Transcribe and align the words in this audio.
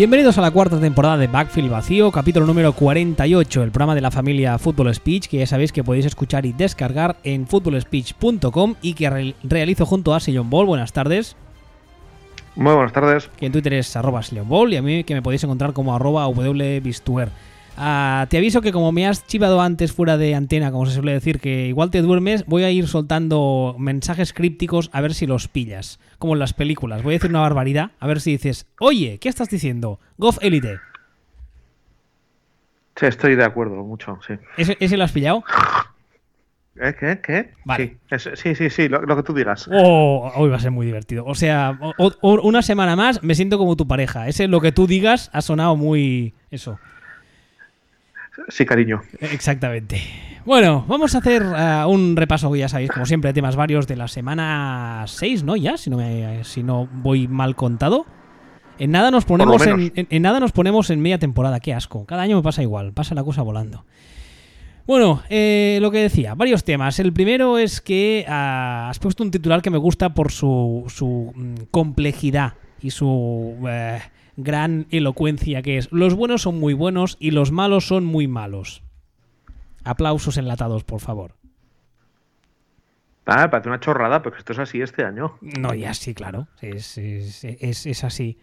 Bienvenidos 0.00 0.38
a 0.38 0.40
la 0.40 0.50
cuarta 0.50 0.80
temporada 0.80 1.18
de 1.18 1.26
Backfield 1.26 1.70
Vacío, 1.70 2.10
capítulo 2.10 2.46
número 2.46 2.72
48, 2.72 3.62
el 3.62 3.70
programa 3.70 3.94
de 3.94 4.00
la 4.00 4.10
familia 4.10 4.56
Football 4.56 4.94
Speech, 4.94 5.28
que 5.28 5.36
ya 5.36 5.46
sabéis 5.46 5.72
que 5.72 5.84
podéis 5.84 6.06
escuchar 6.06 6.46
y 6.46 6.54
descargar 6.54 7.16
en 7.22 7.46
footballspeech.com 7.46 8.76
y 8.80 8.94
que 8.94 9.10
re- 9.10 9.34
realizo 9.42 9.84
junto 9.84 10.14
a 10.14 10.20
Sillon 10.20 10.48
Ball. 10.48 10.64
Buenas 10.64 10.94
tardes. 10.94 11.36
Muy 12.56 12.72
buenas 12.72 12.94
tardes. 12.94 13.28
que 13.36 13.44
en 13.44 13.52
Twitter 13.52 13.74
es 13.74 13.94
arroba 13.94 14.22
Ball 14.46 14.72
y 14.72 14.78
a 14.78 14.82
mí 14.82 15.04
que 15.04 15.12
me 15.12 15.20
podéis 15.20 15.44
encontrar 15.44 15.74
como 15.74 15.94
arroba 15.94 16.26
wbistuer. 16.28 17.28
Ah, 17.82 18.26
te 18.28 18.36
aviso 18.36 18.60
que 18.60 18.72
como 18.72 18.92
me 18.92 19.06
has 19.06 19.26
chivado 19.26 19.62
antes 19.62 19.90
fuera 19.92 20.18
de 20.18 20.34
antena, 20.34 20.70
como 20.70 20.84
se 20.84 20.92
suele 20.92 21.12
decir, 21.14 21.40
que 21.40 21.66
igual 21.66 21.90
te 21.90 22.02
duermes, 22.02 22.44
voy 22.44 22.62
a 22.64 22.70
ir 22.70 22.86
soltando 22.86 23.74
mensajes 23.78 24.34
crípticos 24.34 24.90
a 24.92 25.00
ver 25.00 25.14
si 25.14 25.26
los 25.26 25.48
pillas. 25.48 25.98
Como 26.18 26.34
en 26.34 26.40
las 26.40 26.52
películas. 26.52 27.02
Voy 27.02 27.14
a 27.14 27.16
decir 27.16 27.30
una 27.30 27.40
barbaridad, 27.40 27.92
a 27.98 28.06
ver 28.06 28.20
si 28.20 28.32
dices, 28.32 28.66
oye, 28.80 29.16
¿qué 29.18 29.30
estás 29.30 29.48
diciendo? 29.48 29.98
Goff 30.18 30.36
Elite. 30.42 30.78
Sí, 32.96 33.06
estoy 33.06 33.34
de 33.34 33.44
acuerdo, 33.44 33.76
mucho, 33.76 34.18
sí. 34.26 34.34
¿Ese, 34.58 34.76
ese 34.78 34.96
lo 34.98 35.04
has 35.04 35.12
pillado? 35.12 35.42
¿Eh? 36.82 36.94
¿Qué? 36.98 37.20
¿Qué? 37.22 37.50
Vale. 37.64 37.96
Sí, 38.18 38.30
sí, 38.36 38.54
sí, 38.54 38.70
sí, 38.70 38.88
lo, 38.88 39.02
lo 39.02 39.16
que 39.16 39.22
tú 39.22 39.32
digas. 39.34 39.68
Oh, 39.72 40.30
hoy 40.36 40.50
va 40.50 40.56
a 40.56 40.60
ser 40.60 40.70
muy 40.70 40.86
divertido. 40.86 41.24
O 41.26 41.34
sea, 41.34 41.78
o- 41.80 42.12
o- 42.20 42.40
una 42.42 42.62
semana 42.62 42.94
más 42.96 43.22
me 43.22 43.34
siento 43.34 43.58
como 43.58 43.76
tu 43.76 43.86
pareja. 43.88 44.28
Ese 44.28 44.48
lo 44.48 44.60
que 44.60 44.72
tú 44.72 44.86
digas 44.86 45.30
ha 45.32 45.42
sonado 45.42 45.76
muy... 45.76 46.34
Eso. 46.50 46.78
Sí, 48.48 48.64
cariño. 48.66 49.02
Exactamente. 49.20 50.00
Bueno, 50.44 50.84
vamos 50.88 51.14
a 51.14 51.18
hacer 51.18 51.42
ah, 51.44 51.86
un 51.86 52.16
repaso, 52.16 52.54
ya 52.56 52.68
sabéis, 52.68 52.90
como 52.90 53.06
siempre, 53.06 53.28
de 53.28 53.34
temas 53.34 53.56
varios 53.56 53.86
de 53.86 53.96
la 53.96 54.08
semana 54.08 55.04
6, 55.06 55.44
¿no? 55.44 55.54
Ya, 55.56 55.76
si 55.76 55.90
no, 55.90 55.98
me- 55.98 56.42
si 56.44 56.62
no 56.62 56.88
voy 56.92 57.28
mal 57.28 57.54
contado. 57.56 58.06
En 58.78 58.90
nada 58.92 59.10
nos 59.10 59.26
ponemos 59.26 59.60
en, 59.66 59.76
menos. 59.76 59.92
en- 59.96 60.06
en 60.10 60.22
nada 60.22 60.40
nos 60.40 60.52
ponemos 60.52 60.88
en 60.88 61.00
media 61.02 61.18
temporada, 61.18 61.60
qué 61.60 61.74
asco. 61.74 62.06
Cada 62.06 62.22
año 62.22 62.36
me 62.36 62.42
pasa 62.42 62.62
igual, 62.62 62.92
pasa 62.94 63.14
la 63.14 63.22
cosa 63.22 63.42
volando. 63.42 63.84
Bueno, 64.86 65.22
eh, 65.28 65.78
lo 65.82 65.90
que 65.90 65.98
decía, 65.98 66.34
varios 66.34 66.64
temas. 66.64 66.98
El 66.98 67.12
primero 67.12 67.58
es 67.58 67.80
que 67.80 68.24
ah, 68.26 68.88
has 68.90 68.98
puesto 68.98 69.22
un 69.22 69.30
titular 69.30 69.60
que 69.62 69.70
me 69.70 69.78
gusta 69.78 70.14
por 70.14 70.32
su, 70.32 70.84
su 70.88 71.32
mm, 71.34 71.54
complejidad 71.70 72.54
y 72.80 72.90
su 72.90 73.54
eh, 73.68 74.00
gran 74.42 74.86
elocuencia, 74.90 75.62
que 75.62 75.76
es 75.78 75.90
los 75.92 76.14
buenos 76.14 76.42
son 76.42 76.58
muy 76.58 76.74
buenos 76.74 77.16
y 77.20 77.30
los 77.32 77.52
malos 77.52 77.86
son 77.86 78.04
muy 78.04 78.26
malos. 78.28 78.82
Aplausos 79.84 80.36
enlatados, 80.36 80.84
por 80.84 81.00
favor. 81.00 81.34
Ah, 83.26 83.48
parece 83.50 83.68
una 83.68 83.80
chorrada, 83.80 84.22
pero 84.22 84.36
esto 84.36 84.52
es 84.52 84.58
así 84.58 84.80
este 84.82 85.04
año. 85.04 85.38
No, 85.40 85.72
ya 85.74 85.94
sí, 85.94 86.14
claro. 86.14 86.48
Es, 86.60 86.98
es, 86.98 87.44
es- 87.44 87.86
es 87.86 88.04
así. 88.04 88.38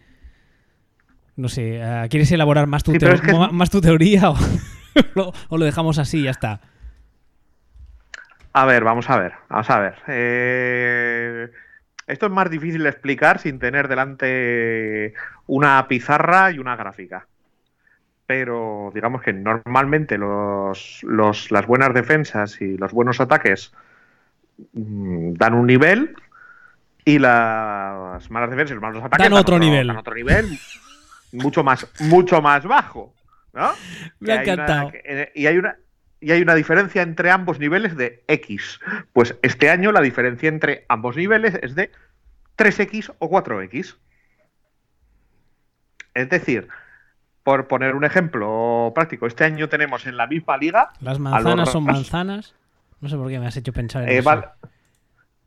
No 1.36 1.48
sé, 1.48 1.82
ah, 1.82 2.06
¿quieres 2.08 2.32
elaborar 2.32 2.66
más 2.66 2.82
tu, 2.82 2.92
Sí, 2.92 2.98
pero 2.98 3.12
teo- 3.12 3.14
es 3.16 3.20
que 3.20 3.30
es- 3.30 3.38
ma- 3.38 3.50
más 3.52 3.70
tu 3.70 3.80
teoría 3.80 4.30
o 4.30 4.36
lo, 5.14 5.32
o 5.48 5.58
lo 5.58 5.64
dejamos 5.64 5.98
así 5.98 6.20
y 6.20 6.22
ya 6.24 6.30
está? 6.30 6.60
A 8.52 8.64
ver, 8.64 8.82
vamos 8.82 9.08
a 9.10 9.18
ver, 9.18 9.32
vamos 9.48 9.68
a 9.70 9.78
ver. 9.78 9.94
Eh, 10.08 11.48
Esto 12.08 12.26
es 12.26 12.32
más 12.32 12.50
difícil 12.50 12.82
de 12.82 12.88
explicar 12.90 13.38
sin 13.38 13.58
tener 13.58 13.86
delante 13.88 15.14
una 15.46 15.86
pizarra 15.88 16.50
y 16.50 16.58
una 16.58 16.74
gráfica. 16.76 17.28
Pero 18.26 18.90
digamos 18.94 19.22
que 19.22 19.32
normalmente 19.32 20.18
los, 20.18 21.00
los- 21.04 21.50
las 21.50 21.66
buenas 21.66 21.94
defensas 21.94 22.60
y 22.60 22.76
los 22.76 22.92
buenos 22.92 23.20
ataques 23.20 23.72
mm, 24.72 25.34
dan 25.34 25.54
un 25.54 25.66
nivel 25.66 26.14
y 27.04 27.18
las 27.18 28.30
malas 28.30 28.50
defensas 28.50 28.72
y 28.72 28.74
los 28.74 28.82
malos 28.82 29.04
ataques 29.04 29.24
Dan 29.30 29.32
otro 29.34 29.58
nivel. 29.58 29.86
dan 29.86 29.96
otro 29.96 30.14
nivel 30.14 30.46
mucho 31.32 31.64
más, 31.64 31.86
mucho 32.00 32.42
más 32.42 32.64
bajo. 32.64 33.14
¿no? 33.54 33.70
Me 34.20 34.32
ha 34.32 34.42
encantado. 34.42 34.92
eh, 35.04 35.32
y 35.34 35.46
hay 35.46 35.58
una 35.58 35.76
y 36.20 36.32
hay 36.32 36.42
una 36.42 36.54
diferencia 36.54 37.02
entre 37.02 37.30
ambos 37.30 37.58
niveles 37.58 37.96
de 37.96 38.24
X. 38.26 38.80
Pues 39.12 39.36
este 39.42 39.70
año 39.70 39.92
la 39.92 40.00
diferencia 40.00 40.48
entre 40.48 40.84
ambos 40.88 41.16
niveles 41.16 41.58
es 41.62 41.74
de 41.74 41.90
3X 42.56 43.14
o 43.18 43.30
4X. 43.30 43.96
Es 46.14 46.28
decir, 46.28 46.68
por 47.44 47.68
poner 47.68 47.94
un 47.94 48.04
ejemplo 48.04 48.92
práctico, 48.94 49.26
este 49.26 49.44
año 49.44 49.68
tenemos 49.68 50.06
en 50.06 50.16
la 50.16 50.26
misma 50.26 50.56
liga 50.56 50.90
Las 51.00 51.18
manzanas 51.18 51.70
son 51.70 51.84
manzanas. 51.84 52.54
No 53.00 53.08
sé 53.08 53.16
por 53.16 53.28
qué 53.28 53.38
me 53.38 53.46
has 53.46 53.56
hecho 53.56 53.72
pensar 53.72 54.02
en 54.02 54.08
eh, 54.08 54.18
eso. 54.18 54.44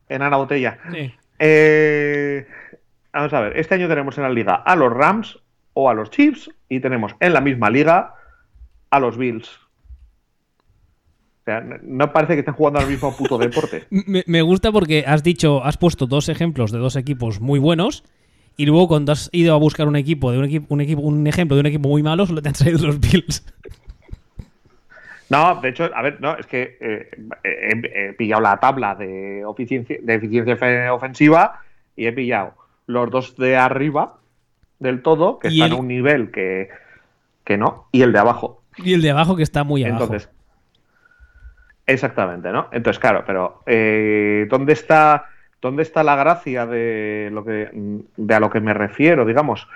en 0.07 0.21
Ana 0.21 0.37
Botella. 0.37 0.79
Sí. 0.91 1.13
Eh, 1.39 2.47
vamos 3.11 3.33
a 3.33 3.41
ver, 3.41 3.57
este 3.57 3.75
año 3.75 3.89
tenemos 3.89 4.17
en 4.17 4.23
la 4.23 4.29
liga 4.29 4.55
a 4.55 4.75
los 4.75 4.93
Rams 4.93 5.39
o 5.73 5.89
a 5.89 5.93
los 5.93 6.09
Chiefs 6.11 6.49
y 6.69 6.79
tenemos 6.79 7.15
en 7.19 7.33
la 7.33 7.41
misma 7.41 7.69
liga 7.69 8.15
a 8.89 8.99
los 8.99 9.17
Bills. 9.17 9.59
O 11.41 11.43
sea, 11.43 11.59
no- 11.81 12.13
parece 12.13 12.33
que 12.33 12.39
estén 12.39 12.53
jugando 12.53 12.79
al 12.79 12.87
mismo 12.87 13.15
puto 13.15 13.37
deporte. 13.37 13.85
Me, 13.89 14.23
me 14.27 14.41
gusta 14.43 14.71
porque 14.71 15.03
has 15.07 15.23
dicho, 15.23 15.63
has 15.63 15.77
puesto 15.77 16.05
dos 16.05 16.29
ejemplos 16.29 16.71
de 16.71 16.77
dos 16.77 16.95
equipos 16.95 17.41
muy 17.41 17.57
buenos 17.59 18.03
y 18.57 18.65
luego 18.67 18.87
cuando 18.87 19.11
has 19.11 19.29
ido 19.33 19.53
a 19.55 19.57
buscar 19.57 19.87
un 19.87 19.95
equipo 19.95 20.31
de 20.31 20.37
un 20.37 20.45
equipo, 20.45 20.67
un 20.73 20.81
equipo, 20.81 21.01
un 21.01 21.25
ejemplo 21.25 21.55
de 21.55 21.61
un 21.61 21.65
equipo 21.65 21.89
muy 21.89 22.03
malo, 22.03 22.25
solo 22.27 22.41
te 22.41 22.49
han 22.49 22.53
traído 22.55 22.85
los 22.87 22.99
Bills. 22.99 23.43
No, 25.29 25.61
de 25.61 25.69
hecho, 25.69 25.89
a 25.95 26.01
ver, 26.01 26.19
no, 26.19 26.35
es 26.37 26.45
que 26.45 26.77
eh, 26.81 27.09
he, 27.45 28.09
he 28.09 28.13
pillado 28.13 28.41
la 28.41 28.57
tabla 28.57 28.95
de 28.95 29.45
eficiencia, 29.49 29.97
de 30.01 30.15
eficiencia 30.15 30.57
fe- 30.57 30.89
ofensiva 30.89 31.61
y 31.95 32.05
he 32.07 32.11
pillado 32.11 32.53
los 32.85 33.09
dos 33.09 33.37
de 33.37 33.55
arriba 33.55 34.17
del 34.79 35.01
todo, 35.01 35.39
que 35.39 35.47
están 35.47 35.67
el- 35.67 35.73
a 35.73 35.75
un 35.77 35.87
nivel 35.87 36.31
que, 36.31 36.67
que 37.45 37.55
no, 37.55 37.87
y 37.93 38.01
el 38.01 38.11
de 38.11 38.19
abajo. 38.19 38.61
Y 38.77 38.91
el 38.93 39.01
de 39.01 39.11
abajo 39.11 39.37
que 39.37 39.43
está 39.43 39.63
muy 39.63 39.85
abajo. 39.85 40.03
Entonces, 40.03 40.29
exactamente, 41.93 42.51
¿no? 42.51 42.67
Entonces, 42.71 42.99
claro, 42.99 43.23
pero 43.25 43.61
eh, 43.65 44.47
¿dónde 44.49 44.73
está 44.73 45.25
dónde 45.61 45.83
está 45.83 46.03
la 46.03 46.15
gracia 46.15 46.65
de 46.65 47.29
lo 47.31 47.45
que 47.45 47.69
de 48.17 48.33
a 48.33 48.39
lo 48.39 48.49
que 48.49 48.59
me 48.59 48.73
refiero, 48.73 49.25
digamos? 49.25 49.67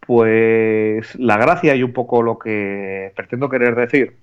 Pues 0.00 1.14
la 1.16 1.36
gracia 1.36 1.74
y 1.74 1.82
un 1.82 1.92
poco 1.92 2.22
lo 2.22 2.38
que 2.38 3.12
pretendo 3.14 3.48
querer 3.48 3.74
decir 3.74 4.16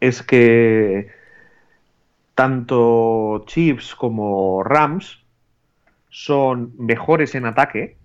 es 0.00 0.22
que 0.22 1.08
tanto 2.34 3.44
Chiefs 3.46 3.94
como 3.94 4.62
Rams 4.62 5.22
son 6.08 6.72
mejores 6.78 7.34
en 7.34 7.46
ataque 7.46 7.96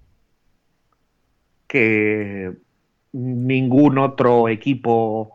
que 1.67 2.53
ningún 3.13 3.97
otro 3.97 4.49
equipo 4.49 5.34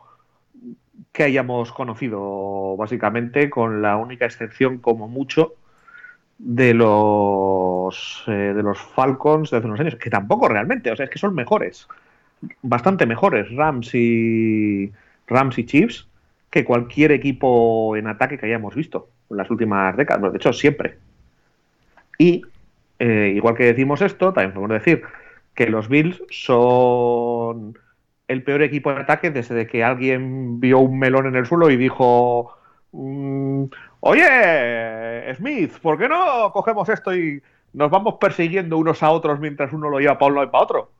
que 1.21 1.25
hayamos 1.25 1.71
conocido, 1.71 2.77
básicamente, 2.79 3.51
con 3.51 3.83
la 3.83 3.99
única 3.99 4.25
excepción, 4.25 4.79
como 4.79 5.07
mucho, 5.07 5.53
de 6.39 6.73
los 6.73 8.25
eh, 8.27 8.55
de 8.57 8.63
los 8.63 8.81
Falcons 8.81 9.51
de 9.51 9.59
hace 9.59 9.67
unos 9.67 9.81
años, 9.81 9.97
que 9.97 10.09
tampoco 10.09 10.49
realmente, 10.49 10.91
o 10.91 10.97
sea, 10.97 11.05
es 11.05 11.11
que 11.11 11.19
son 11.19 11.35
mejores, 11.35 11.87
bastante 12.63 13.05
mejores 13.05 13.55
Rams 13.55 13.95
y 13.95 14.91
Rams 15.27 15.59
y 15.59 15.67
Chiefs 15.67 16.09
que 16.49 16.65
cualquier 16.65 17.13
equipo 17.13 17.95
en 17.99 18.07
ataque 18.07 18.39
que 18.39 18.47
hayamos 18.47 18.75
visto 18.75 19.11
en 19.29 19.37
las 19.37 19.51
últimas 19.51 19.95
décadas, 19.99 20.23
bueno, 20.23 20.33
de 20.33 20.39
hecho 20.39 20.55
siempre. 20.55 20.97
Y 22.17 22.47
eh, 22.99 23.35
igual 23.37 23.57
que 23.57 23.65
decimos 23.65 24.01
esto, 24.01 24.33
también 24.33 24.55
podemos 24.55 24.83
decir 24.83 25.03
que 25.55 25.69
los 25.69 25.91
Bills 25.91 26.23
son 26.31 27.77
el 28.31 28.43
peor 28.45 28.63
equipo 28.63 28.91
en 28.93 28.99
ataque 28.99 29.31
desde 29.31 29.67
que 29.67 29.83
alguien 29.83 30.61
vio 30.61 30.79
un 30.79 30.99
melón 30.99 31.27
en 31.27 31.37
el 31.37 31.47
suelo 31.47 31.69
y 31.71 31.77
dijo, 31.77 32.53
mm, 32.93 33.65
oye, 34.01 35.35
Smith, 35.37 35.73
¿por 35.83 35.99
qué 35.99 36.09
no 36.09 36.51
cogemos 36.53 36.89
esto 36.89 37.15
y 37.15 37.43
nos 37.73 37.91
vamos 37.91 38.15
persiguiendo 38.21 38.79
unos 38.79 39.03
a 39.03 39.11
otros 39.11 39.41
mientras 39.41 39.73
uno 39.73 39.91
lo 39.91 39.99
lleva 39.99 40.19
para 40.19 40.29
un 40.29 40.35
lado 40.37 40.47
y 40.49 40.51
para 40.51 40.65
otro? 40.65 40.91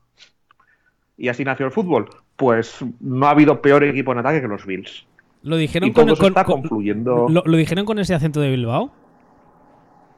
Y 1.17 1.27
así 1.29 1.43
nació 1.45 1.65
el 1.67 1.71
fútbol. 1.71 2.09
Pues 2.35 2.83
no 2.99 3.27
ha 3.27 3.31
habido 3.31 3.61
peor 3.61 3.83
equipo 3.83 4.11
en 4.11 4.17
ataque 4.19 4.41
que 4.41 4.47
los 4.47 4.65
Bills. 4.65 5.05
Lo 5.43 5.55
dijeron 5.57 5.89
Y 5.89 5.93
con, 5.93 6.05
todo 6.05 6.13
eso 6.15 6.23
con- 6.23 6.29
está 6.31 6.43
con- 6.43 6.61
confluyendo. 6.61 7.27
lo, 7.29 7.43
lo 7.45 7.57
dijeron 7.57 7.85
con 7.85 7.99
ese 7.99 8.13
acento 8.15 8.41
de 8.41 8.49
Bilbao. 8.49 8.91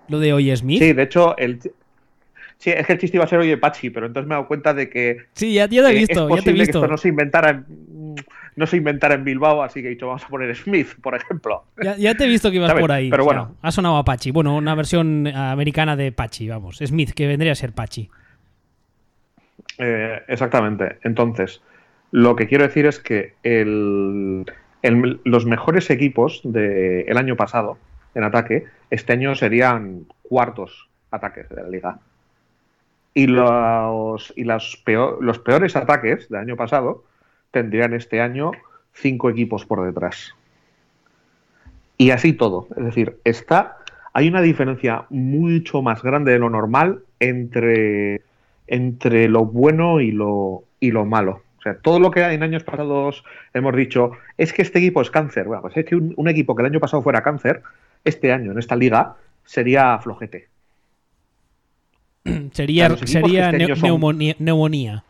Lo 0.08 0.20
de 0.20 0.34
Oye 0.34 0.56
Smith. 0.56 0.80
Sí, 0.82 0.94
de 0.94 1.04
hecho, 1.04 1.36
el... 1.38 1.60
sí, 2.64 2.72
es 2.72 2.88
que 2.88 2.94
el 2.94 3.00
chiste 3.00 3.18
iba 3.18 3.26
a 3.26 3.28
ser 3.28 3.40
oye 3.40 3.58
Pachi, 3.58 3.90
pero 3.90 4.06
entonces 4.08 4.28
me 4.28 4.34
he 4.34 4.38
dado 4.38 4.48
cuenta 4.48 4.74
de 4.74 4.90
que 4.90 5.18
Sí, 5.34 5.54
ya, 5.54 5.68
ya 5.68 5.84
te 5.84 5.90
he 5.90 5.96
eh, 5.96 6.00
visto, 6.00 6.14
es 6.14 6.18
ya 6.18 6.28
te 6.28 6.34
he 6.34 6.38
posible 6.38 6.56
que 6.64 6.72
esto 6.72 6.88
no 6.88 6.98
se 6.98 7.10
inventara 7.10 7.50
en, 7.50 7.66
no 8.56 8.68
se 8.68 8.78
inventara 8.78 9.16
en 9.16 9.24
Bilbao, 9.24 9.64
así 9.64 9.82
que 9.82 9.88
he 9.88 9.90
dicho, 9.92 10.08
vamos 10.08 10.24
a 10.24 10.28
poner 10.28 10.56
Smith, 10.56 10.88
por 11.02 11.16
ejemplo. 11.16 11.64
Ya, 11.84 11.98
ya 11.98 12.16
te 12.16 12.26
he 12.26 12.28
visto 12.28 12.50
que 12.52 12.58
ibas 12.58 12.70
¿Sabes? 12.70 12.82
por 12.82 12.92
ahí. 12.92 13.10
Pero 13.10 13.24
o 13.24 13.30
sea, 13.30 13.40
bueno. 13.40 13.56
ha 13.62 13.72
sonado 13.72 13.98
a 13.98 14.06
Pachi. 14.06 14.30
Bueno, 14.32 14.56
una 14.56 14.76
versión 14.76 15.26
americana 15.28 15.96
de 15.96 16.12
Pachi, 16.12 16.48
vamos. 16.50 16.78
Smith, 16.78 17.12
que 17.14 17.26
vendría 17.28 17.52
a 17.54 17.56
ser 17.56 17.72
Pachi. 17.74 18.10
Eh, 19.80 20.22
exactamente. 20.28 20.98
Entonces, 21.04 21.62
lo 22.12 22.36
que 22.36 22.48
quiero 22.48 22.64
decir 22.66 22.86
es 22.86 23.00
que 23.00 23.34
el- 23.44 24.46
el- 24.84 25.20
los 25.24 25.46
mejores 25.46 25.90
equipos 25.90 26.42
del 26.44 27.18
año 27.18 27.36
pasado 27.36 27.78
en 28.16 28.24
ataque, 28.24 28.66
este 28.92 29.14
año 29.14 29.34
serían 29.36 30.06
cuartos 30.22 30.90
ataques 31.10 31.50
de 31.50 31.56
la 31.64 31.70
liga. 31.70 32.00
Y 33.14 33.28
los, 33.28 34.34
y 34.36 34.44
los, 34.44 34.78
peor, 34.84 35.24
los 35.24 35.40
peores 35.40 35.76
ataques 35.76 36.30
del 36.30 36.42
año 36.42 36.56
pasado 36.56 37.04
tendrían 37.52 37.94
este 37.94 38.22
año 38.22 38.52
cinco 38.94 39.30
equipos 39.30 39.66
por 39.66 39.86
detrás. 39.86 40.34
Y 41.98 42.10
así 42.10 42.34
todo. 42.34 42.68
Es 42.76 42.86
decir, 42.86 43.18
está, 43.24 43.78
hay 44.14 44.28
una 44.28 44.42
diferencia 44.42 45.06
mucho 45.10 45.82
más 45.82 46.02
grande 46.02 46.32
de 46.32 46.40
lo 46.40 46.50
normal 46.50 47.04
entre, 47.20 48.22
entre 48.68 49.28
lo 49.30 49.46
bueno 49.46 50.02
y 50.02 50.12
lo, 50.12 50.64
y 50.80 50.92
lo 50.92 51.06
malo. 51.06 51.44
O 51.60 51.62
sea, 51.64 51.78
todo 51.78 51.98
lo 51.98 52.12
que 52.12 52.22
en 52.22 52.44
años 52.44 52.66
pasados 52.66 53.24
hemos 53.54 53.74
dicho 53.74 54.12
es 54.38 54.52
que 54.52 54.64
este 54.64 54.80
equipo 54.80 55.02
es 55.02 55.10
cáncer. 55.10 55.46
Bueno, 55.46 55.62
pues 55.62 55.78
es 55.78 55.86
que 55.86 55.96
un, 55.96 56.28
equipo 56.28 56.56
que 56.56 56.62
el 56.62 56.66
año 56.66 56.82
pasado 56.82 57.02
fuera 57.02 57.24
cáncer, 57.24 57.62
este 58.04 58.34
año 58.34 58.52
en 58.52 58.60
esta 58.60 58.76
liga 58.76 59.16
sería 59.46 59.98
flojete. 60.00 60.50
sería 62.52 62.96
sería 62.98 63.50
este 63.50 63.76
neumonía. 64.40 65.04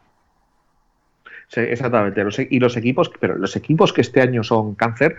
Sí, 1.53 1.59
exactamente. 1.59 2.23
y 2.49 2.59
los 2.59 2.77
equipos, 2.77 3.11
pero 3.19 3.37
los 3.37 3.55
equipos 3.55 3.93
que 3.93 4.01
este 4.01 4.21
año 4.21 4.43
son 4.43 4.73
cáncer, 4.73 5.15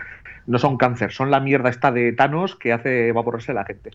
no 0.47 0.59
son 0.59 0.75
cáncer, 0.75 1.13
son 1.13 1.31
la 1.31 1.39
mierda 1.39 1.69
esta 1.69 1.91
de 1.91 2.11
Thanos 2.11 2.55
que 2.57 2.73
hace 2.73 3.07
evaporarse 3.07 3.53
la 3.53 3.63
gente. 3.63 3.91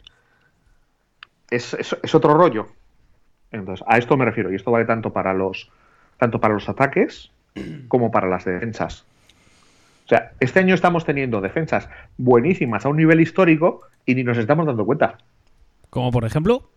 Es, 1.51 1.75
es, 1.75 2.15
otro 2.15 2.33
rollo. 2.35 2.69
Entonces, 3.53 3.85
a 3.87 3.99
esto 3.99 4.17
me 4.17 4.25
refiero, 4.25 4.51
y 4.51 4.55
esto 4.55 4.71
vale 4.71 4.87
tanto 4.87 5.13
para 5.13 5.35
los, 5.35 5.71
tanto 6.17 6.41
para 6.41 6.55
los 6.55 6.69
ataques 6.69 7.31
como 7.89 8.11
para 8.11 8.29
las 8.29 8.47
defensas. 8.47 9.05
O 10.07 10.09
sea, 10.09 10.33
este 10.41 10.61
año 10.61 10.75
estamos 10.75 11.05
teniendo 11.05 11.41
defensas 11.41 11.89
buenísimas 12.17 12.87
a 12.87 12.89
un 12.89 12.97
nivel 12.97 13.21
histórico 13.21 13.83
y 14.07 14.15
ni 14.15 14.25
nos 14.25 14.39
estamos 14.39 14.67
dando 14.67 14.87
cuenta. 14.87 15.19
Como 15.91 16.11
por 16.11 16.25
ejemplo. 16.25 16.71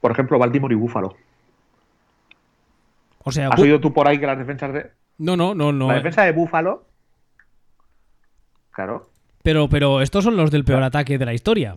Por 0.00 0.12
ejemplo, 0.12 0.38
Baltimore 0.38 0.74
y 0.74 0.78
Buffalo. 0.78 1.16
O 3.24 3.32
sea, 3.32 3.48
¿Has 3.48 3.60
oído 3.60 3.80
tú 3.80 3.92
por 3.92 4.08
ahí 4.08 4.18
que 4.18 4.26
las 4.26 4.38
defensas 4.38 4.72
de. 4.72 4.90
No, 5.18 5.36
no, 5.36 5.54
no, 5.54 5.72
no. 5.72 5.88
La 5.88 5.94
defensa 5.94 6.22
de 6.22 6.32
Buffalo. 6.32 6.86
Claro. 8.70 9.10
Pero, 9.42 9.68
pero 9.68 10.00
estos 10.00 10.24
son 10.24 10.36
los 10.36 10.50
del 10.50 10.64
peor 10.64 10.82
ataque 10.82 11.18
de 11.18 11.26
la 11.26 11.34
historia. 11.34 11.76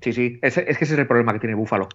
Sí, 0.00 0.12
sí. 0.12 0.38
Es, 0.42 0.58
es 0.58 0.78
que 0.78 0.84
ese 0.84 0.94
es 0.94 1.00
el 1.00 1.06
problema 1.06 1.32
que 1.32 1.38
tiene 1.38 1.54
Buffalo. 1.54 1.88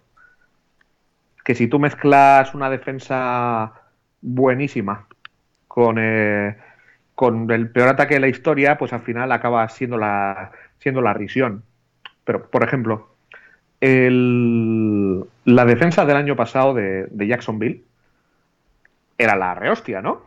Que 1.43 1.53
si 1.55 1.67
tú 1.67 1.79
mezclas 1.79 2.53
una 2.55 2.69
defensa 2.69 3.73
buenísima 4.21 5.07
con, 5.67 5.97
eh, 5.99 6.57
con 7.13 7.49
el 7.51 7.69
peor 7.69 7.89
ataque 7.89 8.15
de 8.15 8.19
la 8.21 8.27
historia, 8.27 8.77
pues 8.77 8.93
al 8.93 9.01
final 9.01 9.31
acaba 9.31 9.67
siendo 9.69 9.97
la, 9.97 10.51
siendo 10.79 11.01
la 11.01 11.13
risión. 11.13 11.63
Pero, 12.23 12.49
por 12.49 12.63
ejemplo, 12.63 13.16
el, 13.81 15.23
la 15.45 15.65
defensa 15.65 16.05
del 16.05 16.17
año 16.17 16.35
pasado 16.35 16.73
de, 16.73 17.07
de 17.07 17.27
Jacksonville 17.27 17.83
era 19.17 19.35
la 19.35 19.55
rehostia, 19.55 20.01
¿no? 20.01 20.21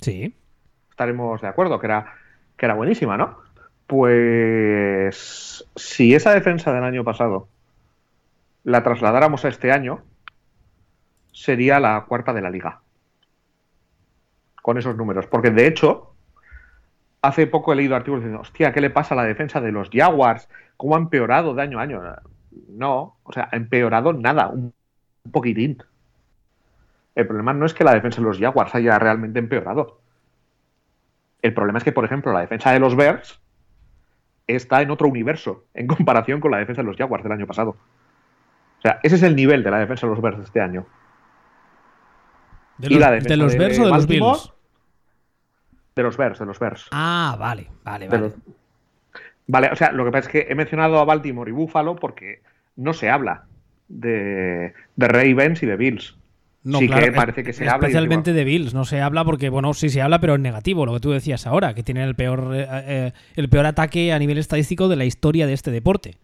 Sí. 0.00 0.34
Estaremos 0.90 1.40
de 1.40 1.48
acuerdo, 1.48 1.78
que 1.78 1.86
era, 1.86 2.14
que 2.56 2.66
era 2.66 2.74
buenísima, 2.74 3.16
¿no? 3.16 3.38
Pues 3.86 5.66
si 5.76 6.14
esa 6.14 6.32
defensa 6.32 6.72
del 6.72 6.84
año 6.84 7.04
pasado 7.04 7.48
la 8.64 8.82
trasladáramos 8.82 9.44
a 9.44 9.48
este 9.48 9.72
año, 9.72 10.02
sería 11.32 11.80
la 11.80 12.04
cuarta 12.06 12.32
de 12.32 12.42
la 12.42 12.50
liga. 12.50 12.80
Con 14.62 14.78
esos 14.78 14.96
números. 14.96 15.26
Porque 15.26 15.50
de 15.50 15.66
hecho, 15.66 16.14
hace 17.20 17.46
poco 17.46 17.72
he 17.72 17.76
leído 17.76 17.96
artículos 17.96 18.22
diciendo, 18.22 18.42
hostia, 18.42 18.72
¿qué 18.72 18.80
le 18.80 18.90
pasa 18.90 19.14
a 19.14 19.16
la 19.16 19.24
defensa 19.24 19.60
de 19.60 19.72
los 19.72 19.90
Jaguars? 19.90 20.48
¿Cómo 20.76 20.94
ha 20.94 20.98
empeorado 20.98 21.54
de 21.54 21.62
año 21.62 21.78
a 21.80 21.82
año? 21.82 22.00
No, 22.68 23.16
o 23.22 23.32
sea, 23.32 23.48
ha 23.50 23.56
empeorado 23.56 24.12
nada, 24.12 24.48
un 24.48 24.72
poquitín. 25.30 25.82
El 27.14 27.26
problema 27.26 27.52
no 27.52 27.66
es 27.66 27.74
que 27.74 27.84
la 27.84 27.94
defensa 27.94 28.20
de 28.20 28.26
los 28.26 28.38
Jaguars 28.38 28.74
haya 28.74 28.98
realmente 28.98 29.38
empeorado. 29.38 30.00
El 31.42 31.54
problema 31.54 31.78
es 31.78 31.84
que, 31.84 31.92
por 31.92 32.04
ejemplo, 32.04 32.32
la 32.32 32.40
defensa 32.40 32.72
de 32.72 32.80
los 32.80 32.96
Bears 32.96 33.40
está 34.46 34.82
en 34.82 34.90
otro 34.90 35.08
universo 35.08 35.64
en 35.74 35.86
comparación 35.86 36.40
con 36.40 36.50
la 36.50 36.58
defensa 36.58 36.82
de 36.82 36.88
los 36.88 36.96
Jaguars 36.96 37.22
del 37.22 37.32
año 37.32 37.46
pasado. 37.46 37.70
O 37.70 38.82
sea, 38.82 38.98
ese 39.02 39.16
es 39.16 39.22
el 39.22 39.36
nivel 39.36 39.62
de 39.62 39.70
la 39.70 39.78
defensa 39.78 40.06
de 40.06 40.12
los 40.12 40.22
Bears 40.22 40.38
de 40.38 40.44
este 40.44 40.60
año. 40.60 40.86
¿De 42.78 42.90
los, 42.90 43.24
¿de 43.24 43.36
los 43.36 43.56
Bears 43.56 43.78
o 43.78 43.84
de 43.84 43.90
los 43.90 44.06
Bills? 44.06 44.52
De 45.94 46.02
los 46.02 46.16
Bears, 46.16 46.38
de 46.38 46.46
los 46.46 46.58
Bears. 46.58 46.88
Ah, 46.90 47.36
vale, 47.38 47.70
vale, 47.84 48.08
vale. 48.08 48.32
Vale, 49.52 49.68
o 49.70 49.76
sea, 49.76 49.92
lo 49.92 50.06
que 50.06 50.10
pasa 50.10 50.28
es 50.28 50.32
que 50.32 50.46
he 50.50 50.54
mencionado 50.54 50.98
a 50.98 51.04
Baltimore 51.04 51.50
y 51.50 51.52
Buffalo 51.52 51.94
porque 51.94 52.40
no 52.74 52.94
se 52.94 53.10
habla 53.10 53.44
de, 53.86 54.72
de 54.96 55.08
Ravens 55.08 55.62
y 55.62 55.66
de 55.66 55.76
Bills. 55.76 56.16
No, 56.64 56.78
sí 56.78 56.88
que 56.88 57.12
parece 57.12 57.44
que 57.44 57.52
se 57.52 57.68
habla. 57.68 57.86
Especialmente 57.86 58.32
de 58.32 58.44
Bills, 58.44 58.72
no 58.72 58.86
se 58.86 59.02
habla 59.02 59.26
porque, 59.26 59.50
bueno, 59.50 59.74
sí 59.74 59.90
se 59.90 60.00
habla, 60.00 60.22
pero 60.22 60.36
en 60.36 60.42
negativo, 60.42 60.86
lo 60.86 60.94
que 60.94 61.00
tú 61.00 61.10
decías 61.10 61.46
ahora, 61.46 61.74
que 61.74 61.82
tienen 61.82 62.04
el 62.04 62.14
peor, 62.14 62.52
eh, 62.54 62.66
eh, 62.70 63.12
el 63.36 63.50
peor 63.50 63.66
ataque 63.66 64.14
a 64.14 64.18
nivel 64.18 64.38
estadístico 64.38 64.88
de 64.88 64.96
la 64.96 65.04
historia 65.04 65.46
de 65.46 65.52
este 65.52 65.70
deporte. 65.70 66.14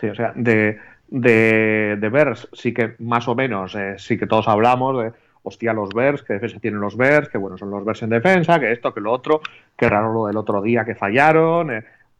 Sí, 0.00 0.08
o 0.08 0.14
sea, 0.16 0.32
de, 0.34 0.76
de, 1.06 1.96
de 2.00 2.08
Bears 2.08 2.48
sí 2.52 2.74
que 2.74 2.96
más 2.98 3.28
o 3.28 3.36
menos, 3.36 3.76
eh, 3.76 3.94
sí 3.96 4.18
que 4.18 4.26
todos 4.26 4.48
hablamos 4.48 5.04
de, 5.04 5.12
hostia, 5.42 5.72
los 5.72 5.90
Bears, 5.90 6.22
que 6.22 6.34
defensa 6.34 6.58
tienen 6.60 6.80
los 6.80 6.96
Bears, 6.96 7.28
que 7.28 7.38
bueno, 7.38 7.56
son 7.56 7.70
los 7.70 7.84
Bears 7.84 8.02
en 8.02 8.10
defensa, 8.10 8.60
que 8.60 8.72
esto, 8.72 8.92
que 8.92 9.00
lo 9.00 9.12
otro, 9.12 9.40
que 9.76 9.88
raro 9.88 10.12
lo 10.12 10.26
del 10.26 10.36
otro 10.36 10.60
día 10.62 10.84
que 10.84 10.94
fallaron, 10.94 11.70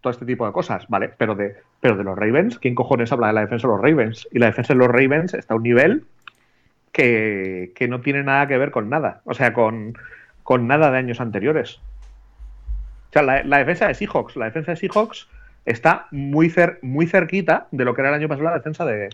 todo 0.00 0.10
este 0.10 0.24
tipo 0.24 0.46
de 0.46 0.52
cosas, 0.52 0.86
¿vale? 0.88 1.10
Pero 1.16 1.34
de, 1.34 1.56
pero 1.80 1.96
de 1.96 2.04
los 2.04 2.18
Ravens, 2.18 2.58
¿quién 2.58 2.74
cojones 2.74 3.12
habla 3.12 3.28
de 3.28 3.32
la 3.34 3.40
defensa 3.42 3.66
de 3.66 3.74
los 3.74 3.82
Ravens? 3.82 4.28
Y 4.32 4.38
la 4.38 4.46
defensa 4.46 4.72
de 4.72 4.78
los 4.78 4.88
Ravens 4.88 5.34
está 5.34 5.54
a 5.54 5.56
un 5.56 5.62
nivel 5.62 6.04
que, 6.92 7.86
no 7.88 8.00
tiene 8.00 8.22
nada 8.22 8.46
que 8.46 8.58
ver 8.58 8.70
con 8.70 8.88
nada, 8.88 9.20
o 9.24 9.34
sea, 9.34 9.52
con, 9.52 9.94
nada 10.60 10.90
de 10.90 10.98
años 10.98 11.20
anteriores. 11.20 11.80
O 13.10 13.12
sea, 13.12 13.22
la, 13.22 13.58
defensa 13.58 13.88
de 13.88 13.94
Seahawks, 13.94 14.36
la 14.36 14.46
defensa 14.46 14.72
de 14.72 14.76
Seahawks 14.76 15.28
está 15.64 16.06
muy, 16.10 16.52
muy 16.82 17.06
cerquita 17.06 17.66
de 17.70 17.84
lo 17.84 17.94
que 17.94 18.00
era 18.02 18.10
el 18.10 18.16
año 18.16 18.28
pasado 18.28 18.48
la 18.48 18.56
defensa 18.56 18.84
de 18.84 19.10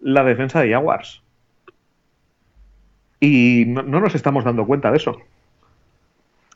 la 0.00 0.22
defensa 0.22 0.60
de 0.60 0.70
Jaguars. 0.70 1.22
Y 3.24 3.64
no, 3.64 3.82
nos 3.82 4.14
estamos 4.14 4.44
dando 4.44 4.66
cuenta 4.66 4.90
de 4.90 4.98
eso. 4.98 5.16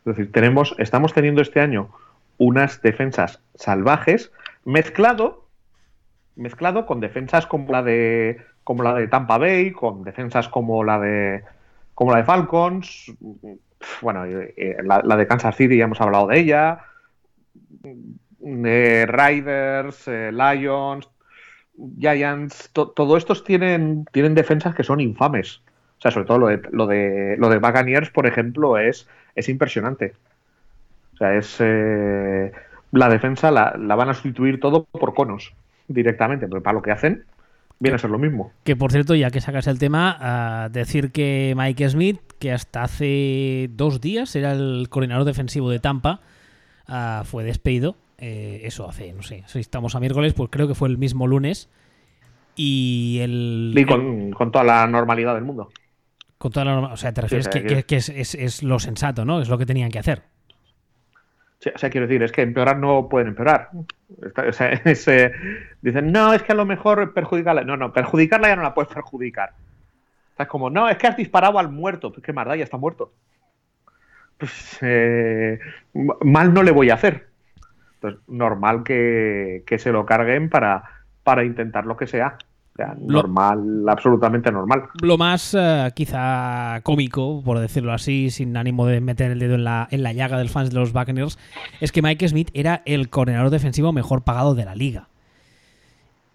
Es 0.01 0.05
decir, 0.05 0.31
tenemos, 0.31 0.75
estamos 0.79 1.15
teniendo 1.15 1.41
este 1.41 1.61
año 1.61 1.89
unas 2.37 2.83
defensas 2.83 3.41
salvajes 3.55 4.31
mezclado, 4.67 5.47
mezclado 6.37 6.85
con 6.85 7.01
defensas 7.01 7.47
como 7.47 7.73
la 7.73 7.83
de 7.83 8.39
como 8.65 8.83
la 8.83 8.93
de 8.93 9.09
Tampa 9.09 9.39
Bay, 9.39 9.73
con 9.73 10.05
defensas 10.05 10.49
como 10.49 10.85
la 10.85 10.99
de 10.99 11.43
como 11.95 12.13
la 12.13 12.19
de 12.19 12.25
Falcons, 12.25 13.13
bueno, 14.03 14.27
eh, 14.27 14.77
la, 14.85 15.17
de 15.17 15.27
Kansas 15.27 15.57
City 15.57 15.79
ya 15.79 15.85
hemos 15.85 16.03
hablado 16.03 16.27
de 16.27 16.39
ella, 16.39 16.81
de 18.41 19.07
Riders, 19.07 20.07
eh, 20.07 20.31
Lions, 20.33 21.09
Giants, 21.99 22.71
todos 22.73 23.19
estos 23.19 23.43
tienen, 23.43 24.05
tienen 24.13 24.35
defensas 24.35 24.75
que 24.75 24.85
son 24.85 25.01
infames. 25.01 25.63
O 25.99 26.01
sea, 26.01 26.11
sobre 26.11 26.27
todo 26.27 26.39
lo 26.39 26.47
de, 26.49 26.61
lo 26.71 26.87
de, 26.87 27.37
lo 27.39 27.49
de 27.49 27.59
Buccaneers, 27.59 28.11
por 28.11 28.27
ejemplo, 28.27 28.79
es, 28.79 29.09
es 29.35 29.49
impresionante. 29.49 30.15
O 31.15 31.17
sea, 31.17 31.35
es 31.35 31.57
eh, 31.59 32.53
la 32.93 33.09
defensa 33.09 33.51
la, 33.51 33.75
la, 33.77 33.97
van 33.97 34.09
a 34.09 34.15
sustituir 34.15 34.61
todo 34.61 34.85
por 34.85 35.15
conos 35.15 35.55
directamente, 35.89 36.47
porque 36.47 36.63
para 36.63 36.75
lo 36.75 36.83
que 36.83 36.93
hacen 36.93 37.25
viene 37.81 37.97
a 37.97 37.99
ser 37.99 38.11
lo 38.11 38.19
mismo. 38.19 38.53
Que 38.65 38.77
por 38.77 38.93
cierto, 38.93 39.15
ya 39.15 39.31
que 39.31 39.41
sacas 39.41 39.67
el 39.67 39.79
tema, 39.79 40.69
decir 40.73 41.11
que 41.13 41.55
Mike 41.57 41.89
Smith, 41.89 42.21
que 42.39 42.53
hasta 42.53 42.83
hace 42.83 43.69
dos 43.73 44.01
días 44.01 44.35
era 44.37 44.53
el 44.53 44.89
coordinador 44.91 45.25
defensivo 45.25 45.71
de 45.71 45.79
Tampa, 45.79 46.21
fue 47.25 47.45
despedido. 47.45 47.97
Eh, 48.21 48.63
eso 48.65 48.89
hace, 48.89 49.13
no 49.13 49.23
sé, 49.23 49.45
si 49.47 49.61
estamos 49.61 49.95
a 49.95 50.01
miércoles, 50.01 50.35
pues 50.35 50.51
creo 50.51 50.67
que 50.67 50.75
fue 50.75 50.89
el 50.89 50.99
mismo 50.99 51.27
lunes. 51.27 51.69
Y 52.57 53.21
el. 53.23 53.73
Y 53.77 53.85
con, 53.85 54.51
toda 54.51 54.65
la 54.65 54.87
normalidad 54.89 55.35
del 55.35 55.45
mundo. 55.45 55.69
Con 56.39 56.53
toda 56.53 56.65
la 56.65 56.79
O 56.79 56.97
sea, 56.97 57.13
te 57.13 57.21
refieres 57.21 57.49
que, 57.49 57.97
es, 57.97 58.09
es, 58.09 58.63
lo 58.63 58.79
sensato, 58.79 59.25
¿no? 59.25 59.41
Es 59.41 59.49
lo 59.49 59.59
que 59.59 59.67
tenían 59.67 59.91
que 59.91 59.99
hacer 59.99 60.23
o 61.75 61.79
sea, 61.79 61.91
quiero 61.91 62.07
decir, 62.07 62.23
es 62.23 62.33
que 62.33 62.43
empeorar 62.43 62.79
no 62.79 63.09
pueden 63.09 63.29
empeorar. 63.29 63.71
O 64.49 64.53
sea, 64.53 64.73
eh, 64.85 65.33
dicen, 65.83 66.13
no, 66.13 66.33
es 66.33 66.43
que 66.43 66.53
a 66.53 66.55
lo 66.55 66.65
mejor 66.65 67.13
perjudicarla. 67.13 67.63
No, 67.63 67.77
no, 67.77 67.93
perjudicarla 67.93 68.49
ya 68.49 68.57
no 68.57 68.63
la 68.63 68.75
puedes 68.75 68.93
perjudicar. 68.93 69.53
O 70.37 70.43
es 70.43 70.49
como, 70.49 70.71
no, 70.71 70.89
es 70.89 70.97
que 70.97 71.09
has 71.09 71.17
disparado 71.17 71.59
al 71.59 71.71
muerto. 71.71 72.13
Pues 72.13 72.25
qué 72.25 72.33
maldad, 72.33 72.55
ya 72.55 72.65
está 72.65 72.77
muerto. 72.77 73.13
Pues 74.37 74.79
eh, 74.83 75.59
mal 75.93 76.55
no 76.55 76.63
le 76.63 76.71
voy 76.71 76.91
a 76.91 76.95
hacer. 76.95 77.27
Entonces, 77.95 78.21
normal 78.29 78.85
que, 78.85 79.65
que 79.67 79.81
se 79.81 79.91
lo 79.91 80.07
carguen 80.07 80.49
para, 80.49 80.85
para 81.25 81.45
intentar 81.45 81.85
lo 81.87 81.97
que 81.97 82.07
sea 82.07 82.39
normal, 83.01 83.85
absolutamente 83.89 84.51
normal. 84.53 84.85
Lo 85.03 85.19
más 85.19 85.55
eh, 85.59 85.91
quizá 85.95 86.81
cómico, 86.83 87.43
por 87.45 87.59
decirlo 87.59 87.93
así, 87.93 88.31
sin 88.31 88.57
ánimo 88.57 88.87
de 88.87 89.01
meter 89.01 89.31
el 89.31 89.39
dedo 89.39 89.57
en 89.57 89.65
la, 89.65 89.89
en 89.91 90.03
la 90.03 90.13
llaga 90.13 90.39
del 90.39 90.49
fans 90.49 90.71
de 90.71 90.79
los 90.79 90.93
Buccaneers, 90.93 91.39
es 91.81 91.93
que 91.93 92.03
Mike 92.03 92.29
Smith 92.29 92.51
era 92.55 92.83
el 92.85 93.11
coordinador 93.11 93.51
defensivo 93.51 93.93
mejor 93.93 94.23
pagado 94.23 94.55
de 94.55 94.65
la 94.65 94.75
liga. 94.75 95.09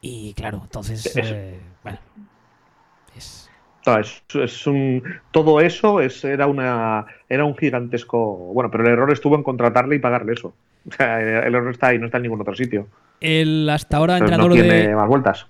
Y 0.01 0.33
claro, 0.33 0.61
entonces, 0.63 1.15
eh, 1.15 1.59
bueno, 1.81 1.99
es... 3.15 3.49
es, 4.35 4.67
un, 4.67 5.01
todo 5.31 5.61
eso 5.61 6.01
es, 6.01 6.23
era, 6.25 6.47
una, 6.47 7.05
era 7.29 7.45
un 7.45 7.55
gigantesco... 7.55 8.35
Bueno, 8.53 8.69
pero 8.69 8.83
el 8.83 8.91
error 8.91 9.11
estuvo 9.13 9.35
en 9.35 9.43
contratarle 9.43 9.95
y 9.95 9.99
pagarle 9.99 10.33
eso. 10.33 10.53
O 10.85 10.91
sea, 10.91 11.21
el 11.21 11.55
error 11.55 11.71
está 11.71 11.87
ahí, 11.87 11.99
no 11.99 12.07
está 12.07 12.17
en 12.17 12.23
ningún 12.23 12.41
otro 12.41 12.53
sitio. 12.53 12.87
El 13.23 13.69
hasta 13.69 13.95
ahora 13.95 14.17
entrenador 14.17 14.53
de. 14.53 14.93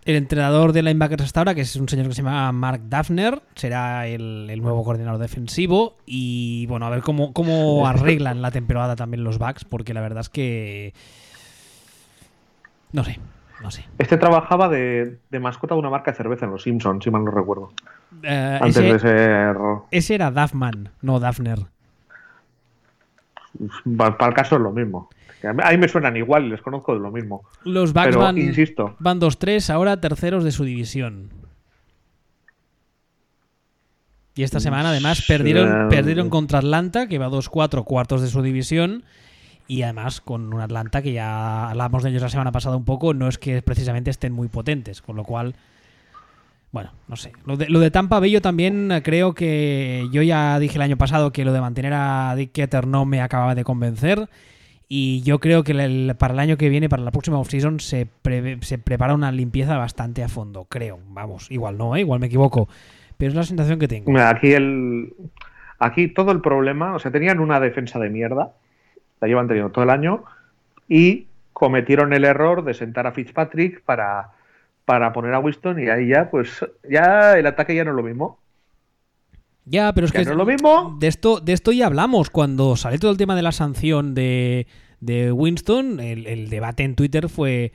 El 0.06 0.15
entrenador 0.15 0.74
de 0.74 0.84
linebackers 0.84 1.24
hasta 1.24 1.39
ahora, 1.39 1.56
que 1.56 1.62
es 1.62 1.75
un 1.75 1.89
señor 1.89 2.08
que 2.08 2.13
se 2.13 2.22
llama 2.22 2.51
Mark 2.51 2.82
Daphner, 2.88 3.42
será 3.56 4.06
el, 4.06 4.62
nuevo 4.62 4.84
coordinador 4.84 5.20
defensivo. 5.20 5.96
Y 6.06 6.68
bueno, 6.68 6.86
a 6.86 6.92
ver 6.92 7.01
cómo, 7.01 7.34
cómo 7.34 7.88
arreglan 7.88 8.44
la 8.44 8.51
temporada 8.51 8.96
también 8.96 9.24
los 9.24 9.39
backs, 9.39 9.65
porque 9.65 9.96
la 9.96 10.01
verdad 10.01 10.22
es 10.22 10.30
que. 10.30 10.94
No 12.92 13.03
sé, 13.03 13.20
no 13.63 13.72
sé. 13.72 13.84
Este 13.98 14.18
trabajaba 14.18 14.70
de, 14.70 15.18
mascota 15.42 15.74
de 15.74 15.80
una 15.80 15.89
marca 15.89 16.12
de 16.12 16.18
cerveza 16.18 16.46
en 16.46 16.51
Los 16.51 16.62
Simpsons, 16.62 17.03
si 17.03 17.10
mal 17.10 17.25
no 17.25 17.32
recuerdo. 17.32 17.72
Eh, 18.22 18.60
Antes 18.62 18.84
de 18.84 19.00
ser. 19.00 19.58
Ese 19.89 20.13
era 20.13 20.30
Daphman, 20.30 20.89
no 21.01 21.20
Daphner. 21.20 21.58
Para 23.98 24.27
el 24.27 24.34
caso 24.36 24.58
es 24.58 24.62
lo 24.62 24.72
mismo. 24.72 25.10
A 25.44 25.72
mí 25.72 25.78
me 25.78 25.88
suenan 25.88 26.16
igual, 26.16 26.50
les 26.50 26.62
conozco 26.62 26.94
de 26.94 27.00
lo 27.00 27.12
mismo. 27.12 27.44
Los 27.66 27.92
Bucks 27.94 28.16
van, 28.16 28.38
insisto. 28.38 28.96
van 29.00 29.20
2-3, 29.20 29.70
ahora 29.70 30.00
terceros 30.00 30.44
de 30.44 30.52
su 30.52 30.64
división. 30.64 31.30
Y 34.36 34.44
esta 34.44 34.60
semana 34.60 34.90
además 34.90 35.26
perdieron, 35.28 35.90
perdieron 35.90 36.30
contra 36.30 36.60
Atlanta, 36.60 37.08
que 37.08 37.20
va 37.20 37.30
2-4 37.30 37.84
cuartos 37.84 38.22
de 38.22 38.30
su 38.30 38.42
división. 38.42 39.04
Y 39.68 39.84
además 39.84 40.22
con 40.22 40.54
un 40.54 40.60
Atlanta 40.60 41.02
que 41.02 41.14
ya 41.14 41.70
hablamos 41.70 42.04
de 42.04 42.10
ellos 42.10 42.22
la 42.22 42.30
semana 42.30 42.52
pasada 42.52 42.76
un 42.76 42.86
poco, 42.86 43.14
no 43.14 43.28
es 43.28 43.38
que 43.38 43.62
precisamente 43.62 44.10
estén 44.10 44.34
muy 44.34 44.48
potentes. 44.48 45.02
Con 45.02 45.16
lo 45.16 45.24
cual, 45.24 45.56
bueno, 46.72 46.92
no 47.08 47.16
sé. 47.16 47.32
Lo 47.46 47.58
de, 47.58 47.70
lo 47.70 47.80
de 47.80 47.92
Tampa 47.92 48.20
Bello 48.20 48.42
también 48.42 49.02
creo 49.04 49.34
que 49.34 50.08
yo 50.12 50.22
ya 50.22 50.58
dije 50.58 50.76
el 50.76 50.82
año 50.82 50.98
pasado 50.98 51.32
que 51.32 51.46
lo 51.46 51.54
de 51.54 51.62
mantener 51.62 51.94
a 51.94 52.34
Dick 52.36 52.54
Ketter 52.54 52.88
no 52.88 53.06
me 53.06 53.22
acababa 53.22 53.56
de 53.56 53.64
convencer. 53.64 54.30
Y 54.96 55.24
yo 55.24 55.40
creo 55.40 55.64
que 55.64 55.74
para 56.20 56.36
el 56.36 56.40
año 56.40 56.56
que 56.56 56.70
viene, 56.70 56.88
para 56.88 57.02
la 57.02 57.10
próxima 57.10 57.40
offseason, 57.40 57.80
se, 57.80 58.08
se 58.62 58.78
prepara 58.78 59.16
una 59.16 59.32
limpieza 59.32 59.76
bastante 59.76 60.24
a 60.24 60.28
fondo, 60.28 60.66
creo. 60.66 61.00
Vamos, 61.10 61.50
igual 61.50 61.80
no, 61.80 61.96
¿eh? 61.96 62.02
igual 62.02 62.20
me 62.20 62.28
equivoco. 62.28 62.70
Pero 63.18 63.30
es 63.30 63.36
la 63.36 63.42
sensación 63.42 63.80
que 63.80 63.88
tengo. 63.88 64.16
Aquí, 64.20 64.54
el, 64.54 65.12
aquí 65.80 66.10
todo 66.10 66.32
el 66.32 66.42
problema, 66.42 66.94
o 66.94 67.00
sea, 67.00 67.10
tenían 67.10 67.40
una 67.40 67.60
defensa 67.60 67.98
de 67.98 68.12
mierda, 68.12 68.52
la 69.20 69.28
llevan 69.28 69.48
teniendo 69.48 69.72
todo 69.72 69.84
el 69.84 69.90
año, 69.90 70.26
y 70.88 71.26
cometieron 71.54 72.14
el 72.14 72.24
error 72.24 72.64
de 72.64 72.76
sentar 72.76 73.08
a 73.08 73.14
Fitzpatrick 73.14 73.82
para, 73.82 74.30
para 74.86 75.12
poner 75.12 75.34
a 75.34 75.40
Winston 75.40 75.82
y 75.82 75.90
ahí 75.90 76.10
ya, 76.10 76.30
pues, 76.30 76.64
ya 76.88 77.36
el 77.40 77.48
ataque 77.48 77.74
ya 77.74 77.84
no 77.84 77.90
es 77.90 77.98
lo 77.98 78.04
mismo. 78.04 78.38
Ya, 79.65 79.93
pero 79.93 80.05
es 80.05 80.12
que, 80.12 80.22
es 80.22 80.27
lo 80.27 80.46
mismo. 80.46 80.98
De 81.00 81.08
esto, 81.08 81.39
de 81.39 81.53
esto 81.53 81.72
ya 81.72 81.86
hablamos 81.86 82.29
cuando 82.29 82.75
salió 82.75 83.00
todo 83.00 83.12
el 83.12 83.17
tema 83.17 83.36
de 83.36 83.41
la 83.41 83.51
sanción 83.51 84.13
de, 84.13 84.67
de 85.00 85.32
Winston. 85.32 86.00
El, 86.00 86.50
debate 86.50 86.84
en 86.84 86.96
Twitter 86.96 87.29
fue, 87.29 87.72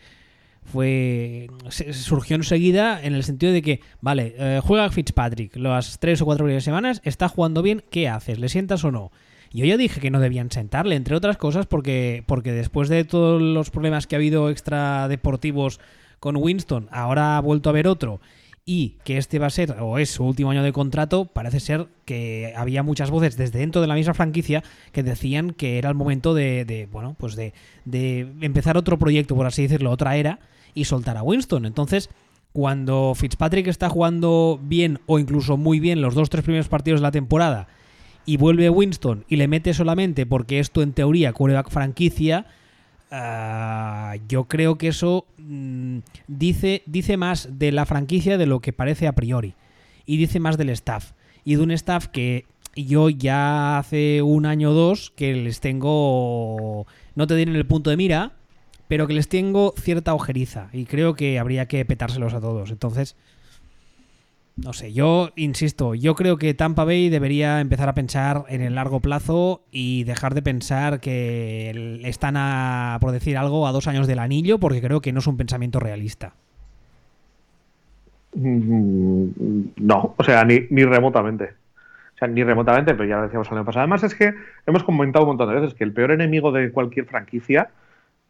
fue 0.65 1.49
surgió 1.71 2.37
enseguida 2.37 3.03
en 3.03 3.15
el 3.15 3.25
sentido 3.25 3.53
de 3.53 3.63
que, 3.63 3.81
vale, 4.01 4.35
eh, 4.39 4.61
juega 4.63 4.91
Fitzpatrick 4.91 5.57
las 5.57 5.99
tres 5.99 6.21
o 6.21 6.27
cuatro 6.27 6.45
primeras 6.45 6.65
semanas, 6.65 7.01
está 7.05 7.29
jugando 7.29 7.63
bien, 7.63 7.83
¿qué 7.91 8.09
haces? 8.09 8.39
¿Le 8.39 8.49
sientas 8.49 8.85
o 8.85 8.91
no? 8.91 9.11
Yo 9.51 9.65
ya 9.65 9.79
dije 9.79 10.01
que 10.01 10.11
no 10.11 10.21
debían 10.21 10.51
sentarle, 10.51 10.95
entre 10.95 11.17
otras 11.17 11.39
cosas, 11.39 11.65
porque, 11.65 12.23
porque 12.27 12.53
después 12.53 12.91
de 12.91 13.05
todos 13.05 13.41
los 13.41 13.71
problemas 13.71 14.07
que 14.07 14.15
ha 14.15 14.19
habido 14.19 14.51
extra 14.51 15.09
deportivos 15.09 15.81
con 16.21 16.37
Winston, 16.37 16.89
ahora 16.91 17.39
ha 17.39 17.41
vuelto 17.41 17.71
a 17.71 17.73
haber 17.73 17.89
otro 17.89 18.21
y 18.71 18.97
que 19.03 19.17
este 19.17 19.39
va 19.39 19.47
a 19.47 19.51
ser 19.51 19.77
o 19.81 19.97
es 19.97 20.11
su 20.11 20.25
último 20.25 20.51
año 20.51 20.63
de 20.63 20.75
contrato, 20.75 21.25
parece 21.25 21.59
ser 21.59 21.87
que 22.05 22.53
había 22.55 22.83
muchas 22.83 23.11
voces 23.11 23.39
desde 23.39 23.61
dentro 23.61 23.81
de 23.81 23.87
la 23.87 23.95
misma 23.95 24.13
franquicia 24.13 24.63
que 24.93 25.03
decían 25.03 25.53
que 25.53 25.79
era 25.79 25.89
el 25.89 25.95
momento 25.95 26.35
de, 26.35 26.87
bueno, 26.93 27.17
pues 27.19 27.35
de, 27.35 27.55
de, 27.87 28.31
empezar 28.43 28.77
otro 28.77 28.99
proyecto, 28.99 29.35
por 29.35 29.47
así 29.47 29.63
decirlo, 29.63 29.91
otra 29.91 30.17
era 30.17 30.41
y 30.75 30.85
soltar 30.85 31.17
a 31.17 31.23
Winston. 31.23 31.65
Entonces, 31.65 32.11
cuando 32.53 33.15
Fitzpatrick 33.17 33.69
está 33.69 33.89
jugando 33.89 34.61
bien 34.63 35.01
o 35.07 35.19
incluso 35.19 35.57
muy 35.57 35.81
bien 35.81 36.03
los 36.03 36.15
dos 36.15 36.29
tres 36.29 36.45
primeros 36.45 36.69
partidos 36.69 37.01
de 37.01 37.05
la 37.05 37.11
temporada 37.11 37.69
y 38.27 38.37
vuelve 38.37 38.69
Winston 38.69 39.25
y 39.31 39.37
le 39.37 39.49
mete 39.49 39.73
solamente 39.73 40.27
porque 40.27 40.59
esto 40.59 40.83
en 40.83 40.93
teoría 40.93 41.33
quarterback 41.33 41.71
franquicia, 41.71 42.45
Ah, 43.11 44.17
yo 44.29 44.45
creo 44.45 44.77
que 44.77 44.89
eso 44.89 45.27
mm, 45.39 45.99
dice, 46.27 46.83
dice 46.87 47.17
más 47.17 47.59
de 47.59 47.73
la 47.73 47.87
franquicia 47.87 48.37
de 48.37 48.47
lo 48.47 48.61
que 48.61 48.73
parece 48.73 49.07
a 49.07 49.15
priori. 49.15 49.55
Y 50.07 50.17
dice 50.17 50.41
más 50.41 50.59
del 50.59 50.71
staff. 50.71 51.13
Y 51.45 51.57
de 51.57 51.63
un 51.63 51.71
staff 51.71 52.07
que 52.09 52.45
yo 52.77 53.09
ya 53.09 53.79
hace 53.79 54.23
un 54.23 54.47
año 54.47 54.71
o 54.71 54.75
dos 54.75 55.13
que 55.17 55.35
les 55.35 55.61
tengo, 55.61 56.87
no 57.15 57.27
te 57.27 57.35
diré 57.35 57.51
en 57.51 57.57
el 57.57 57.67
punto 57.67 57.91
de 57.91 57.97
mira, 57.97 58.33
pero 58.89 59.07
que 59.07 59.15
les 59.15 59.29
tengo 59.29 59.75
cierta 59.79 60.15
ojeriza. 60.15 60.69
Y 60.73 60.85
creo 60.85 61.15
que 61.15 61.39
habría 61.39 61.67
que 61.67 61.85
petárselos 61.85 62.35
a 62.35 62.41
todos. 62.41 62.71
Entonces, 62.71 63.17
no 64.63 64.73
sé, 64.73 64.93
yo 64.93 65.31
insisto, 65.37 65.95
yo 65.95 66.15
creo 66.15 66.37
que 66.37 66.53
Tampa 66.53 66.85
Bay 66.85 67.09
debería 67.11 67.61
empezar 67.61 67.89
a 67.89 67.95
pensar 67.95 68.45
en 68.49 68.61
el 68.61 68.75
largo 68.75 69.01
plazo 69.01 69.63
y 69.71 70.05
dejar 70.05 70.35
de 70.35 70.43
pensar 70.43 71.01
que 71.01 72.01
están 72.05 72.37
a, 72.37 72.99
por 73.01 73.13
decir 73.13 73.37
algo, 73.37 73.69
a 73.69 73.73
dos 73.73 73.87
años 73.87 74.07
del 74.07 74.19
anillo, 74.19 74.59
porque 74.59 74.81
creo 74.81 75.01
que 75.01 75.13
no 75.13 75.21
es 75.21 75.27
un 75.29 75.37
pensamiento 75.37 75.79
realista. 75.79 76.33
Mm, 78.35 79.29
no, 79.77 80.15
o 80.17 80.25
sea, 80.25 80.45
ni, 80.45 80.59
remotamente. 80.85 81.55
O 82.15 82.19
sea, 82.19 82.27
ni 82.27 82.43
remotamente, 82.43 82.95
pero 82.95 83.09
ya 83.09 83.17
lo 83.17 83.23
decíamos 83.23 83.49
el 83.49 83.59
año 83.59 83.65
pasado. 83.65 83.83
Además 83.83 84.03
es 84.03 84.15
que 84.15 84.35
hemos 84.67 84.83
comentado 84.83 85.25
un 85.25 85.31
montón 85.31 85.49
de 85.49 85.61
veces 85.61 85.75
que 85.75 85.85
el 85.85 85.93
peor 85.93 86.11
enemigo 86.11 86.51
de 86.51 86.73
cualquier 86.73 87.07
franquicia 87.07 87.71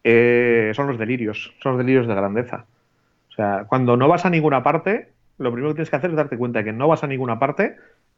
eh, 0.05 0.73
son 0.75 0.89
los 0.89 0.99
delirios, 0.99 1.55
son 1.63 1.73
los 1.73 1.79
delirios 1.79 2.07
de 2.07 2.15
grandeza. 2.15 2.67
O 3.31 3.33
sea, 3.33 3.65
cuando 3.67 3.97
no 3.97 4.09
vas 4.09 4.27
a 4.27 4.31
ninguna 4.31 4.63
parte, 4.63 5.09
lo 5.39 5.53
primero 5.53 5.71
que 5.71 5.77
tienes 5.77 5.91
que 5.91 5.97
hacer 5.97 6.11
es 6.11 6.17
darte 6.17 6.37
cuenta 6.37 6.61
de 6.61 6.67
que 6.67 6.73
no 6.73 6.89
vas 6.89 7.05
a 7.05 7.07
ninguna 7.07 7.39
parte 7.39 7.77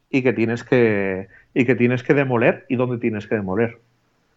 y 0.08 0.22
que 0.22 0.32
tienes 0.32 0.64
que, 0.64 1.28
y 1.54 1.64
que, 1.64 1.74
tienes 1.74 2.02
que 2.02 2.14
demoler 2.14 2.64
y 2.68 2.76
dónde 2.76 2.98
tienes 2.98 3.26
que 3.26 3.36
demoler. 3.36 3.78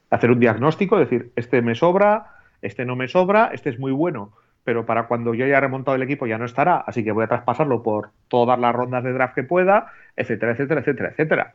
Hacer 0.09 0.31
un 0.31 0.39
diagnóstico, 0.39 0.99
decir, 0.99 1.31
este 1.35 1.61
me 1.61 1.75
sobra, 1.75 2.27
este 2.61 2.85
no 2.85 2.95
me 2.95 3.07
sobra, 3.07 3.49
este 3.53 3.69
es 3.69 3.79
muy 3.79 3.91
bueno, 3.91 4.31
pero 4.63 4.85
para 4.85 5.07
cuando 5.07 5.33
yo 5.33 5.45
haya 5.45 5.59
remontado 5.59 5.95
el 5.95 6.03
equipo 6.03 6.27
ya 6.27 6.37
no 6.37 6.45
estará, 6.45 6.77
así 6.77 7.03
que 7.03 7.11
voy 7.11 7.23
a 7.23 7.27
traspasarlo 7.27 7.81
por 7.81 8.09
todas 8.27 8.59
las 8.59 8.75
rondas 8.75 9.03
de 9.03 9.13
draft 9.13 9.33
que 9.33 9.43
pueda, 9.43 9.87
etcétera, 10.15 10.51
etcétera, 10.51 10.81
etcétera, 10.81 11.09
etcétera. 11.09 11.53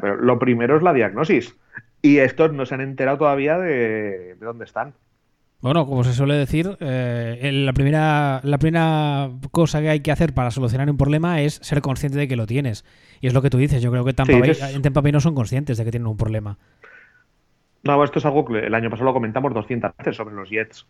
pero 0.00 0.16
lo 0.16 0.38
primero 0.38 0.76
es 0.76 0.82
la 0.82 0.92
diagnosis. 0.92 1.56
Y 2.02 2.18
estos 2.18 2.52
no 2.52 2.66
se 2.66 2.74
han 2.74 2.80
enterado 2.80 3.18
todavía 3.18 3.58
de 3.58 4.36
dónde 4.40 4.64
están. 4.64 4.94
Bueno, 5.64 5.86
como 5.86 6.04
se 6.04 6.12
suele 6.12 6.34
decir, 6.34 6.76
eh, 6.80 7.50
la, 7.50 7.72
primera, 7.72 8.38
la 8.42 8.58
primera 8.58 9.30
cosa 9.50 9.80
que 9.80 9.88
hay 9.88 10.00
que 10.00 10.12
hacer 10.12 10.34
para 10.34 10.50
solucionar 10.50 10.90
un 10.90 10.98
problema 10.98 11.40
es 11.40 11.54
ser 11.54 11.80
consciente 11.80 12.18
de 12.18 12.28
que 12.28 12.36
lo 12.36 12.46
tienes. 12.46 12.84
Y 13.22 13.28
es 13.28 13.32
lo 13.32 13.40
que 13.40 13.48
tú 13.48 13.56
dices. 13.56 13.80
Yo 13.80 13.90
creo 13.90 14.04
que 14.04 14.10
en 14.10 14.82
Tampa 14.82 15.00
Bay 15.00 15.10
no 15.10 15.20
son 15.20 15.34
conscientes 15.34 15.78
de 15.78 15.84
que 15.86 15.90
tienen 15.90 16.06
un 16.06 16.18
problema. 16.18 16.58
No, 17.82 18.04
esto 18.04 18.18
es 18.18 18.26
algo 18.26 18.44
que 18.44 18.58
el 18.58 18.74
año 18.74 18.90
pasado 18.90 19.06
lo 19.06 19.14
comentamos 19.14 19.54
200 19.54 19.96
veces 19.96 20.16
sobre 20.16 20.34
los 20.34 20.50
Jets. 20.50 20.86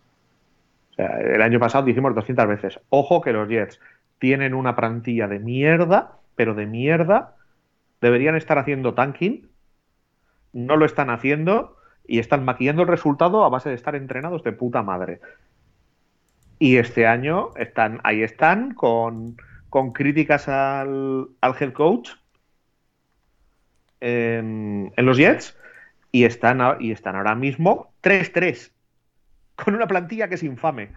O 0.90 0.94
sea, 0.94 1.20
el 1.20 1.40
año 1.40 1.60
pasado 1.60 1.84
dijimos 1.84 2.12
200 2.12 2.48
veces. 2.48 2.80
Ojo 2.88 3.20
que 3.20 3.32
los 3.32 3.48
Jets 3.48 3.78
tienen 4.18 4.54
una 4.54 4.74
plantilla 4.74 5.28
de 5.28 5.38
mierda, 5.38 6.14
pero 6.34 6.56
de 6.56 6.66
mierda. 6.66 7.36
Deberían 8.00 8.34
estar 8.34 8.58
haciendo 8.58 8.92
tanking. 8.92 9.46
No 10.52 10.76
lo 10.76 10.84
están 10.84 11.10
haciendo 11.10 11.76
y 12.06 12.18
están 12.18 12.44
maquillando 12.44 12.82
el 12.82 12.88
resultado 12.88 13.44
a 13.44 13.48
base 13.48 13.68
de 13.68 13.74
estar 13.74 13.94
entrenados 13.94 14.42
de 14.42 14.52
puta 14.52 14.82
madre. 14.82 15.20
Y 16.58 16.76
este 16.76 17.06
año 17.06 17.50
están, 17.56 18.00
ahí 18.04 18.22
están 18.22 18.74
con, 18.74 19.36
críticas 19.92 20.48
al, 20.48 21.28
head 21.42 21.72
coach 21.72 22.10
en, 24.00 24.92
los 24.96 25.16
Jets 25.16 25.56
y 26.12 26.24
están, 26.24 26.60
y 26.80 26.92
están 26.92 27.16
ahora 27.16 27.34
mismo 27.34 27.92
3-3 28.02 28.70
con 29.56 29.74
una 29.74 29.86
plantilla 29.86 30.28
que 30.28 30.34
es 30.34 30.42
infame 30.42 30.90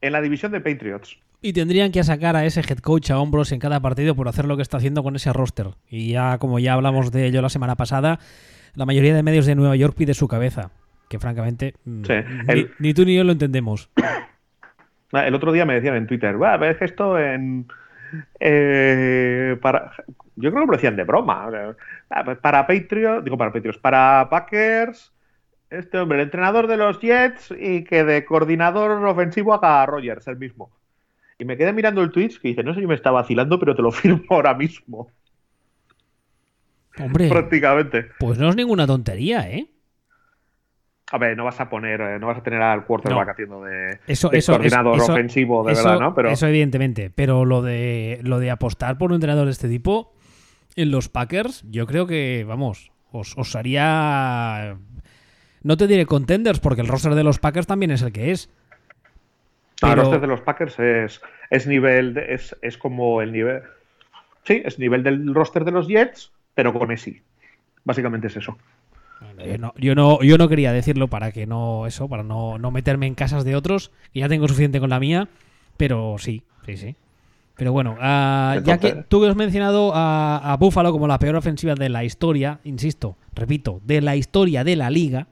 en 0.00 0.12
la 0.12 0.20
división 0.20 0.52
de 0.52 0.60
Patriots. 0.60 1.18
Y 1.40 1.52
tendrían 1.52 1.90
que 1.90 2.04
sacar 2.04 2.36
a 2.36 2.44
ese 2.44 2.60
head 2.60 2.78
coach 2.78 3.10
a 3.10 3.18
hombros 3.18 3.50
en 3.50 3.58
cada 3.58 3.80
partido 3.80 4.14
por 4.14 4.28
hacer 4.28 4.44
lo 4.44 4.56
que 4.56 4.62
está 4.62 4.76
haciendo 4.76 5.02
con 5.02 5.16
ese 5.16 5.32
roster. 5.32 5.70
Y 5.88 6.12
ya, 6.12 6.38
como 6.38 6.58
ya 6.58 6.74
hablamos 6.74 7.10
de 7.10 7.26
ello 7.26 7.42
la 7.42 7.48
semana 7.48 7.76
pasada, 7.76 8.20
la 8.74 8.86
mayoría 8.86 9.14
de 9.14 9.22
medios 9.22 9.46
de 9.46 9.54
Nueva 9.54 9.76
York 9.76 9.94
pide 9.96 10.14
su 10.14 10.28
cabeza. 10.28 10.70
Que 11.08 11.18
francamente, 11.18 11.74
mm, 11.84 12.04
ni, 12.78 12.94
tú 12.94 13.04
ni 13.04 13.16
yo 13.16 13.24
lo 13.24 13.32
entendemos. 13.32 13.90
Ah, 15.14 15.26
el 15.26 15.34
otro 15.34 15.52
día 15.52 15.66
me 15.66 15.74
decían 15.74 15.94
en 15.96 16.06
Twitter, 16.06 16.38
ves 16.38 16.80
esto 16.80 17.18
en. 17.18 17.66
Eh, 18.40 19.58
para, 19.60 19.92
yo 20.36 20.50
creo 20.50 20.62
que 20.62 20.70
lo 20.70 20.72
decían 20.72 20.96
de 20.96 21.04
broma. 21.04 21.50
Ah, 22.08 22.24
pues 22.24 22.38
para 22.38 22.66
Patriots, 22.66 23.22
digo 23.22 23.36
para 23.36 23.52
Patriots, 23.52 23.78
para 23.78 24.28
Packers, 24.30 25.12
este 25.68 25.98
hombre, 25.98 26.18
el 26.18 26.24
entrenador 26.24 26.66
de 26.66 26.78
los 26.78 26.98
Jets 26.98 27.54
y 27.58 27.84
que 27.84 28.04
de 28.04 28.24
coordinador 28.24 29.04
ofensivo 29.04 29.52
haga 29.52 29.82
a 29.82 29.86
Rogers, 29.86 30.26
el 30.28 30.38
mismo. 30.38 30.70
Y 31.38 31.44
me 31.44 31.56
quedé 31.56 31.72
mirando 31.72 32.02
el 32.02 32.10
Twitch 32.10 32.40
que 32.40 32.48
dice, 32.48 32.62
no 32.62 32.72
sé 32.72 32.80
si 32.80 32.86
me 32.86 32.94
está 32.94 33.10
vacilando, 33.10 33.58
pero 33.58 33.74
te 33.74 33.82
lo 33.82 33.90
firmo 33.92 34.22
ahora 34.30 34.54
mismo. 34.54 35.08
Hombre, 36.98 37.28
Prácticamente. 37.28 38.08
pues 38.18 38.38
no 38.38 38.48
es 38.50 38.56
ninguna 38.56 38.86
tontería, 38.86 39.48
¿eh? 39.50 39.66
A 41.10 41.18
ver, 41.18 41.36
no 41.36 41.44
vas 41.44 41.60
a 41.60 41.68
poner, 41.68 42.00
eh, 42.00 42.18
no 42.18 42.26
vas 42.28 42.38
a 42.38 42.42
tener 42.42 42.62
al 42.62 42.84
quarterback 42.86 43.26
No. 43.26 43.32
haciendo 43.32 43.62
de, 43.64 43.98
Eso, 44.06 44.28
de 44.30 44.38
eso, 44.38 44.52
coordinador 44.52 44.96
eso- 44.96 45.12
ofensivo, 45.12 45.62
de 45.64 45.72
eso- 45.74 45.84
verdad, 45.84 46.00
¿no? 46.00 46.14
Pero 46.14 46.30
Eso 46.30 46.46
evidentemente, 46.46 47.10
pero 47.14 47.44
lo 47.44 47.60
de 47.62 48.20
lo 48.22 48.38
de 48.38 48.50
apostar 48.50 48.96
por 48.98 49.10
un 49.10 49.16
entrenador 49.16 49.44
de 49.46 49.50
este 49.52 49.68
tipo 49.68 50.14
en 50.76 50.90
los 50.90 51.08
Packers, 51.10 51.64
yo 51.70 51.86
creo 51.86 52.06
que, 52.06 52.44
vamos, 52.48 52.92
os, 53.10 53.36
os 53.36 53.54
haría... 53.56 54.78
No 55.62 55.76
te 55.76 55.86
diré 55.86 56.06
contenders, 56.06 56.60
porque 56.60 56.80
el 56.80 56.88
roster 56.88 57.14
de 57.14 57.24
los 57.24 57.38
Packers 57.38 57.66
también 57.66 57.90
es 57.90 58.00
el 58.02 58.12
que 58.12 58.30
es. 58.30 58.48
el 59.82 59.88
pero- 59.90 60.02
roster 60.02 60.20
de 60.20 60.26
los 60.28 60.40
Packers 60.40 60.78
es, 60.78 61.20
es 61.50 61.66
nivel, 61.66 62.14
de- 62.14 62.32
es, 62.34 62.56
es 62.62 62.78
como 62.78 63.20
el 63.20 63.32
nivel, 63.32 63.62
sí, 64.44 64.62
es 64.64 64.78
nivel 64.78 65.02
del 65.02 65.34
roster 65.34 65.64
de 65.66 65.72
los 65.72 65.88
Jets, 65.88 66.32
pero 66.54 66.72
con 66.72 66.90
ESI. 66.90 67.20
Básicamente 67.84 68.28
es 68.28 68.36
eso. 68.36 68.56
Yo 69.44 69.58
no, 69.58 69.72
yo 69.76 69.94
no, 69.94 70.22
yo 70.22 70.36
no 70.38 70.48
quería 70.48 70.72
decirlo 70.72 71.08
para 71.08 71.32
que 71.32 71.46
no, 71.46 71.86
eso, 71.86 72.08
para 72.08 72.22
no, 72.22 72.58
no 72.58 72.70
meterme 72.70 73.06
en 73.06 73.14
casas 73.14 73.44
de 73.44 73.56
otros, 73.56 73.92
que 74.12 74.20
ya 74.20 74.28
tengo 74.28 74.48
suficiente 74.48 74.80
con 74.80 74.90
la 74.90 75.00
mía, 75.00 75.28
pero 75.76 76.16
sí, 76.18 76.42
sí, 76.66 76.76
sí. 76.76 76.96
Pero 77.56 77.72
bueno, 77.72 77.96
ah, 78.00 78.58
ya 78.64 78.78
que 78.78 79.04
tú 79.08 79.24
has 79.24 79.36
mencionado 79.36 79.94
a, 79.94 80.52
a 80.52 80.56
Buffalo 80.56 80.90
como 80.90 81.06
la 81.06 81.18
peor 81.18 81.36
ofensiva 81.36 81.74
de 81.74 81.88
la 81.88 82.02
historia, 82.02 82.60
insisto, 82.64 83.16
repito, 83.34 83.80
de 83.84 84.00
la 84.00 84.16
historia 84.16 84.64
de 84.64 84.76
la 84.76 84.90
liga, 84.90 85.28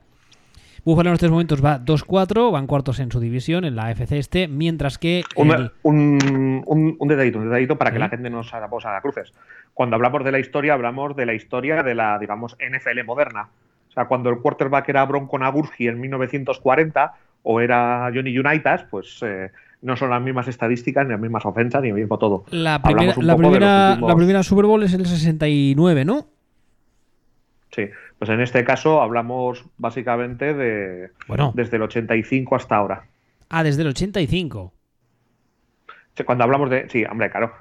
Buffalo 0.83 1.09
en 1.09 1.13
estos 1.13 1.29
momentos 1.29 1.63
va 1.63 1.79
2-4, 1.79 2.51
van 2.51 2.65
cuartos 2.67 2.99
en 2.99 3.11
su 3.11 3.19
división, 3.19 3.65
en 3.65 3.75
la 3.75 3.91
FC 3.91 4.17
este, 4.17 4.47
mientras 4.47 4.97
que 4.97 5.23
Un, 5.35 5.51
el- 5.51 5.71
un, 5.83 6.63
un- 6.65 6.95
un 6.97 7.07
detallito, 7.07 7.37
un 7.39 7.45
detallito 7.45 7.77
para 7.77 7.91
que 7.91 7.97
Sí. 7.97 7.99
la 8.01 8.09
gente 8.09 8.29
no 8.29 8.43
se 8.43 8.55
haga 8.55 8.65
a 8.67 9.01
cruces. 9.01 9.31
Cuando 9.73 9.95
hablamos 9.95 10.23
de 10.23 10.31
la 10.31 10.39
historia, 10.39 10.73
hablamos 10.73 11.15
de 11.15 11.25
la 11.25 11.33
historia 11.33 11.83
de 11.83 11.93
la, 11.95 12.17
digamos, 12.19 12.55
NFL 12.59 13.03
moderna. 13.05 13.49
O 13.89 13.93
sea, 13.93 14.05
cuando 14.05 14.29
el 14.29 14.39
quarterback 14.39 14.89
era 14.89 15.05
Bronco 15.05 15.37
Nagurski 15.37 15.87
en 15.87 15.99
1940 15.99 17.13
o 17.43 17.59
era 17.61 18.09
Johnny 18.13 18.37
Unitas, 18.37 18.85
pues 18.89 19.19
eh, 19.21 19.51
no 19.81 19.95
son 19.97 20.09
las 20.11 20.21
mismas 20.21 20.47
estadísticas, 20.47 21.05
ni 21.05 21.11
las 21.11 21.19
mismas 21.19 21.45
ofensas, 21.45 21.81
ni 21.81 21.89
el 21.89 21.95
mismo 21.95 22.17
todo. 22.17 22.45
la 22.51 22.81
primera, 22.81 23.09
últimos- 23.09 24.09
la 24.09 24.15
primera 24.15 24.43
Super 24.43 24.65
Bowl 24.65 24.81
es 24.83 24.93
el 24.93 25.05
69, 25.05 26.05
¿no? 26.05 26.25
Sí, 27.71 27.83
pues 28.21 28.29
en 28.29 28.39
este 28.39 28.63
caso 28.63 29.01
hablamos 29.01 29.65
básicamente 29.79 30.53
de 30.53 31.09
Bueno, 31.27 31.53
desde 31.55 31.77
el 31.77 31.81
85 31.81 32.55
hasta 32.55 32.75
ahora. 32.75 33.05
ah, 33.49 33.63
desde 33.63 33.81
el 33.81 33.87
85. 33.87 34.71
Sí, 36.15 36.23
Cuando 36.23 36.43
hablamos 36.43 36.69
de. 36.69 36.87
Sí, 36.87 37.03
hombre, 37.03 37.31
claro. 37.31 37.51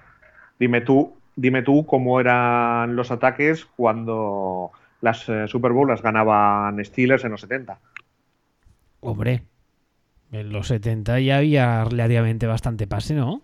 Dime 0.59 0.83
tú, 0.83 1.17
dime 1.35 1.62
tú 1.62 1.87
cómo 1.87 2.21
eran 2.21 2.95
los 2.95 3.11
ataques 3.11 3.64
cuando 3.75 4.70
las 5.01 5.27
eh, 5.31 5.49
Super 5.49 5.73
Bowl 5.73 5.88
las 5.88 6.03
ganaban 6.03 6.85
Steelers 6.85 7.25
en 7.25 7.31
los 7.31 7.40
70. 7.40 7.79
Hombre, 9.01 9.44
en 10.31 10.53
los 10.53 10.66
70 10.66 11.20
ya 11.20 11.38
había 11.38 11.85
relativamente 11.85 12.46
bastante 12.46 12.87
pase, 12.87 13.14
¿no? 13.14 13.40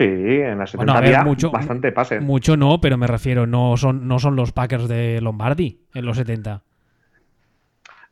Sí, 0.00 0.06
en 0.06 0.56
las 0.58 0.70
70 0.70 0.76
Bueno, 0.76 0.92
a 0.92 1.00
ver, 1.02 1.14
había 1.16 1.24
mucho- 1.24 1.50
bastante 1.50 1.92
pase. 1.92 2.20
Mucho 2.20 2.56
no, 2.56 2.80
pero 2.80 2.96
me 2.96 3.06
refiero, 3.06 3.46
no 3.46 3.76
son, 3.76 4.08
no 4.08 4.18
son 4.18 4.34
los 4.34 4.50
Packers 4.52 4.88
de 4.88 5.20
Lombardi 5.20 5.80
en 5.92 6.06
los 6.06 6.16
70. 6.16 6.62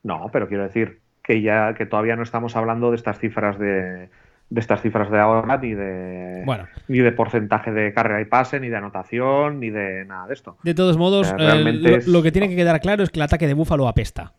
No, 0.02 0.28
pero 0.32 0.48
quiero 0.48 0.64
decir 0.64 1.00
que 1.22 1.40
ya 1.40 1.72
que 1.74 1.86
todavía 1.86 2.14
no 2.16 2.22
estamos 2.22 2.56
hablando 2.56 2.90
de 2.90 2.96
estas 2.96 3.18
cifras 3.18 3.58
de, 3.58 4.08
de 4.50 4.60
estas 4.60 4.82
cifras 4.82 5.10
de 5.10 5.18
ahora 5.18 5.56
ni 5.58 5.72
de 5.74 6.42
Bueno, 6.44 6.66
ni 6.88 6.98
de 6.98 7.12
porcentaje 7.12 7.72
de 7.72 7.92
carrera 7.94 8.20
y 8.20 8.26
pase, 8.26 8.60
ni 8.60 8.68
de 8.68 8.76
anotación, 8.76 9.58
ni 9.60 9.70
de 9.70 10.04
nada 10.04 10.26
de 10.26 10.34
esto. 10.34 10.58
de 10.62 10.74
todos 10.74 10.96
modos, 10.98 11.28
Eh, 11.28 11.34
eh, 11.34 11.36
realmente 11.38 11.90
lo, 11.90 11.96
es- 11.96 12.06
lo 12.06 12.22
que 12.22 12.32
tiene 12.32 12.48
que 12.50 12.56
quedar 12.56 12.80
claro 12.80 13.02
es 13.02 13.10
que 13.10 13.18
el 13.18 13.22
ataque 13.24 13.46
de 13.46 13.54
Búfalo 13.54 13.88
apesta. 13.88 14.34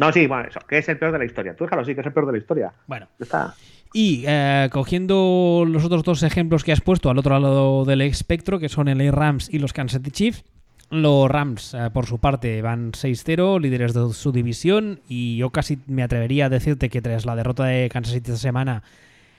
No, 0.00 0.10
sí, 0.12 0.26
bueno, 0.26 0.44
eso, 0.48 0.60
que 0.68 0.78
es 0.78 0.88
el 0.88 0.98
peor 0.98 1.12
de 1.12 1.18
la 1.18 1.24
historia. 1.24 1.54
Tú 1.54 1.64
déjalo 1.64 1.82
así, 1.82 1.94
que 1.94 2.00
es 2.00 2.06
el 2.06 2.12
peor 2.12 2.26
de 2.26 2.32
la 2.32 2.38
historia. 2.38 2.72
Bueno, 2.86 3.08
está. 3.18 3.54
Y 3.92 4.24
eh, 4.26 4.68
cogiendo 4.72 5.64
los 5.66 5.84
otros 5.84 6.02
dos 6.02 6.22
ejemplos 6.22 6.64
que 6.64 6.72
has 6.72 6.80
puesto 6.80 7.10
al 7.10 7.18
otro 7.18 7.38
lado 7.38 7.84
del 7.84 8.00
espectro, 8.00 8.58
que 8.58 8.68
son 8.68 8.88
el 8.88 9.12
Rams 9.12 9.48
y 9.52 9.58
los 9.58 9.72
Kansas 9.72 10.00
City 10.00 10.10
Chiefs, 10.10 10.44
los 10.90 11.30
Rams, 11.30 11.74
eh, 11.74 11.88
por 11.92 12.06
su 12.06 12.18
parte, 12.18 12.60
van 12.60 12.92
6-0, 12.92 13.60
líderes 13.60 13.94
de 13.94 14.12
su 14.12 14.30
división, 14.30 15.00
y 15.08 15.36
yo 15.36 15.50
casi 15.50 15.78
me 15.86 16.02
atrevería 16.02 16.46
a 16.46 16.48
decirte 16.50 16.90
que 16.90 17.00
tras 17.00 17.24
la 17.24 17.34
derrota 17.34 17.64
de 17.64 17.88
Kansas 17.88 18.12
City 18.12 18.30
esta 18.30 18.40
semana, 18.42 18.82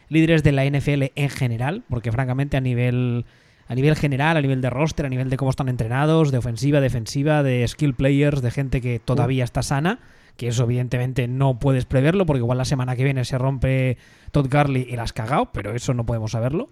líderes 0.10 0.44
de 0.44 0.52
la 0.52 0.66
NFL 0.66 1.12
en 1.16 1.30
general, 1.30 1.84
porque 1.89 2.12
francamente 2.12 2.58
a 2.58 2.62
nivel, 2.62 3.26
a 3.68 3.76
nivel 3.76 3.96
general, 3.96 4.38
a 4.38 4.42
nivel 4.42 4.62
de 4.62 4.70
roster, 4.70 5.06
a 5.06 5.10
nivel 5.10 5.30
de 5.30 5.38
cómo 5.38 5.52
están 5.52 5.70
entrenados, 5.70 6.32
de 6.32 6.39
ofensiva, 6.39 6.82
defensiva, 6.82 7.44
de 7.44 7.68
skill 7.68 7.94
players, 7.94 8.42
de 8.42 8.52
gente 8.52 8.82
que 8.82 9.00
todavía 9.00 9.44
está 9.44 9.62
sana, 9.62 10.00
que 10.38 10.48
eso 10.48 10.63
evidentemente 10.63 11.28
no 11.28 11.60
puedes 11.60 11.86
preverlo, 11.86 12.26
porque 12.26 12.39
igual 12.39 12.58
la 12.58 12.65
semana 12.65 12.96
que 12.96 13.04
viene 13.04 13.26
se 13.26 13.38
rompe 13.38 13.98
Todd 14.32 14.48
Gurley 14.52 14.88
y 14.89 14.96
la 14.96 15.04
has 15.04 15.13
cagado, 15.13 15.52
pero 15.52 15.74
eso 15.74 15.93
no 15.93 16.06
podemos 16.06 16.32
saberlo. 16.32 16.69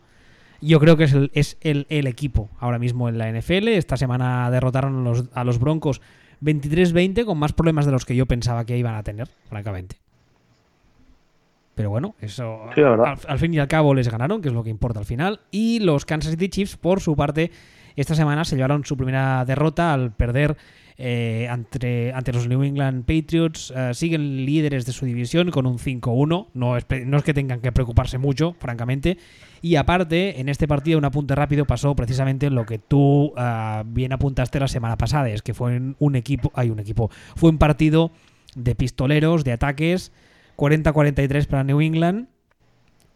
Yo 0.62 0.80
creo 0.80 0.96
que 0.96 1.06
es 1.06 1.14
el, 1.14 1.32
es 1.34 1.58
el, 1.62 1.88
el 1.90 2.08
equipo 2.08 2.50
ahora 2.60 2.78
mismo 2.78 3.10
en 3.10 3.18
la 3.18 3.32
NFL. 3.32 3.70
Esta 3.70 3.98
semana 3.98 4.50
derrotaron 4.52 5.00
a 5.00 5.02
los, 5.02 5.26
a 5.34 5.44
los 5.44 5.60
Broncos 5.60 6.02
23-20 6.44 7.26
con 7.26 7.38
más 7.38 7.54
problemas 7.54 7.86
de 7.86 7.92
los 7.92 8.06
que 8.06 8.16
yo 8.16 8.26
pensaba 8.28 8.66
que 8.66 8.78
iban 8.78 8.96
a 8.96 9.04
tener, 9.04 9.28
francamente. 9.50 9.98
Pero 11.74 11.90
bueno, 11.90 12.16
eso 12.20 12.60
Sí, 12.76 12.82
al, 12.82 13.00
al 13.00 13.40
fin 13.40 13.54
y 13.54 13.60
al 13.60 13.68
cabo 13.68 13.94
les 13.94 14.10
ganaron, 14.10 14.42
que 14.42 14.50
es 14.50 14.54
lo 14.54 14.64
que 14.64 14.70
importa 14.70 15.00
al 15.00 15.06
final. 15.06 15.40
Y 15.50 15.80
los 15.80 16.06
Kansas 16.06 16.32
City 16.32 16.50
Chiefs, 16.50 16.78
por 16.78 17.00
su 17.00 17.16
parte, 17.16 17.52
esta 17.96 18.14
semana 18.16 18.46
se 18.46 18.56
llevaron 18.56 18.86
su 18.86 18.98
primera 18.98 19.46
derrota 19.46 19.94
al 19.94 20.12
perder 20.12 20.58
eh, 21.04 21.48
ante, 21.50 22.14
ante 22.14 22.32
los 22.32 22.48
New 22.48 22.62
England 22.62 23.06
Patriots. 23.06 23.74
Eh, 23.76 23.92
siguen 23.96 24.46
líderes 24.46 24.86
de 24.86 24.92
su 24.92 25.08
división 25.08 25.50
con 25.50 25.66
un 25.66 25.80
5-1. 25.80 26.50
No 26.54 26.78
es, 26.78 26.86
no 27.08 27.18
es 27.18 27.24
que 27.24 27.34
tengan 27.34 27.60
que 27.60 27.72
preocuparse 27.72 28.20
mucho, 28.20 28.56
francamente. 28.60 29.18
Y 29.64 29.78
aparte, 29.78 30.40
en 30.40 30.48
este 30.48 30.68
partido, 30.68 31.00
un 31.00 31.06
apunte 31.06 31.34
rápido 31.34 31.66
pasó 31.66 31.96
precisamente 31.96 32.52
lo 32.52 32.68
que 32.68 32.78
tú 32.78 33.34
ah, 33.36 33.84
bien 33.84 34.14
apuntaste 34.14 34.60
la 34.60 34.68
semana 34.68 34.96
pasada. 34.96 35.28
Es 35.30 35.42
que 35.42 35.56
fue 35.56 35.82
un- 35.98 36.16
equipo, 36.16 36.52
hay 36.54 36.70
un 36.70 36.80
equipo, 36.80 37.10
fue 37.36 37.50
un 37.50 37.58
partido 37.58 38.12
de 38.56 38.76
pistoleros, 38.76 39.44
de 39.44 39.54
ataques. 39.54 40.12
40-43 40.56 41.48
para 41.48 41.64
New 41.64 41.82
England. 41.82 42.28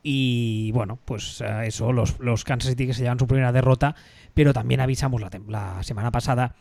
Y 0.01 0.71
bueno, 0.71 0.97
pues 1.05 1.41
eh, 1.41 1.67
eso, 1.67 1.91
los, 1.91 2.19
los 2.19 2.43
Kansas 2.43 2.71
City 2.71 2.87
que 2.87 2.93
se 2.95 3.03
llevan 3.03 3.19
su 3.19 3.27
primera 3.27 3.51
derrota, 3.51 3.95
pero 4.33 4.53
también 4.53 4.81
avisamos 4.81 5.21
la, 5.21 5.29
la 5.47 5.83
semana 5.83 6.11
pasada 6.11 6.55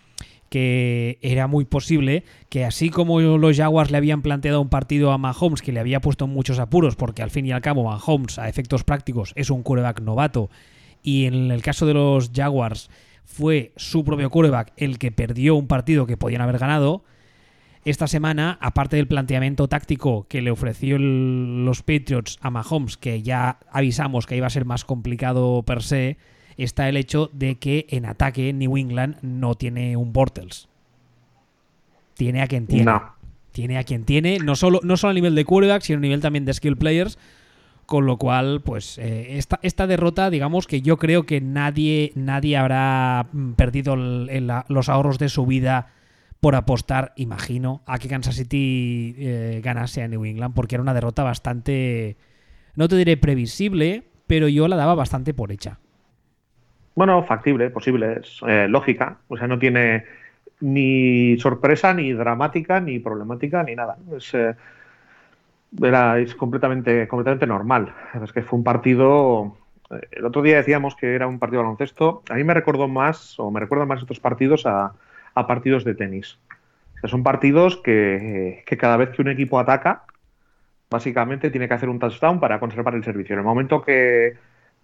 que 0.48 1.18
era 1.22 1.46
muy 1.46 1.64
posible 1.64 2.24
que 2.48 2.64
así 2.64 2.90
como 2.90 3.20
los 3.20 3.56
Jaguars 3.56 3.90
le 3.90 3.96
habían 3.96 4.22
planteado 4.22 4.60
un 4.60 4.68
partido 4.68 5.12
a 5.12 5.18
Mahomes 5.18 5.62
que 5.62 5.72
le 5.72 5.80
había 5.80 6.00
puesto 6.00 6.26
muchos 6.26 6.58
apuros, 6.58 6.96
porque 6.96 7.22
al 7.22 7.30
fin 7.30 7.46
y 7.46 7.52
al 7.52 7.60
cabo 7.60 7.84
Mahomes 7.84 8.38
a 8.38 8.48
efectos 8.48 8.84
prácticos 8.84 9.32
es 9.36 9.50
un 9.50 9.62
quarterback 9.62 10.00
novato, 10.00 10.50
y 11.02 11.26
en 11.26 11.50
el 11.50 11.62
caso 11.62 11.86
de 11.86 11.94
los 11.94 12.30
Jaguars 12.34 12.90
fue 13.24 13.72
su 13.76 14.04
propio 14.04 14.30
quarterback 14.30 14.72
el 14.76 14.98
que 14.98 15.12
perdió 15.12 15.54
un 15.54 15.66
partido 15.66 16.06
que 16.06 16.16
podían 16.16 16.42
haber 16.42 16.58
ganado, 16.58 17.04
esta 17.84 18.06
semana, 18.06 18.56
aparte 18.62 18.96
del 18.96 19.06
planteamiento 19.06 19.68
táctico 19.68 20.26
que 20.26 20.40
le 20.40 20.50
ofreció 20.50 20.98
los 20.98 21.82
Patriots 21.82 22.38
a 22.40 22.48
Mahomes, 22.48 22.96
que 22.96 23.20
ya 23.22 23.58
avisamos 23.70 24.26
que 24.26 24.36
iba 24.36 24.46
a 24.46 24.50
ser 24.50 24.64
más 24.64 24.86
complicado 24.86 25.62
per 25.64 25.82
se, 25.82 26.16
está 26.56 26.88
el 26.88 26.96
hecho 26.96 27.30
de 27.32 27.56
que 27.56 27.86
en 27.90 28.06
ataque 28.06 28.52
New 28.52 28.76
England 28.76 29.16
no 29.22 29.54
tiene 29.56 29.96
un 29.96 30.12
Bortles. 30.12 30.68
Tiene 32.14 32.42
a 32.42 32.46
quien 32.46 32.66
tiene. 32.66 32.84
No. 32.84 33.14
Tiene 33.52 33.78
a 33.78 33.84
quien 33.84 34.04
tiene, 34.04 34.38
no 34.38 34.56
solo, 34.56 34.80
no 34.82 34.96
solo 34.96 35.12
a 35.12 35.14
nivel 35.14 35.34
de 35.34 35.44
quarterback, 35.44 35.82
sino 35.82 35.98
a 35.98 36.02
nivel 36.02 36.20
también 36.20 36.44
de 36.44 36.52
skill 36.54 36.76
players. 36.76 37.18
Con 37.86 38.06
lo 38.06 38.16
cual, 38.16 38.62
pues, 38.62 38.96
eh, 38.98 39.36
esta, 39.36 39.60
esta 39.62 39.86
derrota, 39.86 40.30
digamos 40.30 40.66
que 40.66 40.80
yo 40.80 40.96
creo 40.96 41.24
que 41.26 41.40
nadie, 41.42 42.12
nadie 42.14 42.56
habrá 42.56 43.26
mm, 43.30 43.52
perdido 43.52 43.92
el- 43.94 44.28
el- 44.30 44.46
la- 44.46 44.64
los 44.68 44.88
ahorros 44.88 45.18
de 45.18 45.28
su 45.28 45.44
vida 45.44 45.88
por 46.40 46.54
apostar, 46.56 47.12
imagino, 47.16 47.82
a 47.86 47.98
que 47.98 48.08
Kansas 48.08 48.36
City 48.36 49.14
eh, 49.18 49.60
ganase 49.62 50.02
a 50.02 50.08
New 50.08 50.24
England, 50.24 50.54
porque 50.54 50.76
era 50.76 50.82
una 50.82 50.94
derrota 50.94 51.22
bastante, 51.24 52.16
no 52.74 52.88
te 52.88 52.96
diré 52.96 53.16
previsible, 53.18 54.04
pero 54.26 54.48
yo 54.48 54.66
la 54.66 54.76
daba 54.76 54.94
bastante 54.94 55.34
por 55.34 55.52
hecha. 55.52 55.78
Bueno, 56.94 57.24
factible, 57.24 57.70
posible, 57.70 58.20
es 58.20 58.40
eh, 58.46 58.66
lógica. 58.68 59.18
O 59.28 59.36
sea, 59.36 59.46
no 59.48 59.58
tiene 59.58 60.04
ni 60.60 61.36
sorpresa, 61.38 61.92
ni 61.94 62.12
dramática, 62.12 62.80
ni 62.80 62.98
problemática, 63.00 63.62
ni 63.62 63.74
nada. 63.74 63.96
Es, 64.16 64.32
eh, 64.34 64.54
era, 65.82 66.18
es 66.18 66.34
completamente, 66.34 67.08
completamente 67.08 67.46
normal. 67.46 67.92
Es 68.22 68.32
que 68.32 68.42
fue 68.42 68.58
un 68.58 68.64
partido. 68.64 69.56
eh, 69.90 70.00
El 70.12 70.24
otro 70.26 70.42
día 70.42 70.56
decíamos 70.56 70.94
que 70.96 71.14
era 71.14 71.26
un 71.26 71.38
partido 71.38 71.60
de 71.62 71.64
baloncesto. 71.64 72.22
A 72.30 72.34
mí 72.34 72.44
me 72.44 72.54
recordó 72.54 72.88
más, 72.88 73.38
o 73.40 73.50
me 73.50 73.60
recuerdan 73.60 73.88
más 73.88 74.00
estos 74.00 74.20
partidos 74.20 74.66
a, 74.66 74.92
a 75.34 75.46
partidos 75.46 75.84
de 75.84 75.94
tenis. 75.94 76.38
O 77.02 77.08
son 77.08 77.22
partidos 77.22 77.76
que, 77.78 78.62
que, 78.66 78.76
cada 78.78 78.96
vez 78.96 79.10
que 79.10 79.22
un 79.22 79.28
equipo 79.28 79.58
ataca, 79.58 80.04
básicamente 80.90 81.50
tiene 81.50 81.68
que 81.68 81.74
hacer 81.74 81.88
un 81.88 81.98
touchdown 81.98 82.40
para 82.40 82.60
conservar 82.60 82.94
el 82.94 83.04
servicio. 83.04 83.34
En 83.34 83.40
el 83.40 83.44
momento 83.44 83.82
que, 83.82 84.34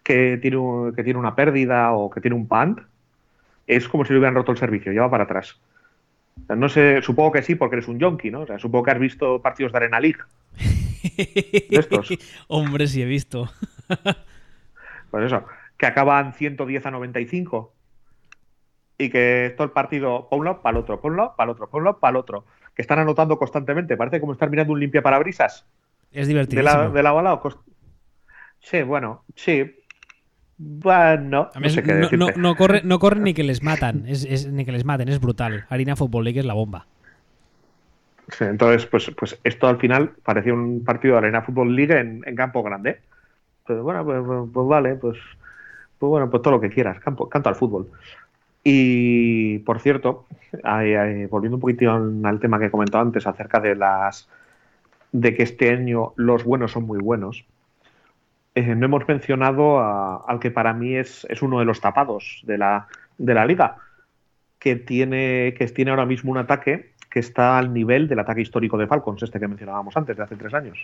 que, 0.02 0.38
tiene, 0.40 0.58
que 0.94 1.04
tiene 1.04 1.18
una 1.18 1.34
pérdida 1.34 1.92
o 1.92 2.10
que 2.10 2.20
tiene 2.20 2.36
un 2.36 2.48
punt, 2.48 2.80
es 3.66 3.88
como 3.88 4.04
si 4.04 4.12
le 4.12 4.18
hubieran 4.18 4.34
roto 4.34 4.52
el 4.52 4.58
servicio, 4.58 4.92
ya 4.92 5.02
va 5.02 5.10
para 5.10 5.24
atrás. 5.24 5.60
No 6.48 6.68
sé, 6.68 7.02
supongo 7.02 7.32
que 7.32 7.42
sí, 7.42 7.54
porque 7.54 7.76
eres 7.76 7.88
un 7.88 7.98
yonki, 7.98 8.30
¿no? 8.30 8.40
O 8.40 8.46
sea, 8.46 8.58
supongo 8.58 8.84
que 8.84 8.90
has 8.92 8.98
visto 8.98 9.40
partidos 9.42 9.72
de 9.72 9.78
Arena 9.78 10.00
League. 10.00 10.18
De 11.02 11.66
estos. 11.70 12.08
Hombre, 12.48 12.86
sí 12.86 13.02
he 13.02 13.06
visto. 13.06 13.50
pues 15.10 15.24
eso, 15.24 15.44
que 15.76 15.86
acaban 15.86 16.34
110 16.34 16.86
a 16.86 16.90
95 16.90 17.72
y 18.98 19.08
que 19.08 19.54
todo 19.56 19.64
el 19.64 19.70
partido 19.70 20.28
por 20.28 20.38
un 20.40 20.44
lado, 20.44 20.62
para 20.62 20.76
el 20.76 20.82
otro, 20.82 21.00
por 21.00 21.10
un 21.12 21.16
lado, 21.16 21.34
para 21.36 21.50
el 21.50 21.50
otro, 21.52 21.70
por 21.70 21.80
un 21.80 21.84
lado, 21.86 21.98
para 21.98 22.10
el 22.10 22.16
otro. 22.16 22.44
Que 22.74 22.82
están 22.82 22.98
anotando 22.98 23.38
constantemente. 23.38 23.96
Parece 23.96 24.20
como 24.20 24.32
estar 24.32 24.50
mirando 24.50 24.72
un 24.72 24.80
limpia 24.80 25.02
parabrisas. 25.02 25.66
Es 26.12 26.28
divertido. 26.28 26.60
De, 26.92 27.02
lado 27.02 27.18
a 27.18 27.22
lado. 27.22 27.64
Sí, 28.60 28.82
bueno, 28.82 29.24
sí. 29.34 29.79
Bueno, 30.62 31.48
no, 31.58 31.68
sé 31.70 31.82
qué 31.82 31.94
no, 32.18 32.28
no, 32.36 32.54
corre, 32.54 32.82
no 32.84 32.98
corre 32.98 33.18
ni 33.18 33.32
que 33.32 33.42
les 33.42 33.62
matan, 33.62 34.04
es, 34.06 34.46
ni 34.46 34.66
que 34.66 34.72
les 34.72 34.84
maten, 34.84 35.08
es 35.08 35.18
brutal. 35.18 35.64
Harina 35.70 35.96
Football 35.96 36.24
League 36.24 36.38
es 36.38 36.44
la 36.44 36.52
bomba. 36.52 36.84
Sí, 38.28 38.44
entonces, 38.44 38.84
pues, 38.84 39.10
pues 39.16 39.40
esto 39.42 39.68
al 39.68 39.78
final 39.78 40.10
parecía 40.22 40.52
un 40.52 40.84
partido 40.84 41.14
de 41.14 41.18
Arena 41.20 41.40
Football 41.40 41.74
League 41.74 41.98
en, 41.98 42.36
campo 42.36 42.62
grande. 42.62 43.00
Pero 43.66 43.82
bueno, 43.84 44.04
pues, 44.04 44.22
pues, 44.22 44.50
pues, 44.52 44.68
vale, 44.68 44.94
pues, 44.96 45.16
pues 45.98 46.10
bueno, 46.10 46.28
pues 46.28 46.42
todo 46.42 46.52
lo 46.52 46.60
que 46.60 46.68
quieras, 46.68 47.00
campo, 47.00 47.26
canto 47.26 47.48
al 47.48 47.54
fútbol. 47.54 47.90
Y 48.62 49.60
por 49.60 49.80
cierto, 49.80 50.26
volviendo 51.30 51.56
un 51.56 51.60
poquito 51.60 51.90
al 51.90 52.38
tema 52.38 52.58
que 52.58 52.66
he 52.66 52.70
comentado 52.70 53.02
antes 53.02 53.26
acerca 53.26 53.60
de 53.60 53.76
las 53.76 54.28
de 55.12 55.34
que 55.34 55.42
este 55.42 55.70
año 55.70 56.12
los 56.16 56.44
buenos 56.44 56.72
son 56.72 56.84
muy 56.84 56.98
buenos, 56.98 57.46
eh, 58.54 58.74
no 58.74 58.86
hemos 58.86 59.06
mencionado 59.06 59.80
al 59.80 60.40
que 60.40 60.50
para 60.50 60.72
mí 60.72 60.96
es, 60.96 61.26
es, 61.30 61.42
uno 61.42 61.60
de 61.60 61.64
los 61.64 61.80
tapados 61.80 62.42
de 62.44 62.58
la, 62.58 62.88
de 63.18 63.34
la 63.34 63.46
liga, 63.46 63.76
que 64.58 64.76
tiene, 64.76 65.54
que 65.56 65.66
tiene 65.68 65.90
ahora 65.90 66.06
mismo 66.06 66.30
un 66.32 66.38
ataque 66.38 66.92
que 67.10 67.20
está 67.20 67.58
al 67.58 67.72
nivel 67.72 68.08
del 68.08 68.20
ataque 68.20 68.40
histórico 68.40 68.78
de 68.78 68.86
Falcons, 68.86 69.22
este 69.22 69.40
que 69.40 69.48
mencionábamos 69.48 69.96
antes, 69.96 70.16
de 70.16 70.22
hace 70.22 70.36
tres 70.36 70.54
años, 70.54 70.78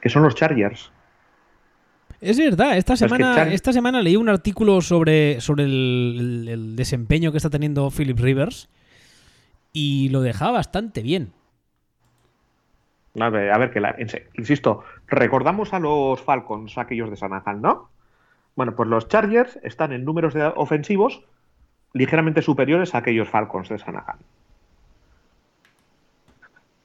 que 0.00 0.08
son 0.08 0.22
los 0.22 0.34
Chargers. 0.34 0.90
Es 2.20 2.38
verdad, 2.38 2.76
esta 2.78 2.96
semana, 2.96 3.52
esta 3.52 3.72
semana 3.72 4.00
leí 4.00 4.16
un 4.16 4.28
artículo 4.28 4.80
sobre, 4.80 5.40
sobre 5.40 5.64
el, 5.64 6.74
desempeño 6.76 7.30
que 7.30 7.36
está 7.36 7.50
teniendo 7.50 7.90
Philip 7.90 8.18
Rivers 8.18 8.70
y 9.72 10.08
lo 10.08 10.22
dejaba 10.22 10.52
bastante 10.52 11.02
bien. 11.02 11.32
A 13.20 13.28
ver, 13.28 13.52
a 13.52 13.58
ver 13.58 13.70
que 13.70 13.80
la, 13.80 13.94
insisto, 14.38 14.84
recordamos 15.06 15.72
a 15.72 15.80
los 15.80 16.20
Falcons, 16.20 16.78
aquellos 16.78 17.10
de 17.10 17.16
San 17.16 17.32
¿no? 17.60 17.90
Bueno, 18.56 18.74
pues 18.76 18.88
los 18.88 19.08
Chargers 19.08 19.58
están 19.62 19.92
en 19.92 20.04
números 20.04 20.34
de 20.34 20.44
ofensivos 20.44 21.24
ligeramente 21.92 22.42
superiores 22.42 22.94
a 22.94 22.98
aquellos 22.98 23.28
Falcons 23.28 23.68
de 23.68 23.78
San 23.78 23.96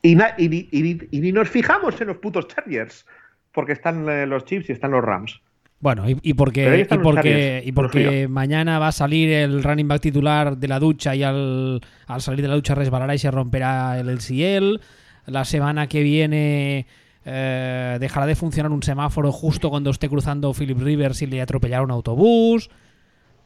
Y, 0.02 0.18
y, 0.18 1.08
y, 1.12 1.20
ni 1.20 1.32
nos 1.32 1.50
fijamos 1.50 2.00
en 2.02 2.08
los 2.08 2.18
putos 2.18 2.48
Chargers 2.48 3.06
porque 3.52 3.74
están 3.74 4.08
eh, 4.08 4.26
los 4.26 4.46
Chips 4.46 4.70
y 4.70 4.74
están 4.74 4.92
los 4.92 5.04
Rams. 5.04 5.42
Bueno, 5.82 6.04
y, 6.10 6.34
porque, 6.34 6.86
y 6.90 6.98
porque, 6.98 7.64
y 7.66 7.72
porque 7.72 8.28
mañana 8.28 8.80
va 8.80 8.90
a 8.90 8.92
salir 8.92 9.32
el 9.32 9.64
running 9.64 9.88
back 9.88 10.02
titular 10.02 10.58
de 10.58 10.68
la 10.68 10.78
ducha 10.78 11.16
y 11.16 11.24
al, 11.24 11.80
salir 12.18 12.42
de 12.42 12.50
la 12.50 12.56
ducha 12.56 12.76
resbalará 12.76 13.16
y 13.16 13.18
se 13.18 13.32
romperá 13.32 13.98
el 13.98 14.10
LCL. 14.10 14.82
La 15.28 15.46
semana 15.46 15.88
que 15.88 16.04
viene 16.04 16.86
eh, 17.26 17.98
dejará 18.00 18.26
de 18.26 18.36
funcionar 18.36 18.72
un 18.72 18.84
semáforo 18.84 19.32
justo 19.32 19.70
cuando 19.70 19.90
esté 19.90 20.10
cruzando 20.10 20.54
Philip 20.54 20.80
Rivers 20.80 21.22
y 21.22 21.28
le 21.28 21.42
atropellará 21.42 21.84
un 21.84 21.92
autobús. 21.92 22.70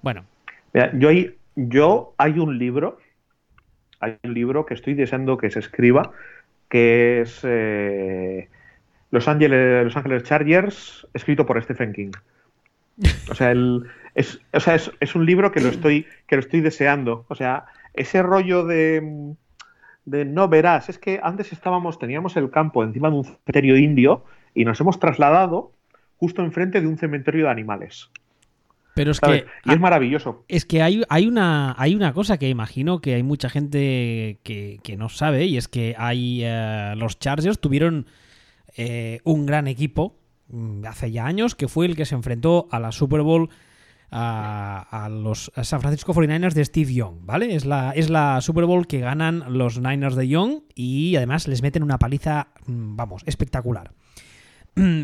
Bueno. 0.01 0.25
yo, 0.93 1.09
hay, 1.09 1.35
yo 1.55 2.13
hay 2.17 2.39
un 2.39 2.57
libro, 2.57 2.97
hay 3.99 4.17
un 4.23 4.33
libro 4.33 4.65
que 4.65 4.73
estoy 4.73 4.93
deseando 4.93 5.37
que 5.37 5.51
se 5.51 5.59
escriba, 5.59 6.11
que 6.69 7.21
es... 7.21 7.39
Eh, 7.43 8.49
los 9.13 9.27
Ángeles, 9.27 9.83
Los 9.83 9.95
Ángeles 9.95 10.23
Chargers, 10.23 11.07
escrito 11.13 11.45
por 11.45 11.61
Stephen 11.61 11.93
King. 11.93 12.11
O 13.29 13.35
sea, 13.35 13.53
es, 14.15 14.39
o 14.51 14.59
sea 14.59 14.75
es, 14.75 15.15
un 15.15 15.25
libro 15.25 15.51
que 15.51 15.59
lo, 15.59 15.69
estoy, 15.69 16.07
que 16.25 16.35
lo 16.35 16.39
estoy 16.39 16.61
deseando. 16.61 17.23
O 17.27 17.35
sea, 17.35 17.65
ese 17.93 18.23
rollo 18.23 18.65
de, 18.65 19.35
de 20.05 20.25
no 20.25 20.47
verás, 20.47 20.89
es 20.89 20.97
que 20.97 21.19
antes 21.23 21.51
estábamos, 21.51 21.99
teníamos 21.99 22.35
el 22.35 22.49
campo 22.49 22.83
encima 22.83 23.09
de 23.09 23.17
un 23.17 23.23
cementerio 23.23 23.77
indio 23.77 24.25
y 24.53 24.65
nos 24.65 24.79
hemos 24.81 24.99
trasladado 24.99 25.71
justo 26.17 26.41
enfrente 26.41 26.81
de 26.81 26.87
un 26.87 26.97
cementerio 26.97 27.45
de 27.45 27.51
animales. 27.51 28.09
Pero 28.95 29.11
es 29.11 29.19
que. 29.19 29.45
Y 29.65 29.73
es 29.73 29.79
maravilloso. 29.79 30.45
Es 30.47 30.65
que 30.65 30.81
hay, 30.81 31.03
hay, 31.09 31.27
una, 31.27 31.75
hay 31.77 31.95
una 31.95 32.13
cosa 32.13 32.37
que 32.37 32.49
imagino 32.49 33.01
que 33.01 33.15
hay 33.15 33.23
mucha 33.23 33.49
gente 33.49 34.39
que, 34.43 34.95
no 34.97 35.09
sabe, 35.09 35.45
y 35.45 35.57
es 35.57 35.67
que 35.67 35.95
hay. 35.97 36.41
Eh, 36.43 36.93
los 36.95 37.17
Chargers 37.17 37.59
tuvieron 37.59 38.05
eh, 38.77 39.19
un 39.23 39.45
gran 39.45 39.67
equipo 39.67 40.15
mm, 40.49 40.85
hace 40.85 41.11
ya 41.11 41.25
años, 41.25 41.55
que 41.55 41.67
fue 41.67 41.87
el 41.87 41.95
que 41.95 42.05
se 42.05 42.15
enfrentó 42.15 42.67
a 42.71 42.79
la 42.79 42.91
Super 42.91 43.21
Bowl 43.21 43.49
a, 44.15 45.09
los 45.09 45.51
San 45.63 45.81
Francisco 45.81 46.13
49ers 46.13 46.53
de 46.53 46.65
Steve 46.65 46.93
Young, 46.93 47.25
¿vale? 47.25 47.55
Es 47.55 47.65
la, 47.65 47.91
es 47.91 48.09
la 48.09 48.41
Super 48.41 48.65
Bowl 48.65 48.85
que 48.85 48.99
ganan 48.99 49.43
los 49.49 49.79
Niners 49.79 50.15
de 50.15 50.27
Young 50.27 50.61
y 50.75 51.15
además 51.15 51.47
les 51.47 51.63
meten 51.63 51.81
una 51.81 51.97
paliza, 51.97 52.49
mm, 52.67 52.95
vamos, 52.95 53.23
espectacular. 53.25 53.91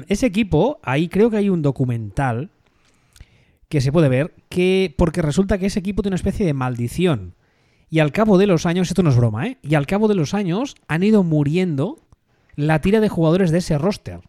Ese 0.08 0.28
equipo, 0.28 0.80
ahí 0.84 1.10
creo 1.10 1.30
que 1.32 1.38
hay 1.38 1.50
un 1.50 1.64
documental 1.64 2.52
que 3.68 3.82
se 3.82 3.92
puede 3.92 4.10
ver, 4.10 4.36
que 4.48 4.94
porque 4.98 5.22
resulta 5.22 5.58
que 5.58 5.68
ese 5.68 5.80
equipo 5.80 6.02
tiene 6.02 6.14
una 6.14 6.18
especie 6.18 6.46
de 6.46 6.54
maldición. 6.54 7.36
Y 7.90 8.00
al 8.00 8.12
cabo 8.12 8.38
de 8.38 8.46
los 8.46 8.68
años, 8.68 8.90
esto 8.90 9.02
no 9.02 9.10
es 9.10 9.18
broma, 9.18 9.48
¿eh? 9.48 9.58
Y 9.64 9.74
al 9.74 9.88
cabo 9.88 10.08
de 10.08 10.16
los 10.16 10.36
años 10.36 10.76
han 10.88 11.02
ido 11.02 11.24
muriendo 11.24 11.98
la 12.56 12.82
tira 12.82 13.00
de 13.00 13.10
jugadores 13.10 13.50
de 13.50 13.60
ese 13.60 13.80
roster. 13.80 14.22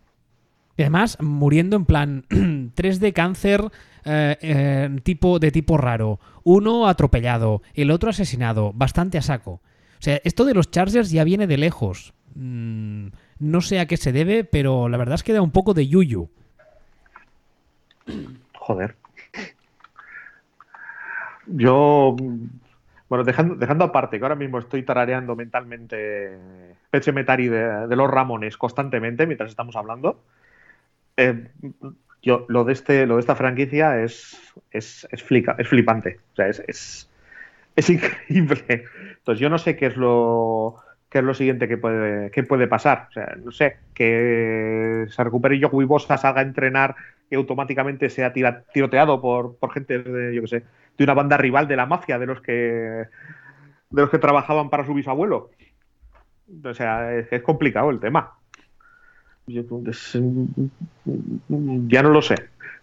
Además, 0.79 1.19
muriendo 1.21 1.77
en 1.77 1.85
plan 1.85 2.25
3 2.75 3.01
de 3.01 3.12
cáncer 3.12 3.71
eh, 4.04 4.36
eh, 4.40 5.00
tipo, 5.02 5.38
de 5.38 5.50
tipo 5.50 5.76
raro. 5.76 6.20
Uno 6.44 6.86
atropellado, 6.86 7.62
el 7.74 7.90
otro 7.90 8.10
asesinado, 8.10 8.72
bastante 8.74 9.18
a 9.18 9.22
saco. 9.22 9.52
O 9.52 10.02
sea, 10.02 10.20
esto 10.24 10.44
de 10.44 10.54
los 10.54 10.70
Chargers 10.70 11.10
ya 11.10 11.24
viene 11.24 11.46
de 11.46 11.58
lejos. 11.58 12.14
Mm, 12.34 13.08
no 13.38 13.60
sé 13.60 13.80
a 13.80 13.86
qué 13.86 13.96
se 13.96 14.12
debe, 14.12 14.44
pero 14.44 14.88
la 14.88 14.96
verdad 14.96 15.16
es 15.16 15.22
que 15.22 15.32
da 15.32 15.42
un 15.42 15.50
poco 15.50 15.74
de 15.74 15.88
yuyu. 15.88 16.28
Joder. 18.54 18.96
Yo 21.46 22.16
bueno, 23.10 23.24
dejando, 23.24 23.56
dejando 23.56 23.84
aparte 23.84 24.18
que 24.18 24.24
ahora 24.24 24.36
mismo 24.36 24.60
estoy 24.60 24.84
tarareando 24.84 25.34
mentalmente 25.34 26.38
Peche 26.90 27.10
Metari 27.10 27.48
de, 27.48 27.96
los 27.96 28.08
Ramones 28.08 28.56
constantemente 28.56 29.26
mientras 29.26 29.50
estamos 29.50 29.74
hablando. 29.74 30.22
Eh, 31.16 31.50
yo, 32.22 32.44
lo 32.48 32.64
de 32.64 32.72
este, 32.72 33.06
lo 33.06 33.16
de 33.16 33.20
esta 33.20 33.37
franquicia 33.37 34.02
es, 34.02 34.38
es, 34.70 35.06
es, 35.11 35.24
es 35.59 35.68
flipante. 35.68 36.20
O 36.33 36.37
sea, 36.37 36.48
es, 36.48 36.62
es, 36.66 37.11
es, 37.76 37.90
increíble. 37.90 38.85
Entonces, 39.18 39.40
yo 39.40 39.50
no 39.50 39.59
sé 39.59 39.76
qué 39.76 39.87
es 39.87 39.96
lo 39.96 40.76
qué 41.09 41.18
es 41.18 41.24
lo 41.24 41.35
siguiente 41.35 41.66
que 41.66 41.76
puede, 41.76 42.30
que 42.30 42.44
puede 42.44 42.68
pasar. 42.68 43.09
O 43.11 43.12
sea, 43.12 43.37
no 43.42 43.50
sé, 43.50 43.78
que 43.94 45.06
se 45.09 45.24
recupere 45.24 45.61
Joey 45.61 45.85
Bosa, 45.85 46.16
salga 46.16 46.40
a 46.40 46.44
entrenar 46.44 46.94
y 47.28 47.35
automáticamente 47.35 48.11
sea 48.11 48.33
tiroteado 48.33 49.20
por, 49.20 49.56
por 49.56 49.72
gente 49.72 49.98
de, 49.98 50.35
yo 50.35 50.42
qué 50.42 50.48
sé, 50.48 50.64
de 50.96 51.04
una 51.04 51.14
banda 51.14 51.37
rival 51.37 51.66
de 51.66 51.76
la 51.76 51.87
mafia, 51.87 52.18
de 52.18 52.26
los 52.26 52.40
que 52.40 52.52
de 53.90 54.02
los 54.02 54.11
que 54.11 54.18
trabajaban 54.18 54.70
para 54.70 54.87
su 54.87 54.94
bisabuelo. 54.94 55.50
O 56.64 56.74
sea, 56.74 57.14
es, 57.14 57.42
complicado 57.42 57.90
el 57.90 58.00
tema. 58.00 58.35
Ya 59.46 59.62
no 62.03 62.11
lo 62.11 62.22
sé. 62.22 62.37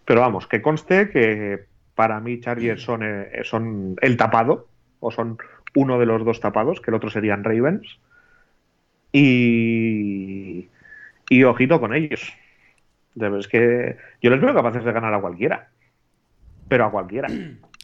Pero 0.06 0.22
vamos, 0.22 0.48
que 0.48 0.62
conste 0.62 1.10
que 1.10 1.65
para 1.96 2.20
mí 2.20 2.39
Chargers 2.39 2.82
son, 2.82 3.02
eh, 3.04 3.41
son 3.43 3.96
el 4.02 4.17
tapado, 4.17 4.67
o 5.00 5.12
son 5.12 5.38
uno 5.76 6.00
de 6.00 6.06
los 6.06 6.24
dos 6.24 6.39
tapados, 6.39 6.82
que 6.82 6.91
el 6.91 6.96
otro 6.96 7.10
serían 7.10 7.43
Ravens. 7.43 8.00
Y, 9.12 10.67
y 11.30 11.43
ojito 11.43 11.80
con 11.80 11.93
ellos. 11.93 12.34
Es 13.15 13.48
que 13.48 13.98
yo 14.22 14.30
les 14.30 14.41
veo 14.41 14.54
capaces 14.54 14.84
de 14.84 14.91
ganar 14.91 15.13
a 15.13 15.22
cualquiera. 15.22 15.70
Pero 16.67 16.86
a 16.86 16.91
cualquiera. 16.91 17.28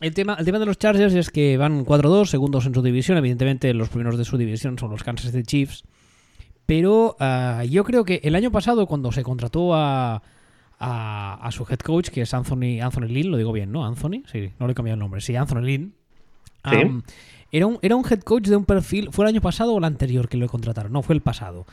El 0.02 0.14
tema, 0.14 0.36
el 0.38 0.46
tema 0.46 0.60
de 0.60 0.66
los 0.66 0.78
Chargers 0.78 1.14
es 1.14 1.30
que 1.30 1.58
van 1.58 1.86
4-2, 1.86 2.26
segundos 2.26 2.66
en 2.66 2.74
su 2.74 2.82
división. 2.82 3.18
Evidentemente, 3.18 3.74
los 3.74 3.90
primeros 3.90 4.18
de 4.18 4.26
su 4.26 4.38
división 4.38 4.78
son 4.78 4.92
los 4.92 5.04
Kansas 5.04 5.32
City 5.32 5.44
Chiefs. 5.44 5.84
Pero 6.76 7.16
ah, 7.20 7.64
yo 7.70 7.84
creo 7.84 8.04
que 8.04 8.20
el 8.24 8.34
año 8.34 8.50
pasado, 8.52 8.88
cuando 8.88 9.12
se 9.12 9.22
contrató 9.22 9.76
a, 9.76 10.24
a, 10.80 11.50
su 11.52 11.68
head 11.70 11.78
coach, 11.78 12.10
que 12.10 12.24
es 12.24 12.34
Anthony, 12.34 12.82
Anthony 12.82 13.10
Lynn, 13.10 13.30
lo 13.30 13.38
digo 13.38 13.52
bien, 13.52 13.72
¿no? 13.72 13.86
Anthony, 13.86 14.24
sí, 14.26 14.50
no 14.58 14.66
le 14.66 14.72
he 14.72 14.76
cambiado 14.76 14.96
el 14.96 15.00
nombre. 15.00 15.22
Sí, 15.22 15.36
Anthony 15.36 15.62
Lynn. 15.62 15.94
era, 17.52 17.68
un, 17.68 17.78
era 17.84 17.96
un 17.96 18.04
head 18.10 18.22
coach 18.22 18.48
de 18.48 18.56
un 18.56 18.66
perfil. 18.66 19.10
¿Fue 19.12 19.24
el 19.24 19.30
año 19.30 19.40
pasado 19.40 19.76
o 19.76 19.78
el 19.78 19.84
anterior 19.84 20.28
que 20.28 20.38
lo 20.38 20.48
contrataron? 20.48 20.92
No, 20.92 21.04
fue 21.04 21.14
el 21.14 21.22
pasado. 21.22 21.68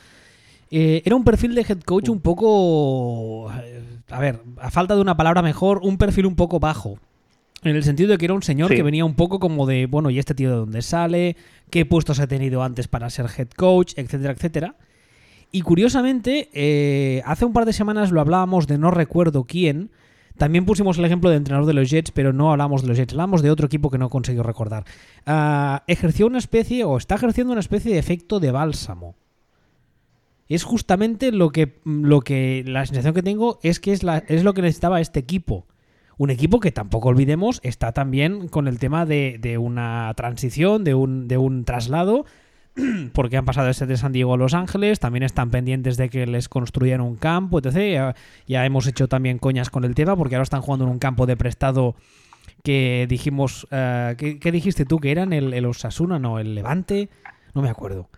Eh, 0.70 1.00
era 1.06 1.16
un 1.16 1.24
perfil 1.24 1.54
de 1.54 1.62
head 1.62 1.80
coach 1.80 2.10
un 2.10 2.20
poco. 2.20 3.50
Eh, 3.54 3.82
a 4.10 4.20
ver, 4.20 4.42
a 4.58 4.70
falta 4.70 4.96
de 4.96 5.00
una 5.00 5.16
palabra 5.16 5.40
mejor, 5.40 5.80
un 5.82 5.96
perfil 5.96 6.26
un 6.26 6.36
poco 6.36 6.60
bajo. 6.60 6.98
En 7.62 7.74
el 7.74 7.84
sentido 7.84 8.10
de 8.10 8.18
que 8.18 8.26
era 8.26 8.34
un 8.34 8.42
señor 8.42 8.68
que 8.68 8.82
venía 8.82 9.06
un 9.06 9.14
poco 9.14 9.40
como 9.40 9.64
de, 9.64 9.86
bueno, 9.86 10.10
¿y 10.10 10.18
este 10.18 10.34
tío 10.34 10.50
de 10.50 10.56
dónde 10.56 10.82
sale? 10.82 11.36
¿Qué 11.70 11.86
puestos 11.86 12.20
ha 12.20 12.26
tenido 12.26 12.62
antes 12.62 12.86
para 12.86 13.08
ser 13.08 13.30
head 13.34 13.48
coach? 13.56 13.94
Etcétera, 13.96 14.34
etcétera. 14.34 14.74
Y 15.52 15.62
curiosamente, 15.62 16.48
eh, 16.52 17.22
hace 17.24 17.44
un 17.44 17.52
par 17.52 17.64
de 17.64 17.72
semanas 17.72 18.12
lo 18.12 18.20
hablábamos 18.20 18.66
de 18.66 18.78
no 18.78 18.90
recuerdo 18.90 19.44
quién. 19.44 19.90
También 20.36 20.64
pusimos 20.64 20.96
el 20.96 21.04
ejemplo 21.04 21.28
de 21.28 21.36
entrenador 21.36 21.66
de 21.66 21.74
los 21.74 21.90
Jets, 21.90 22.12
pero 22.12 22.32
no 22.32 22.52
hablamos 22.52 22.82
de 22.82 22.88
los 22.88 22.96
Jets, 22.96 23.12
hablamos 23.12 23.42
de 23.42 23.50
otro 23.50 23.66
equipo 23.66 23.90
que 23.90 23.98
no 23.98 24.08
consiguió 24.08 24.42
recordar. 24.42 24.84
Ah, 25.26 25.82
ejerció 25.86 26.26
una 26.26 26.38
especie, 26.38 26.84
o 26.84 26.96
está 26.96 27.16
ejerciendo 27.16 27.52
una 27.52 27.60
especie 27.60 27.92
de 27.92 27.98
efecto 27.98 28.38
de 28.40 28.52
bálsamo. 28.52 29.16
Es 30.48 30.64
justamente 30.64 31.30
lo 31.32 31.50
que, 31.50 31.80
lo 31.84 32.22
que 32.22 32.64
la 32.66 32.86
sensación 32.86 33.14
que 33.14 33.22
tengo 33.22 33.58
es 33.62 33.80
que 33.80 33.92
es, 33.92 34.02
la, 34.02 34.18
es 34.28 34.44
lo 34.44 34.54
que 34.54 34.62
necesitaba 34.62 35.00
este 35.00 35.20
equipo. 35.20 35.66
Un 36.16 36.30
equipo 36.30 36.60
que 36.60 36.72
tampoco 36.72 37.08
olvidemos 37.08 37.60
está 37.62 37.92
también 37.92 38.48
con 38.48 38.68
el 38.68 38.78
tema 38.78 39.06
de, 39.06 39.38
de 39.40 39.58
una 39.58 40.12
transición, 40.16 40.84
de 40.84 40.94
un, 40.94 41.28
de 41.28 41.38
un 41.38 41.64
traslado 41.64 42.24
porque 43.12 43.36
han 43.36 43.44
pasado 43.44 43.68
ese 43.68 43.86
de 43.86 43.96
San 43.96 44.12
Diego 44.12 44.34
a 44.34 44.36
Los 44.36 44.54
Ángeles, 44.54 45.00
también 45.00 45.22
están 45.22 45.50
pendientes 45.50 45.96
de 45.96 46.08
que 46.08 46.26
les 46.26 46.48
construyan 46.48 47.00
un 47.00 47.16
campo, 47.16 47.58
etc. 47.58 48.14
Ya, 48.46 48.66
hemos 48.66 48.86
hecho 48.86 49.08
también 49.08 49.38
coñas 49.38 49.70
con 49.70 49.84
el 49.84 49.94
tema, 49.94 50.16
porque 50.16 50.36
ahora 50.36 50.44
están 50.44 50.62
jugando 50.62 50.84
en 50.84 50.90
un 50.92 50.98
campo 50.98 51.26
de 51.26 51.36
prestado 51.36 51.94
que 52.62 53.06
dijimos... 53.08 53.66
Eh, 53.70 54.38
¿qué, 54.40 54.52
dijiste 54.52 54.84
tú? 54.84 54.98
¿Que 54.98 55.10
eran 55.10 55.32
el, 55.32 55.64
Osasuna? 55.66 56.18
No, 56.18 56.38
el 56.38 56.54
Levante. 56.54 57.08
No 57.54 57.62
me 57.62 57.70
acuerdo. 57.70 58.08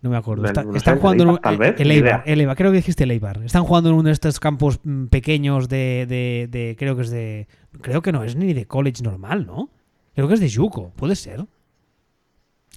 No 0.00 0.10
me 0.10 0.16
acuerdo. 0.16 0.46
están 0.74 0.98
jugando 0.98 1.22
en 1.22 1.30
un, 1.30 1.40
el, 1.78 1.90
Eibar, 1.92 2.56
creo 2.56 2.72
que 2.72 2.78
dijiste 2.78 3.04
el 3.04 3.12
Eibar. 3.12 3.40
Están 3.44 3.62
jugando 3.62 3.90
en 3.90 3.94
uno 3.94 4.04
de 4.04 4.12
estos 4.12 4.40
campos 4.40 4.80
mm, 4.82 5.06
pequeños 5.06 5.68
de, 5.68 6.06
de, 6.08 6.48
de, 6.50 6.74
Creo 6.76 6.96
que 6.96 7.02
es 7.02 7.10
de. 7.10 7.46
Creo 7.80 8.02
que 8.02 8.10
no 8.10 8.24
es 8.24 8.34
ni 8.34 8.52
de 8.52 8.66
college 8.66 9.04
normal, 9.04 9.46
¿no? 9.46 9.70
Creo 10.16 10.26
que 10.26 10.34
es 10.34 10.40
de 10.40 10.48
Yuko, 10.48 10.90
puede 10.96 11.14
ser. 11.14 11.46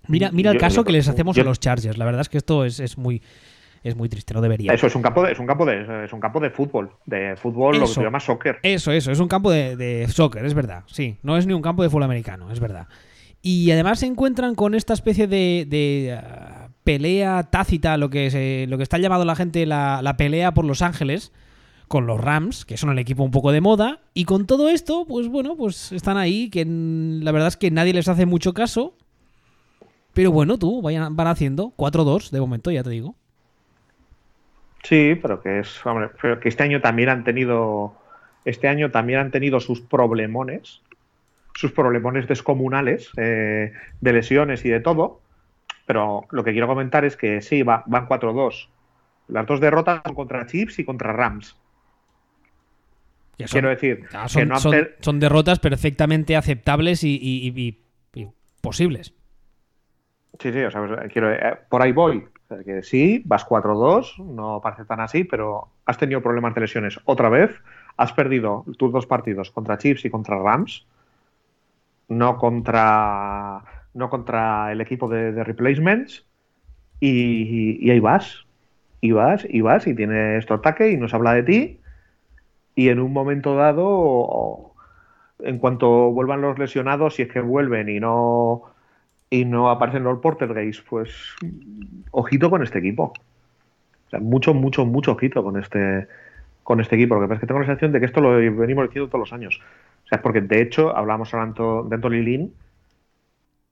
Mira, 0.07 0.31
mira 0.31 0.51
el 0.51 0.57
caso 0.57 0.83
que 0.83 0.91
les 0.91 1.07
hacemos 1.07 1.37
a 1.37 1.43
los 1.43 1.59
Chargers. 1.59 1.97
La 1.97 2.05
verdad 2.05 2.21
es 2.21 2.29
que 2.29 2.37
esto 2.37 2.65
es, 2.65 2.97
muy 2.97 3.21
es 3.83 3.95
muy 3.95 4.09
triste, 4.09 4.33
no 4.33 4.41
debería. 4.41 4.73
Eso 4.73 4.87
es 4.87 4.95
un 4.95 5.01
campo 5.01 5.23
de, 5.23 5.31
es 5.31 5.39
un 5.39 5.45
campo 5.45 5.65
de, 5.65 6.05
es 6.05 6.13
un 6.13 6.19
campo 6.19 6.39
de 6.39 6.49
fútbol, 6.49 6.91
de 7.05 7.35
fútbol, 7.35 7.77
lo 7.77 7.85
que 7.85 7.93
se 7.93 8.01
llama 8.01 8.19
soccer. 8.19 8.59
Eso, 8.63 8.91
eso, 8.91 9.11
es 9.11 9.19
un 9.19 9.27
campo 9.27 9.51
de, 9.51 10.07
soccer, 10.09 10.45
es 10.45 10.53
verdad. 10.53 10.83
Sí, 10.87 11.17
no 11.23 11.37
es 11.37 11.45
ni 11.45 11.53
un 11.53 11.61
campo 11.61 11.83
de 11.83 11.89
fútbol 11.89 12.03
americano, 12.03 12.51
es 12.51 12.59
verdad. 12.59 12.87
Y 13.41 13.69
además 13.69 13.99
se 13.99 14.07
encuentran 14.07 14.55
con 14.55 14.73
esta 14.73 14.93
especie 14.93 15.27
de, 15.27 16.19
uh, 16.19 16.71
pelea 16.83 17.43
tácita, 17.43 17.97
lo 17.97 18.09
que 18.09 18.31
se, 18.31 18.65
lo 18.67 18.77
que 18.77 18.83
está 18.83 18.97
llamando 18.97 19.23
la 19.23 19.35
gente 19.35 19.65
la, 19.67 20.01
la 20.01 20.17
pelea 20.17 20.53
por 20.53 20.65
Los 20.65 20.81
Ángeles 20.81 21.31
con 21.87 22.07
los 22.07 22.19
Rams, 22.19 22.65
que 22.65 22.77
son 22.77 22.89
el 22.89 22.99
equipo 22.99 23.23
un 23.23 23.31
poco 23.31 23.51
de 23.51 23.61
moda, 23.61 23.99
y 24.13 24.25
con 24.25 24.47
todo 24.47 24.69
esto, 24.69 25.05
pues 25.07 25.27
bueno, 25.27 25.55
pues 25.55 25.91
están 25.91 26.17
ahí, 26.17 26.49
que 26.49 26.65
la 26.65 27.31
verdad 27.31 27.49
es 27.49 27.57
que 27.57 27.71
nadie 27.71 27.93
les 27.93 28.07
hace 28.07 28.25
mucho 28.25 28.53
caso, 28.53 28.95
pero 30.15 30.31
bueno, 30.31 30.57
tú, 30.57 30.81
vayan, 30.81 31.15
van 31.17 31.27
haciendo 31.27 31.73
4-2 31.75 32.29
de 32.31 32.39
momento, 32.39 32.71
ya 32.71 32.83
te 32.83 32.89
digo. 32.89 33.15
Sí, 34.81 35.19
pero 35.21 35.41
que 35.41 35.59
es, 35.59 35.85
hombre, 35.85 36.09
pero 36.21 36.39
que 36.39 36.47
este 36.47 36.63
año 36.63 36.79
también 36.79 37.09
han 37.09 37.25
tenido, 37.25 37.93
este 38.45 38.69
año 38.69 38.91
también 38.91 39.19
han 39.19 39.31
tenido 39.31 39.59
sus 39.59 39.81
problemones, 39.81 40.81
sus 41.53 41.73
problemones 41.73 42.29
descomunales 42.29 43.11
eh, 43.17 43.73
de 43.99 44.13
lesiones 44.13 44.63
y 44.63 44.69
de 44.69 44.79
todo. 44.79 45.19
Pero 45.85 46.25
lo 46.31 46.45
que 46.45 46.53
quiero 46.53 46.67
comentar 46.67 47.03
es 47.03 47.17
que 47.17 47.41
sí, 47.41 47.63
van 47.63 47.83
4-2. 47.83 48.69
Las 49.27 49.45
dos 49.45 49.59
derrotas 49.59 50.01
son 50.05 50.15
contra 50.15 50.45
Chips 50.45 50.79
y 50.79 50.85
contra 50.85 51.11
Rams. 51.11 51.57
quiero 53.51 53.67
decir, 53.67 54.05
son, 55.01 55.19
derrotas 55.19 55.59
perfectamente 55.59 56.37
aceptables 56.37 57.03
y 57.03 57.81
posibles. 58.61 59.13
Sí, 60.39 60.51
sí, 60.51 60.63
o 60.63 60.71
sea, 60.71 60.85
pues, 60.85 61.11
quiero, 61.11 61.31
eh, 61.31 61.57
por 61.69 61.81
ahí 61.81 61.91
voy. 61.91 62.27
que 62.65 62.83
sí, 62.83 63.21
vas 63.25 63.45
4-2, 63.45 64.19
no 64.19 64.61
parece 64.61 64.85
tan 64.85 64.99
así, 64.99 65.23
pero 65.23 65.69
has 65.85 65.97
tenido 65.97 66.21
problemas 66.21 66.53
de 66.55 66.61
lesiones 66.61 66.99
otra 67.05 67.29
vez. 67.29 67.51
Has 67.97 68.13
perdido 68.13 68.65
tus 68.77 68.91
dos 68.91 69.05
partidos 69.05 69.51
contra 69.51 69.77
Chiefs 69.77 70.05
y 70.05 70.09
contra 70.09 70.37
Rams, 70.37 70.85
no 72.09 72.37
contra, 72.37 73.63
no 73.93 74.09
contra 74.09 74.71
el 74.71 74.81
equipo 74.81 75.07
de, 75.07 75.43
replacements. 75.43 76.25
Y, 76.99 77.89
ahí 77.89 77.99
vas, 77.99 78.45
y 79.01 79.11
vas, 79.11 79.45
y 79.49 79.61
vas, 79.61 79.87
y 79.87 79.95
tienes 79.95 80.45
tu 80.45 80.53
ataque 80.53 80.91
y 80.91 80.97
nos 80.97 81.13
habla 81.13 81.33
de 81.33 81.43
ti. 81.43 81.79
Y 82.75 82.89
en 82.89 82.99
un 82.99 83.13
momento 83.13 83.55
dado, 83.55 84.73
en 85.39 85.59
cuanto 85.59 86.11
vuelvan 86.11 86.41
los 86.41 86.59
lesionados, 86.59 87.15
si 87.15 87.23
es 87.23 87.29
que 87.29 87.41
vuelven 87.41 87.89
y 87.89 87.99
no 87.99 88.74
y 89.29 89.45
no 89.45 89.69
aparecen 89.69 90.03
los 90.03 90.19
Portergeist, 90.19 90.87
pues 90.87 91.09
ojito 92.11 92.49
con 92.49 92.63
este 92.63 92.79
equipo. 92.79 93.13
O 94.07 94.09
sea, 94.09 94.19
mucho, 94.19 94.53
mucho, 94.53 94.85
mucho 94.85 95.13
ojito 95.13 95.43
con 95.43 95.57
este 95.59 96.07
con 96.63 96.79
este 96.81 96.95
equipo. 96.95 97.19
Que 97.19 97.27
pasa 97.27 97.35
es 97.35 97.39
que 97.41 97.47
tengo 97.47 97.59
la 97.59 97.65
sensación 97.65 97.91
de 97.91 97.99
que 97.99 98.05
esto 98.05 98.21
lo 98.21 98.31
venimos 98.31 98.85
diciendo 98.87 99.09
todos 99.09 99.19
los 99.19 99.33
años. 99.33 99.61
O 100.05 100.07
sea, 100.07 100.21
porque 100.21 100.41
de 100.41 100.61
hecho, 100.61 100.95
hablamos 100.95 101.33
ahora 101.33 101.45
de 101.45 101.95
Anthony. 101.95 102.51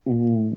Mm, 0.05 0.53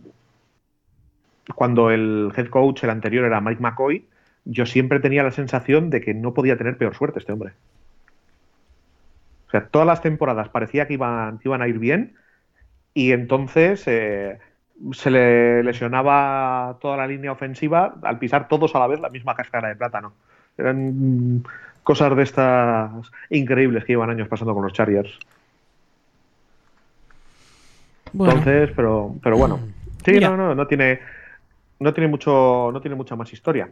cuando 1.55 1.91
el 1.91 2.33
head 2.37 2.49
coach, 2.49 2.85
el 2.85 2.91
anterior, 2.91 3.25
era 3.25 3.41
Mike 3.41 3.63
McCoy, 3.63 4.07
yo 4.45 4.67
siempre 4.67 5.01
tenía 5.01 5.23
la 5.23 5.31
sensación 5.31 5.91
de 5.91 6.01
que 6.01 6.15
no 6.15 6.35
podía 6.35 6.57
tener 6.57 6.77
peor 6.79 6.95
suerte 6.95 7.19
este 7.21 7.33
hombre. 7.33 7.53
O 9.47 9.51
sea, 9.51 9.69
todas 9.69 9.87
las 9.87 10.03
temporadas 10.03 10.49
parecía 10.49 10.87
que 10.87 10.95
iban, 10.95 11.41
iban 11.45 11.63
a 11.63 11.69
ir 11.69 11.79
bien 11.79 12.17
y 12.95 13.13
entonces 13.13 13.87
eh, 13.87 14.39
se 14.93 15.11
le 15.11 15.62
lesionaba 15.62 16.77
toda 16.81 16.97
la 16.97 17.07
línea 17.07 17.33
ofensiva 17.33 17.95
al 18.03 18.19
pisar 18.19 18.49
todos 18.49 18.75
a 18.75 18.79
la 18.79 18.87
vez 18.87 19.01
la 19.01 19.09
misma 19.09 19.35
cáscara 19.35 19.69
de 19.69 19.77
plátano. 19.77 20.12
Eran 20.59 21.45
cosas 21.83 22.17
de 22.17 22.23
estas 22.23 22.91
increíbles 23.31 23.85
que 23.85 23.93
llevan 23.93 24.11
años 24.11 24.29
pasando 24.29 24.55
con 24.55 24.65
los 24.65 24.73
Chargers. 24.73 25.19
Entonces, 28.12 28.71
pero, 28.75 29.15
pero 29.23 29.37
bueno. 29.37 29.61
Sí, 30.05 30.21
no, 30.21 30.37
no, 30.37 30.55
no 30.55 30.69
tiene, 30.69 31.01
no 31.81 31.93
tiene 31.93 32.07
mucho, 32.07 32.71
no 32.73 32.81
tiene 32.81 32.95
mucha 32.95 33.17
más 33.17 33.33
historia. 33.33 33.69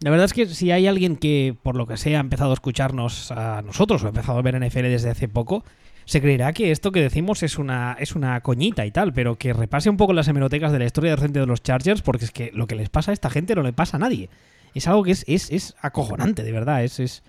La 0.00 0.10
verdad 0.10 0.24
es 0.24 0.32
que 0.32 0.46
si 0.46 0.72
hay 0.72 0.88
alguien 0.88 1.16
que, 1.16 1.54
por 1.62 1.76
lo 1.76 1.86
que 1.86 1.96
sea, 1.96 2.18
ha 2.18 2.20
empezado 2.20 2.50
a 2.50 2.54
escucharnos 2.54 3.30
a 3.30 3.62
nosotros 3.62 4.02
o 4.02 4.06
ha 4.06 4.08
empezado 4.08 4.36
a 4.36 4.42
ver 4.42 4.60
NFL 4.60 4.82
desde 4.82 5.10
hace 5.10 5.28
poco, 5.28 5.62
se 6.04 6.20
creerá 6.20 6.52
que 6.52 6.70
esto 6.70 6.92
que 6.92 7.00
decimos 7.00 7.42
es 7.42 7.58
una, 7.58 7.96
es 7.98 8.14
una 8.14 8.40
coñita 8.40 8.84
y 8.86 8.90
tal, 8.90 9.12
pero 9.12 9.36
que 9.36 9.52
repase 9.52 9.90
un 9.90 9.96
poco 9.96 10.12
las 10.12 10.28
hemerotecas 10.28 10.72
de 10.72 10.78
la 10.78 10.84
historia 10.84 11.16
reciente 11.16 11.40
de 11.40 11.46
los 11.46 11.62
Chargers, 11.62 12.02
porque 12.02 12.26
es 12.26 12.30
que 12.30 12.50
lo 12.54 12.66
que 12.66 12.74
les 12.74 12.88
pasa 12.88 13.10
a 13.10 13.14
esta 13.14 13.30
gente 13.30 13.54
no 13.54 13.62
le 13.62 13.72
pasa 13.72 13.96
a 13.96 14.00
nadie. 14.00 14.28
Es 14.74 14.88
algo 14.88 15.02
que 15.02 15.12
es, 15.12 15.24
es, 15.28 15.50
es 15.50 15.74
acojonante, 15.80 16.42
de 16.42 16.52
verdad. 16.52 16.84
Es, 16.84 16.98
es, 16.98 17.22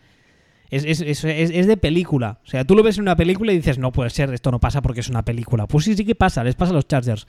es, 0.72 1.68
de 1.68 1.78
película. 1.78 2.40
O 2.44 2.48
sea, 2.48 2.66
tú 2.66 2.76
lo 2.76 2.84
ves 2.84 2.98
en 2.98 3.04
una 3.04 3.16
película 3.16 3.54
y 3.54 3.58
dices, 3.58 3.78
no 3.78 3.92
puede 3.92 4.10
ser, 4.10 4.34
esto 4.34 4.52
no 4.52 4.60
pasa 4.60 4.82
porque 4.82 5.00
es 5.00 5.10
una 5.10 5.24
película. 5.24 5.68
Pues 5.68 5.86
sí, 5.86 5.96
sí 5.96 6.06
que 6.06 6.16
pasa, 6.16 6.44
les 6.44 6.56
pasa 6.56 6.72
a 6.72 6.76
los 6.76 6.88
Chargers. 6.88 7.28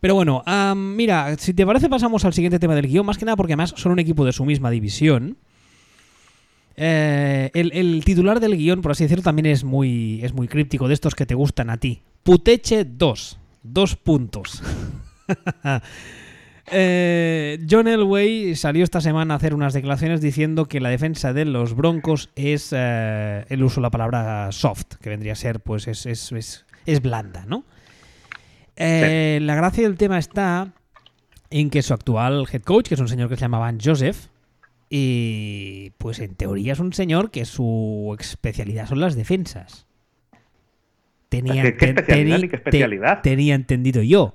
Pero 0.00 0.14
bueno, 0.14 0.42
mira, 0.76 1.36
si 1.38 1.54
te 1.54 1.64
parece 1.64 1.88
pasamos 1.88 2.24
al 2.24 2.32
siguiente 2.32 2.58
tema 2.58 2.74
del 2.74 2.88
guion, 2.88 3.06
más 3.06 3.18
que 3.18 3.24
nada 3.24 3.36
porque 3.36 3.52
además 3.52 3.72
son 3.76 3.92
un 3.92 4.00
equipo 4.00 4.24
de 4.24 4.32
su 4.32 4.44
misma 4.44 4.70
división. 4.70 5.38
Eh, 6.76 7.50
el, 7.54 8.02
titular 8.04 8.40
del 8.40 8.56
guion, 8.56 8.82
por 8.82 8.92
así 8.92 9.04
decirlo, 9.04 9.22
también 9.22 9.46
es 9.46 9.64
muy, 9.64 10.20
es 10.22 10.32
muy 10.32 10.48
críptico, 10.48 10.88
de 10.88 10.94
estos 10.94 11.14
que 11.14 11.26
te 11.26 11.34
gustan 11.34 11.70
a 11.70 11.76
ti. 11.76 12.02
Puteche 12.22 12.84
2. 12.84 13.38
Dos 13.62 13.96
puntos. 13.96 14.62
Eh, 16.74 17.58
John 17.68 17.86
Elway 17.86 18.54
salió 18.54 18.82
esta 18.82 19.02
semana 19.02 19.34
a 19.34 19.36
hacer 19.36 19.52
unas 19.52 19.74
declaraciones 19.74 20.22
diciendo 20.22 20.66
que 20.66 20.80
la 20.80 20.88
defensa 20.88 21.34
de 21.34 21.44
los 21.44 21.74
Broncos 21.74 22.30
es 22.34 22.72
eh, 22.74 23.44
el 23.50 23.62
uso 23.62 23.80
de 23.80 23.82
la 23.82 23.90
palabra 23.90 24.50
soft, 24.52 24.94
que 25.02 25.10
vendría 25.10 25.32
a 25.32 25.36
ser, 25.36 25.60
pues, 25.60 25.86
es, 25.86 26.06
es, 26.06 26.64
es, 26.86 27.02
blanda, 27.02 27.44
¿no? 27.46 27.64
La 28.78 29.54
gracia 29.54 29.82
del 29.82 29.98
tema 29.98 30.18
está 30.18 30.72
en 31.50 31.68
que 31.68 31.82
su 31.82 31.92
actual 31.92 32.46
head 32.50 32.62
coach, 32.62 32.88
que 32.88 32.94
es 32.94 33.00
un 33.00 33.08
señor 33.08 33.28
que 33.28 33.36
se 33.36 33.42
llamaba 33.42 33.70
Joseph, 33.78 34.28
y 34.94 35.94
pues 35.96 36.18
en 36.18 36.34
teoría 36.34 36.74
es 36.74 36.78
un 36.78 36.92
señor 36.92 37.30
que 37.30 37.46
su 37.46 38.14
especialidad 38.20 38.84
son 38.84 39.00
las 39.00 39.16
defensas. 39.16 39.86
Tenía, 41.30 41.62
¿Qué, 41.62 41.86
especialidad 41.86 42.40
qué 42.40 42.56
especialidad? 42.56 43.22
tenía 43.22 43.54
entendido 43.54 44.02
yo. 44.02 44.34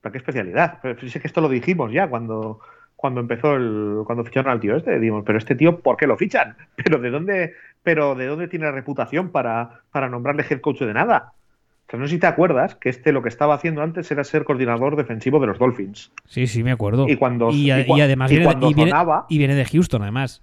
¿Para 0.00 0.12
qué 0.12 0.18
especialidad? 0.18 0.78
Pero 0.80 0.96
que 0.96 1.06
esto 1.22 1.42
lo 1.42 1.50
dijimos 1.50 1.92
ya 1.92 2.08
cuando, 2.08 2.60
cuando 2.96 3.20
empezó 3.20 3.56
el. 3.56 4.04
cuando 4.06 4.24
ficharon 4.24 4.50
al 4.50 4.60
tío 4.60 4.74
este. 4.74 4.98
Dimos, 4.98 5.22
pero 5.26 5.36
este 5.36 5.54
tío, 5.54 5.80
¿por 5.80 5.98
qué 5.98 6.06
lo 6.06 6.16
fichan? 6.16 6.56
¿Pero 6.76 6.98
de 6.98 7.10
dónde, 7.10 7.52
pero 7.82 8.14
de 8.14 8.24
dónde 8.24 8.48
tiene 8.48 8.72
reputación 8.72 9.28
para, 9.28 9.82
para 9.92 10.08
nombrarle 10.08 10.46
head 10.48 10.62
coach 10.62 10.80
de 10.80 10.94
nada? 10.94 11.34
Que 11.86 11.96
no 11.98 12.06
sé 12.06 12.14
si 12.14 12.18
te 12.18 12.26
acuerdas 12.26 12.74
que 12.76 12.88
este 12.88 13.12
lo 13.12 13.22
que 13.22 13.28
estaba 13.28 13.54
haciendo 13.54 13.82
antes 13.82 14.10
era 14.10 14.24
ser 14.24 14.44
coordinador 14.44 14.96
defensivo 14.96 15.38
de 15.38 15.46
los 15.48 15.58
Dolphins. 15.58 16.10
Sí, 16.26 16.46
sí, 16.46 16.62
me 16.64 16.72
acuerdo. 16.72 17.06
Y 17.08 17.16
cuando 17.16 17.50
y, 17.50 17.70
a- 17.70 17.80
y 17.80 17.84
cua- 17.84 17.98
y 17.98 18.00
además 18.00 18.30
y 18.30 18.34
viene, 18.34 18.44
cuando 18.46 18.66
viene- 18.68 18.90
sonaba- 18.90 19.26
y 19.28 19.38
viene 19.38 19.54
de 19.54 19.64
Houston, 19.66 20.02
además. 20.02 20.40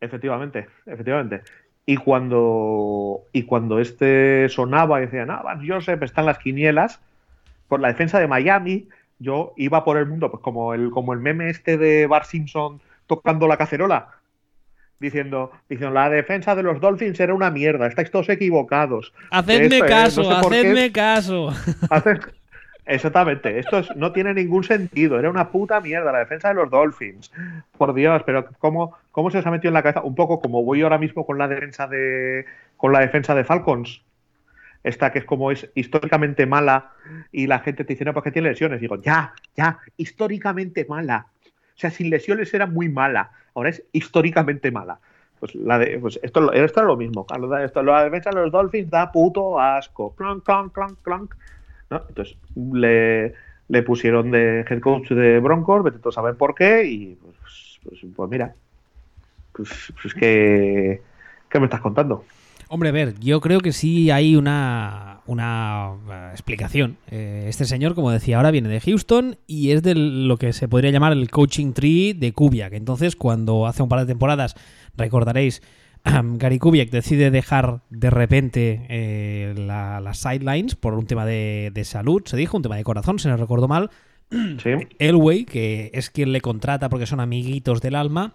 Efectivamente, 0.00 0.66
efectivamente. 0.86 1.42
Y 1.86 1.96
cuando, 1.96 3.22
y 3.32 3.42
cuando 3.44 3.78
este 3.80 4.48
sonaba 4.48 4.98
y 5.00 5.06
decían, 5.06 5.30
ah, 5.30 5.42
Joseph 5.66 6.02
está 6.02 6.20
en 6.20 6.26
las 6.26 6.38
quinielas 6.38 7.00
por 7.68 7.80
la 7.80 7.88
defensa 7.88 8.18
de 8.20 8.28
Miami, 8.28 8.88
yo 9.18 9.52
iba 9.56 9.84
por 9.84 9.96
el 9.96 10.06
mundo, 10.06 10.30
pues 10.30 10.42
como 10.42 10.74
el, 10.74 10.90
como 10.90 11.12
el 11.12 11.20
meme 11.20 11.50
este 11.50 11.78
de 11.78 12.06
Bart 12.06 12.26
Simpson 12.26 12.80
tocando 13.06 13.46
la 13.48 13.56
cacerola, 13.56 14.08
diciendo, 15.02 15.50
diciendo, 15.68 15.92
la 15.92 16.08
defensa 16.08 16.54
de 16.54 16.62
los 16.62 16.80
Dolphins 16.80 17.20
era 17.20 17.34
una 17.34 17.50
mierda, 17.50 17.86
estáis 17.86 18.10
todos 18.10 18.30
equivocados. 18.30 19.12
Hacedme 19.30 19.64
Esto, 19.76 19.84
eh, 19.84 19.88
caso, 19.88 20.22
no 20.22 20.36
sé 20.36 20.40
por 20.42 20.52
qué. 20.52 20.58
hacedme 20.60 20.92
caso. 20.92 21.52
Exactamente, 22.84 23.58
esto 23.60 23.78
es- 23.78 23.94
no 23.94 24.12
tiene 24.12 24.34
ningún 24.34 24.64
sentido, 24.64 25.16
era 25.18 25.30
una 25.30 25.50
puta 25.50 25.80
mierda 25.80 26.10
la 26.10 26.18
defensa 26.18 26.48
de 26.48 26.54
los 26.54 26.68
Dolphins. 26.68 27.30
Por 27.78 27.94
Dios, 27.94 28.22
pero 28.26 28.46
¿cómo, 28.58 28.96
cómo 29.12 29.30
se 29.30 29.38
os 29.38 29.46
ha 29.46 29.50
metido 29.52 29.68
en 29.68 29.74
la 29.74 29.82
cabeza? 29.84 30.02
Un 30.02 30.16
poco 30.16 30.40
como 30.40 30.64
voy 30.64 30.82
ahora 30.82 30.98
mismo 30.98 31.24
con 31.24 31.38
la 31.38 31.46
defensa 31.46 31.86
de 31.86 32.44
con 32.76 32.92
la 32.92 32.98
defensa 32.98 33.34
de 33.36 33.44
Falcons. 33.44 34.02
Esta 34.82 35.12
que 35.12 35.20
es 35.20 35.24
como 35.24 35.52
es 35.52 35.70
históricamente 35.76 36.44
mala 36.44 36.90
y 37.30 37.46
la 37.46 37.60
gente 37.60 37.84
te 37.84 37.92
dice, 37.92 38.04
no, 38.04 38.12
porque 38.14 38.32
tiene 38.32 38.48
lesiones. 38.48 38.80
Digo, 38.80 39.00
ya, 39.00 39.32
ya, 39.56 39.78
históricamente 39.96 40.84
mala. 40.88 41.26
O 41.46 41.78
sea, 41.78 41.90
sin 41.92 42.10
lesiones 42.10 42.52
era 42.52 42.66
muy 42.66 42.88
mala. 42.88 43.30
Ahora 43.54 43.70
es 43.70 43.82
históricamente 43.92 44.70
mala. 44.70 44.98
Pues, 45.40 45.54
la 45.54 45.78
de, 45.78 45.98
pues 45.98 46.20
esto, 46.22 46.52
esto 46.52 46.80
era 46.80 46.86
lo 46.86 46.96
mismo. 46.96 47.26
Esto, 47.64 47.82
la 47.82 48.04
defensa 48.04 48.30
de 48.30 48.36
los 48.36 48.52
Dolphins 48.52 48.90
da 48.90 49.10
puto 49.10 49.58
asco. 49.60 50.14
Clonk, 50.14 50.44
clonk, 50.44 50.72
clonk, 50.72 50.98
clonk. 51.02 51.34
Entonces 51.90 52.36
le, 52.54 53.34
le 53.68 53.82
pusieron 53.82 54.30
de 54.30 54.60
head 54.68 54.80
coach 54.80 55.10
de 55.10 55.40
Broncos, 55.40 55.82
vete 55.82 55.98
a 56.08 56.12
saber 56.12 56.36
por 56.36 56.54
qué, 56.54 56.84
y 56.84 57.14
pues, 57.16 57.80
pues, 57.84 58.00
pues 58.14 58.30
mira, 58.30 58.54
pues, 59.52 59.92
pues 60.00 60.14
que, 60.14 61.02
¿qué 61.48 61.58
me 61.58 61.66
estás 61.66 61.80
contando? 61.80 62.24
Hombre, 62.74 62.88
a 62.88 62.92
ver, 62.92 63.20
yo 63.20 63.42
creo 63.42 63.60
que 63.60 63.70
sí 63.70 64.10
hay 64.10 64.34
una, 64.34 65.20
una 65.26 65.90
eh, 66.10 66.28
explicación. 66.32 66.96
Eh, 67.10 67.44
este 67.46 67.66
señor, 67.66 67.94
como 67.94 68.10
decía, 68.10 68.38
ahora 68.38 68.50
viene 68.50 68.70
de 68.70 68.80
Houston 68.80 69.36
y 69.46 69.72
es 69.72 69.82
de 69.82 69.94
lo 69.94 70.38
que 70.38 70.54
se 70.54 70.68
podría 70.68 70.90
llamar 70.90 71.12
el 71.12 71.28
coaching 71.28 71.74
tree 71.74 72.14
de 72.14 72.32
Kubiak. 72.32 72.72
Entonces, 72.72 73.14
cuando 73.14 73.66
hace 73.66 73.82
un 73.82 73.90
par 73.90 74.00
de 74.00 74.06
temporadas, 74.06 74.54
recordaréis, 74.96 75.60
Gary 76.04 76.58
Kubiak 76.58 76.88
decide 76.88 77.30
dejar 77.30 77.82
de 77.90 78.08
repente 78.08 78.86
eh, 78.88 79.52
la- 79.54 80.00
las 80.00 80.16
sidelines 80.20 80.74
por 80.74 80.94
un 80.94 81.04
tema 81.04 81.26
de, 81.26 81.72
de 81.74 81.84
salud, 81.84 82.22
se 82.24 82.38
dijo, 82.38 82.56
un 82.56 82.62
tema 82.62 82.76
de 82.76 82.84
corazón, 82.84 83.18
si 83.18 83.28
no 83.28 83.36
recuerdo 83.36 83.68
mal. 83.68 83.90
Sí, 84.62 84.70
Elway, 84.98 85.44
que 85.44 85.90
es 85.92 86.08
quien 86.08 86.32
le 86.32 86.40
contrata 86.40 86.88
porque 86.88 87.04
son 87.04 87.20
amiguitos 87.20 87.82
del 87.82 87.96
alma, 87.96 88.32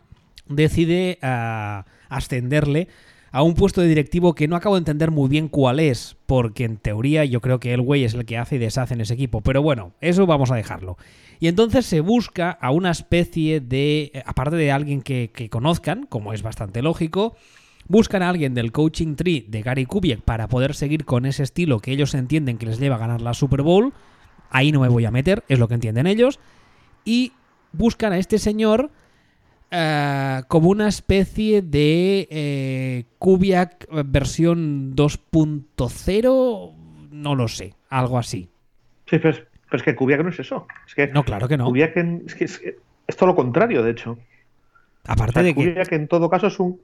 decide 0.48 1.18
ah, 1.24 1.86
ascenderle 2.08 2.88
a 3.32 3.42
un 3.42 3.54
puesto 3.54 3.82
de 3.82 3.88
directivo 3.88 4.36
que 4.36 4.48
no 4.48 4.56
acabo 4.56 4.76
de 4.76 4.80
entender 4.80 5.12
muy 5.12 5.30
bien 5.30 5.48
cuál 5.48 5.80
es, 5.80 6.18
porque 6.26 6.64
en 6.64 6.78
teoría 6.78 7.26
yo 7.26 7.42
creo 7.42 7.60
que 7.60 7.74
Elway 7.74 8.04
es 8.04 8.14
el 8.14 8.26
que 8.26 8.38
hace 8.38 8.56
y 8.56 8.60
deshace 8.60 8.94
en 8.94 9.02
ese 9.02 9.14
equipo, 9.14 9.42
pero 9.42 9.62
bueno, 9.62 9.94
eso 10.02 10.26
vamos 10.26 10.52
a 10.52 10.56
dejarlo. 10.56 10.98
Y 11.40 11.48
entonces 11.48 11.86
se 11.86 12.02
busca 12.02 12.52
a 12.52 12.72
una 12.72 12.92
especie 12.92 13.60
de, 13.60 14.24
aparte 14.26 14.56
de 14.56 14.72
alguien 14.72 15.02
que, 15.02 15.32
que 15.34 15.50
conozcan, 15.50 16.06
como 16.08 16.34
es 16.34 16.42
bastante 16.42 16.82
lógico, 16.82 17.36
buscan 17.88 18.24
a 18.24 18.30
alguien 18.30 18.54
del 18.54 18.72
coaching 18.72 19.16
tree 19.16 19.46
de 19.48 19.62
Gary 19.62 19.86
Kubiak 19.86 20.22
para 20.22 20.48
poder 20.48 20.74
seguir 20.74 21.06
con 21.06 21.26
ese 21.26 21.44
estilo 21.44 21.80
que 21.80 21.92
ellos 21.92 22.14
entienden 22.14 22.58
que 22.58 22.66
les 22.66 22.80
lleva 22.80 22.96
a 22.96 23.00
ganar 23.00 23.22
la 23.22 23.34
Super 23.34 23.62
Bowl. 23.62 23.94
Ahí 24.50 24.72
no 24.72 24.80
me 24.80 24.88
voy 24.88 25.06
a 25.06 25.12
meter, 25.12 25.44
es 25.48 25.60
lo 25.60 25.68
que 25.68 25.76
entienden 25.76 26.08
ellos. 26.08 26.40
Y 27.06 27.34
buscan 27.72 28.14
a 28.14 28.18
este 28.18 28.40
señor 28.40 28.92
eh, 29.72 30.42
como 30.48 30.70
una 30.70 30.88
especie 30.88 31.62
de 31.62 32.28
eh, 32.32 33.06
Kubiak 33.20 33.88
versión 34.06 34.96
2.0, 34.96 36.74
no 37.12 37.36
lo 37.36 37.48
sé, 37.48 37.74
algo 37.90 38.18
así. 38.18 38.50
sí 39.06 39.18
pero, 39.20 39.30
es, 39.32 39.38
pero 39.70 39.78
es 39.78 39.84
que 39.84 39.96
Kubiak 39.96 40.22
no 40.24 40.30
es 40.30 40.40
eso. 40.40 40.68
Es 40.88 40.96
que 40.96 41.08
No, 41.08 41.24
claro 41.24 41.48
que 41.48 41.58
no. 41.58 41.66
Kubiak 41.66 41.98
en- 41.98 42.24
es, 42.26 42.36
que 42.36 42.46
es, 42.46 42.62
es 43.08 43.16
todo 43.18 43.28
lo 43.28 43.36
contrario, 43.36 43.84
de 43.84 43.92
hecho. 43.92 44.12
O 44.12 44.18
Aparte 45.12 45.34
sea, 45.34 45.44
de 45.44 45.54
que... 45.56 45.72
Kubiak 45.72 45.92
en 45.94 46.08
todo 46.08 46.30
caso 46.30 46.48
es 46.48 46.60
un, 46.60 46.80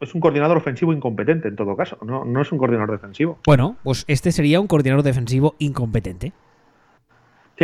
es 0.00 0.14
un 0.14 0.20
coordinador 0.20 0.56
ofensivo 0.58 0.92
incompetente, 0.92 1.48
en 1.48 1.56
todo 1.56 1.74
caso. 1.76 1.98
No, 2.04 2.24
no 2.24 2.42
es 2.42 2.52
un 2.52 2.58
coordinador 2.58 2.92
defensivo. 2.92 3.38
Bueno, 3.46 3.76
pues 3.82 4.04
este 4.08 4.30
sería 4.32 4.60
un 4.60 4.66
coordinador 4.66 5.02
defensivo 5.02 5.54
incompetente. 5.58 6.32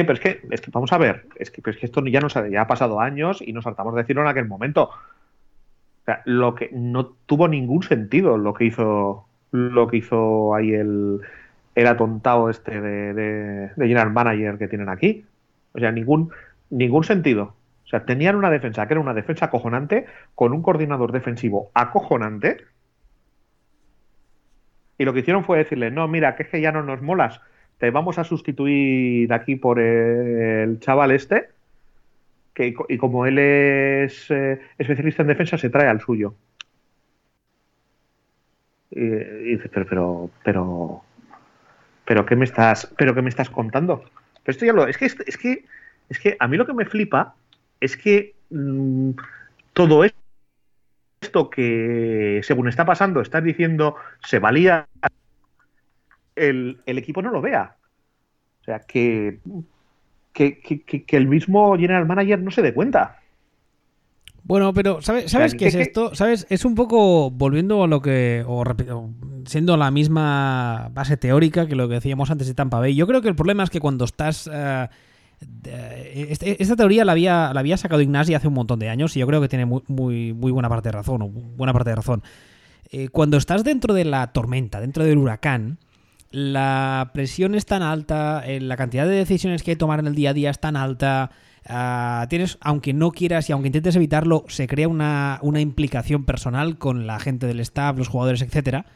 Pero 0.05 0.15
es 0.15 0.21
que, 0.21 0.41
es 0.51 0.61
que 0.61 0.71
vamos 0.71 0.93
a 0.93 0.99
ver, 0.99 1.27
es 1.37 1.51
que, 1.51 1.63
es 1.71 1.77
que 1.77 1.87
esto 1.87 2.05
ya 2.07 2.21
nos 2.21 2.37
ha, 2.37 2.49
ya 2.49 2.63
ha 2.63 2.67
pasado 2.67 3.01
años 3.01 3.43
y 3.45 3.53
nos 3.53 3.67
hartamos 3.67 3.95
de 3.95 4.03
decirlo 4.03 4.23
en 4.23 4.29
aquel 4.29 4.47
momento. 4.47 4.85
O 4.85 6.05
sea, 6.05 6.23
lo 6.25 6.55
que 6.55 6.71
no 6.73 7.07
tuvo 7.27 7.49
ningún 7.49 7.83
sentido 7.83 8.39
lo 8.39 8.55
que 8.55 8.65
hizo 8.65 9.27
lo 9.51 9.89
que 9.89 9.99
hizo 9.99 10.55
ahí 10.55 10.73
el, 10.73 11.21
el 11.75 11.87
atontado 11.87 12.51
este 12.51 12.81
de, 12.81 13.15
de, 13.15 13.71
de 13.75 13.87
general 13.87 14.13
manager 14.13 14.59
que 14.59 14.69
tienen 14.69 14.89
aquí. 14.89 15.25
O 15.73 15.79
sea, 15.79 15.93
ningún, 15.93 16.31
ningún 16.71 17.05
sentido. 17.05 17.55
O 17.85 17.89
sea, 17.89 18.05
tenían 18.05 18.37
una 18.37 18.51
defensa 18.51 18.87
que 18.87 18.95
era 18.95 19.01
una 19.01 19.15
defensa 19.15 19.47
acojonante 19.47 20.07
con 20.35 20.53
un 20.53 20.63
coordinador 20.63 21.13
defensivo 21.13 21.71
acojonante. 21.73 22.59
Y 24.99 25.05
lo 25.05 25.15
que 25.15 25.21
hicieron 25.21 25.45
fue 25.45 25.59
decirle, 25.59 25.91
no, 25.91 26.07
mira, 26.09 26.37
que 26.37 26.43
es 26.43 26.49
que 26.51 26.61
ya 26.61 26.73
no 26.73 26.83
nos 26.83 27.01
molas, 27.01 27.41
te 27.79 27.91
vamos 27.91 28.19
a 28.19 28.25
sustituir 28.25 29.33
aquí 29.33 29.57
por 29.57 29.79
el 29.79 30.81
chaval 30.81 31.12
este, 31.12 31.49
que, 32.53 32.75
y 32.88 32.99
como 32.99 33.25
él 33.25 33.38
es 33.38 34.31
eh, 34.31 34.61
especialista 34.79 35.23
en 35.23 35.29
defensa, 35.29 35.57
se 35.59 35.71
trae 35.71 35.88
al 35.88 36.01
suyo. 36.01 36.35
Y, 38.91 39.01
dices, 39.01 39.71
pero, 39.73 39.87
pero, 39.87 40.31
pero, 40.43 41.03
pero, 42.05 42.27
¿qué 42.27 42.35
me 42.35 42.45
estás, 42.45 42.93
pero 42.97 43.14
qué 43.14 43.23
me 43.23 43.29
estás 43.29 43.51
contando? 43.51 44.03
Pero 44.43 44.53
esto 44.53 44.67
ya 44.67 44.73
lo, 44.73 44.88
es 44.88 44.99
que, 44.99 45.07
es 45.07 45.38
que, 45.38 45.64
es 46.09 46.19
que 46.19 46.37
a 46.41 46.49
mí 46.49 46.57
lo 46.57 46.67
que 46.67 46.73
me 46.73 46.85
flipa 46.85 47.35
es 47.81 47.97
que 47.97 48.35
mmm, 48.51 49.11
todo 49.73 50.05
esto 50.05 51.51
que, 51.51 52.41
según 52.43 52.69
está 52.69 52.85
pasando, 52.85 53.21
estás 53.21 53.45
diciendo, 53.45 53.95
se 54.25 54.41
valía 54.41 54.88
el, 56.38 56.81
el, 56.87 56.98
equipo 56.98 57.22
no 57.22 57.31
lo 57.31 57.40
vea. 57.40 57.77
O 58.61 58.64
sea, 58.64 58.81
que, 58.81 59.40
que, 60.33 60.61
que, 60.61 61.05
que, 61.05 61.16
el 61.16 61.27
mismo 61.27 61.77
general 61.77 62.07
manager 62.07 62.40
no 62.40 62.51
se 62.51 62.62
dé 62.62 62.74
cuenta. 62.74 63.18
Bueno, 64.44 64.72
pero 64.72 65.03
¿sabes, 65.03 65.31
¿sabes 65.31 65.55
qué 65.55 65.66
es 65.66 65.74
esto? 65.74 66.14
¿Sabes? 66.14 66.46
Es 66.48 66.64
un 66.64 66.74
poco 66.74 67.31
volviendo 67.31 67.85
a 67.85 67.87
lo 67.87 68.01
que. 68.01 68.44
O, 68.46 68.64
siendo 69.44 69.77
la 69.77 69.90
misma 69.90 70.90
base 70.94 71.16
teórica 71.18 71.66
que 71.66 71.77
lo 71.77 71.88
que 71.88 71.94
decíamos 71.94 72.31
antes 72.31 72.46
de 72.46 72.55
Tampa 72.55 72.79
Bay. 72.79 72.94
Yo 72.94 73.07
creo 73.07 73.20
que 73.20 73.29
el 73.29 73.37
problema 73.37 73.62
es 73.62 73.70
que 73.70 73.81
cuando 73.81 74.07
estás. 74.07 74.46
Uh, 74.46 74.88
este, 75.70 76.60
esta 76.63 76.77
teoría 76.77 77.04
la 77.04 77.13
había, 77.13 77.52
la 77.52 77.60
había 77.60 77.77
sacado 77.77 78.00
Ignasi 78.00 78.35
hace 78.35 78.48
un 78.48 78.54
montón 78.54 78.79
de 78.81 78.88
años 78.88 79.17
y 79.17 79.21
yo 79.21 79.27
creo 79.27 79.40
que 79.40 79.48
tiene 79.48 79.67
muy, 79.67 79.83
muy, 79.87 80.33
muy 80.33 80.50
buena 80.50 80.69
parte 80.69 80.88
de 80.88 80.92
razón. 80.92 81.23
O 81.23 81.29
buena 81.29 81.73
parte 81.73 81.90
de 81.90 81.96
razón. 81.96 82.23
Eh, 82.90 83.08
cuando 83.10 83.37
estás 83.37 83.65
dentro 83.65 83.92
de 83.92 84.04
la 84.04 84.29
tormenta, 84.29 84.81
dentro 84.81 85.04
del 85.04 85.19
huracán, 85.19 85.79
la 86.31 87.10
presión 87.14 87.54
es 87.54 87.66
tan 87.66 87.83
alta, 87.83 88.42
eh, 88.46 88.60
la 88.60 88.76
cantidad 88.76 89.06
de 89.06 89.14
decisiones 89.14 89.62
que 89.62 89.72
hay 89.72 89.76
que 89.76 89.81
tomar 89.81 90.00
en 90.00 90.06
el 90.06 90.14
día 90.14 90.31
a 90.31 90.35
día 90.35 90.50
es 90.50 90.60
tan 90.60 90.76
alta. 90.76 91.31
Uh, 91.68 92.26
tienes, 92.29 92.56
aunque 92.62 92.94
no 92.94 93.10
quieras 93.10 93.48
y 93.48 93.52
aunque 93.52 93.68
intentes 93.68 93.94
evitarlo, 93.96 94.44
se 94.48 94.66
crea 94.66 94.88
una, 94.88 95.38
una, 95.42 95.60
implicación 95.60 96.24
personal 96.24 96.79
con 96.79 97.06
la 97.06 97.18
gente 97.18 97.46
del 97.46 97.60
staff, 97.60 97.98
los 97.98 98.08
jugadores, 98.08 98.40
etcétera. 98.40 98.87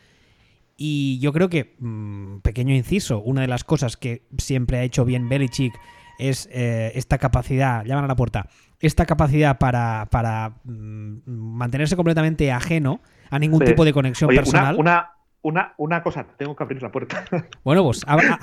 Y 0.76 1.18
yo 1.20 1.32
creo 1.32 1.48
que, 1.50 1.76
mmm, 1.78 2.38
pequeño 2.38 2.74
inciso, 2.74 3.20
una 3.20 3.42
de 3.42 3.48
las 3.48 3.64
cosas 3.64 3.96
que 3.96 4.22
siempre 4.38 4.78
ha 4.78 4.82
hecho 4.84 5.04
bien 5.04 5.28
Belichick 5.28 5.74
es 6.18 6.48
eh, 6.50 6.92
esta 6.94 7.18
capacidad, 7.18 7.84
llaman 7.84 8.04
a 8.04 8.08
la 8.08 8.16
puerta, 8.16 8.48
esta 8.80 9.06
capacidad 9.06 9.58
para, 9.58 10.08
para 10.10 10.54
mmm, 10.64 11.18
mantenerse 11.26 11.96
completamente 11.96 12.50
ajeno 12.52 13.00
a 13.30 13.38
ningún 13.38 13.64
tipo 13.64 13.84
de 13.84 13.92
conexión 13.92 14.30
Oye, 14.30 14.38
personal. 14.38 14.76
Una, 14.76 14.80
una, 14.80 15.10
una, 15.43 15.74
una 15.76 16.03
cosa, 16.03 16.24
tengo 16.36 16.57
que 16.57 16.62
abrir 16.64 16.82
la 16.82 16.90
puerta. 16.90 17.24
Bueno, 17.64 17.84
pues 17.84 18.03
abra, 18.07 18.38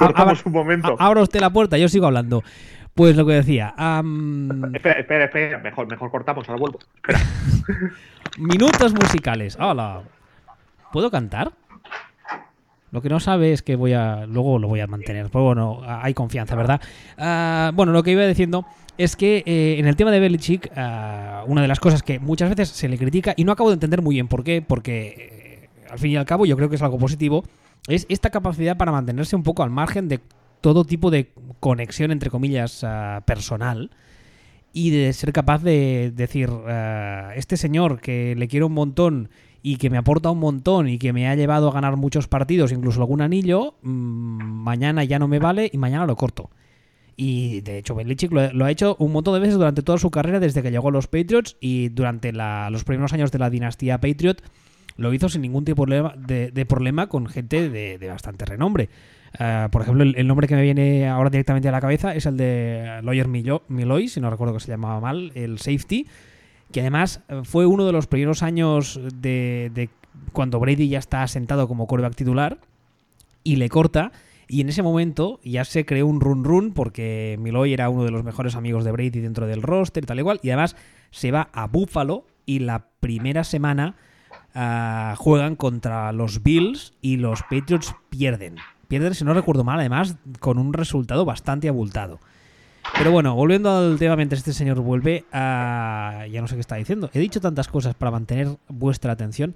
un 0.46 0.52
momento. 0.52 0.96
abra 1.00 1.22
usted 1.22 1.40
la 1.40 1.50
puerta, 1.50 1.78
yo 1.78 1.90
sigo 1.90 2.06
hablando. 2.06 2.44
Pues 2.94 3.16
lo 3.16 3.26
que 3.26 3.34
decía. 3.34 3.74
um, 3.78 4.50
Espera, 4.76 5.00
espera, 5.00 5.26
espera, 5.26 5.60
mejor, 5.60 5.88
mejor 5.88 6.12
cortamos, 6.12 6.48
ahora 6.50 6.60
vuelvo. 6.60 6.80
Espera. 6.96 7.20
minutos 8.38 8.94
musicales. 8.94 9.58
Hola. 9.60 10.04
¿Puedo 10.92 11.10
cantar? 11.12 11.52
Lo 12.92 13.02
que 13.02 13.10
no 13.10 13.20
sabe 13.20 13.54
es 13.54 13.62
que 13.62 13.76
voy 13.76 13.94
a. 13.94 14.26
Luego 14.26 14.58
lo 14.58 14.68
voy 14.68 14.80
a 14.80 14.88
mantener. 14.88 15.30
Pero 15.32 15.46
bueno, 15.46 15.82
hay 15.86 16.14
confianza, 16.14 16.56
¿verdad? 16.56 16.82
Uh, 17.18 17.76
bueno, 17.76 17.92
lo 17.92 18.02
que 18.02 18.12
iba 18.12 18.26
diciendo 18.26 18.66
es 18.98 19.16
que 19.16 19.44
eh, 19.46 19.76
en 19.78 19.86
el 19.88 19.96
tema 19.96 20.12
de 20.12 20.20
Belichick, 20.20 20.72
uh, 20.76 21.46
una 21.46 21.62
de 21.62 21.68
las 21.68 21.80
cosas 21.80 22.02
que 22.02 22.20
muchas 22.20 22.50
veces 22.50 22.70
se 22.70 22.90
le 22.90 22.98
critica, 22.98 23.34
y 23.38 23.44
no 23.44 23.52
acabo 23.52 23.70
de 23.70 23.76
entender 23.76 24.02
muy 24.02 24.16
bien 24.16 24.28
por 24.28 24.44
qué, 24.44 24.62
porque 24.62 25.39
al 25.90 26.00
fin 26.00 26.12
y 26.12 26.16
al 26.16 26.26
cabo 26.26 26.46
yo 26.46 26.56
creo 26.56 26.70
que 26.70 26.76
es 26.76 26.82
algo 26.82 26.98
positivo, 26.98 27.44
es 27.88 28.06
esta 28.10 28.30
capacidad 28.30 28.78
para 28.78 28.92
mantenerse 28.92 29.36
un 29.36 29.44
poco 29.44 29.64
al 29.64 29.70
margen 29.70 30.08
de 30.08 30.20
todo 30.62 30.84
tipo 30.86 31.12
de 31.12 31.32
conexión, 31.60 32.12
entre 32.12 32.30
comillas, 32.30 32.84
ah, 32.84 33.24
personal 33.26 33.92
y 34.72 34.92
de 34.92 35.14
ser 35.14 35.34
capaz 35.34 35.64
de 35.64 36.12
decir, 36.16 36.50
ah, 36.68 37.32
este 37.36 37.58
señor 37.58 38.02
que 38.02 38.36
le 38.36 38.48
quiero 38.48 38.68
un 38.68 38.74
montón 38.74 39.30
y 39.62 39.78
que 39.78 39.90
me 39.90 39.98
aporta 39.98 40.32
un 40.32 40.40
montón 40.40 40.88
y 40.88 40.98
que 40.98 41.12
me 41.12 41.28
ha 41.28 41.36
llevado 41.36 41.70
a 41.70 41.74
ganar 41.74 41.98
muchos 41.98 42.28
partidos, 42.28 42.72
incluso 42.72 43.02
algún 43.02 43.22
anillo, 43.22 43.76
mm, 43.82 43.90
mañana 43.90 45.04
ya 45.04 45.20
no 45.20 45.28
me 45.28 45.40
vale 45.40 45.70
y 45.72 45.78
mañana 45.78 46.06
lo 46.06 46.16
corto. 46.16 46.50
Y 47.18 47.60
de 47.62 47.80
hecho, 47.80 47.96
Belichick 47.96 48.32
lo, 48.32 48.64
ha 48.64 48.72
hecho 48.72 48.96
un 48.98 49.12
montón 49.12 49.34
de 49.34 49.42
veces 49.42 49.56
durante 49.56 49.82
toda 49.82 49.98
su 49.98 50.10
carrera 50.10 50.40
desde 50.40 50.62
que 50.62 50.72
llegó 50.72 50.88
a 50.88 50.92
los 50.92 51.08
Patriots 51.08 51.58
y 51.60 51.90
durante 51.90 52.32
los 52.32 52.86
primeros 52.86 53.12
años 53.12 53.30
de 53.34 53.40
la 53.40 53.50
dinastía 53.50 54.00
Patriot 54.00 54.42
lo 55.00 55.14
hizo 55.14 55.30
sin 55.30 55.42
ningún 55.42 55.66
tipo 55.66 55.86
de, 55.86 56.66
problema 56.68 57.08
con 57.08 57.28
gente 57.28 57.70
de, 57.70 58.08
bastante 58.08 58.46
renombre. 58.46 58.90
Ah, 59.38 59.70
por 59.72 59.84
ejemplo, 59.84 60.04
el, 60.04 60.28
nombre 60.28 60.48
que 60.48 60.56
me 60.56 60.62
viene 60.62 61.08
ahora 61.08 61.30
directamente 61.30 61.70
a 61.70 61.72
la 61.72 61.82
cabeza 61.82 62.16
es 62.16 62.26
el 62.26 62.36
de 62.38 63.00
Lawyer 63.04 63.28
Milloy, 63.28 64.08
si 64.08 64.20
no 64.20 64.30
recuerdo 64.30 64.56
que 64.56 64.60
se 64.60 64.72
llamaba 64.72 65.00
mal, 65.00 65.32
el 65.36 65.60
safety, 65.60 66.08
que 66.72 66.82
además 66.82 67.22
eh, 67.30 67.42
fue 67.44 67.66
uno 67.66 67.86
de 67.86 67.92
los 67.92 68.08
primeros 68.08 68.44
años 68.44 69.00
de, 69.16 69.90
cuando 70.34 70.60
Brady 70.60 70.90
ya 70.90 71.00
está 71.00 71.28
sentado 71.28 71.68
como 71.68 71.88
quarterback 71.88 72.16
titular 72.16 72.60
y 73.44 73.56
le 73.56 73.70
corta 73.70 74.12
y 74.48 74.62
en 74.62 74.70
ese 74.70 74.82
momento 74.82 75.40
ya 75.44 75.64
se 75.64 75.86
creó 75.86 76.08
un 76.08 76.20
run 76.20 76.44
run 76.44 76.74
porque 76.74 77.38
Miloy 77.40 77.72
era 77.72 77.88
uno 77.90 78.04
de 78.04 78.12
los 78.12 78.24
mejores 78.24 78.56
amigos 78.56 78.84
de 78.84 78.92
Brady 78.92 79.22
dentro 79.22 79.46
del 79.46 79.62
roster 79.62 80.04
y 80.04 80.08
tal 80.08 80.18
igual. 80.18 80.40
Y 80.42 80.50
además 80.50 80.76
se 81.12 81.30
va 81.30 81.50
a 81.54 81.68
Buffalo 81.68 82.26
y 82.48 82.60
la 82.60 82.88
primera 83.00 83.44
semana 83.44 83.96
ah, 84.56 85.16
juegan 85.18 85.56
contra 85.56 86.12
los 86.12 86.44
Bills 86.44 86.94
y 87.02 87.18
los 87.18 87.42
Patriots 87.44 87.96
pierden. 88.10 88.56
Pierden, 88.88 89.14
si 89.14 89.24
no 89.24 89.34
recuerdo 89.34 89.64
mal, 89.64 89.80
además 89.80 90.16
con 90.40 90.58
un 90.58 90.74
resultado 90.74 91.26
bastante 91.26 91.68
abultado. 91.68 92.20
Pero 92.98 93.12
bueno, 93.12 93.36
volviendo 93.36 93.70
al 93.78 94.00
tema 94.00 94.16
mientras 94.16 94.40
este 94.40 94.54
señor 94.54 94.80
vuelve, 94.82 95.26
a... 95.32 96.26
ya 96.32 96.42
no 96.42 96.48
sé 96.48 96.56
qué 96.56 96.62
está 96.62 96.76
diciendo. 96.76 97.10
He 97.14 97.20
dicho 97.20 97.40
tantas 97.40 97.68
cosas 97.68 97.94
para 97.94 98.10
mantener 98.10 98.58
vuestra 98.68 99.12
atención 99.12 99.56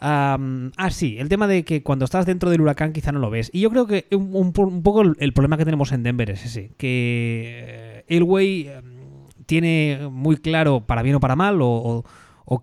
ah, 0.00 0.90
sí, 0.90 1.16
el 1.18 1.28
tema 1.28 1.46
de 1.46 1.64
que 1.64 1.82
cuando 1.82 2.04
estás 2.04 2.26
dentro 2.26 2.50
del 2.50 2.60
huracán 2.60 2.92
quizá 2.92 3.12
no 3.12 3.18
lo 3.18 3.30
ves. 3.30 3.50
Y 3.52 3.60
yo 3.60 3.70
creo 3.70 3.86
que 3.86 4.06
un, 4.12 4.52
poco 4.52 5.02
el, 5.02 5.32
problema 5.32 5.56
que 5.56 5.64
tenemos 5.64 5.92
en 5.92 6.02
Denver 6.02 6.30
es 6.30 6.44
ese, 6.44 6.72
que 6.76 8.04
el 8.08 8.24
güey 8.24 8.68
em, 8.68 8.84
tiene 9.46 10.08
muy 10.10 10.36
claro, 10.36 10.80
para 10.86 11.02
bien 11.02 11.16
o 11.16 11.20
para 11.20 11.36
mal, 11.36 11.58
o, 11.60 12.04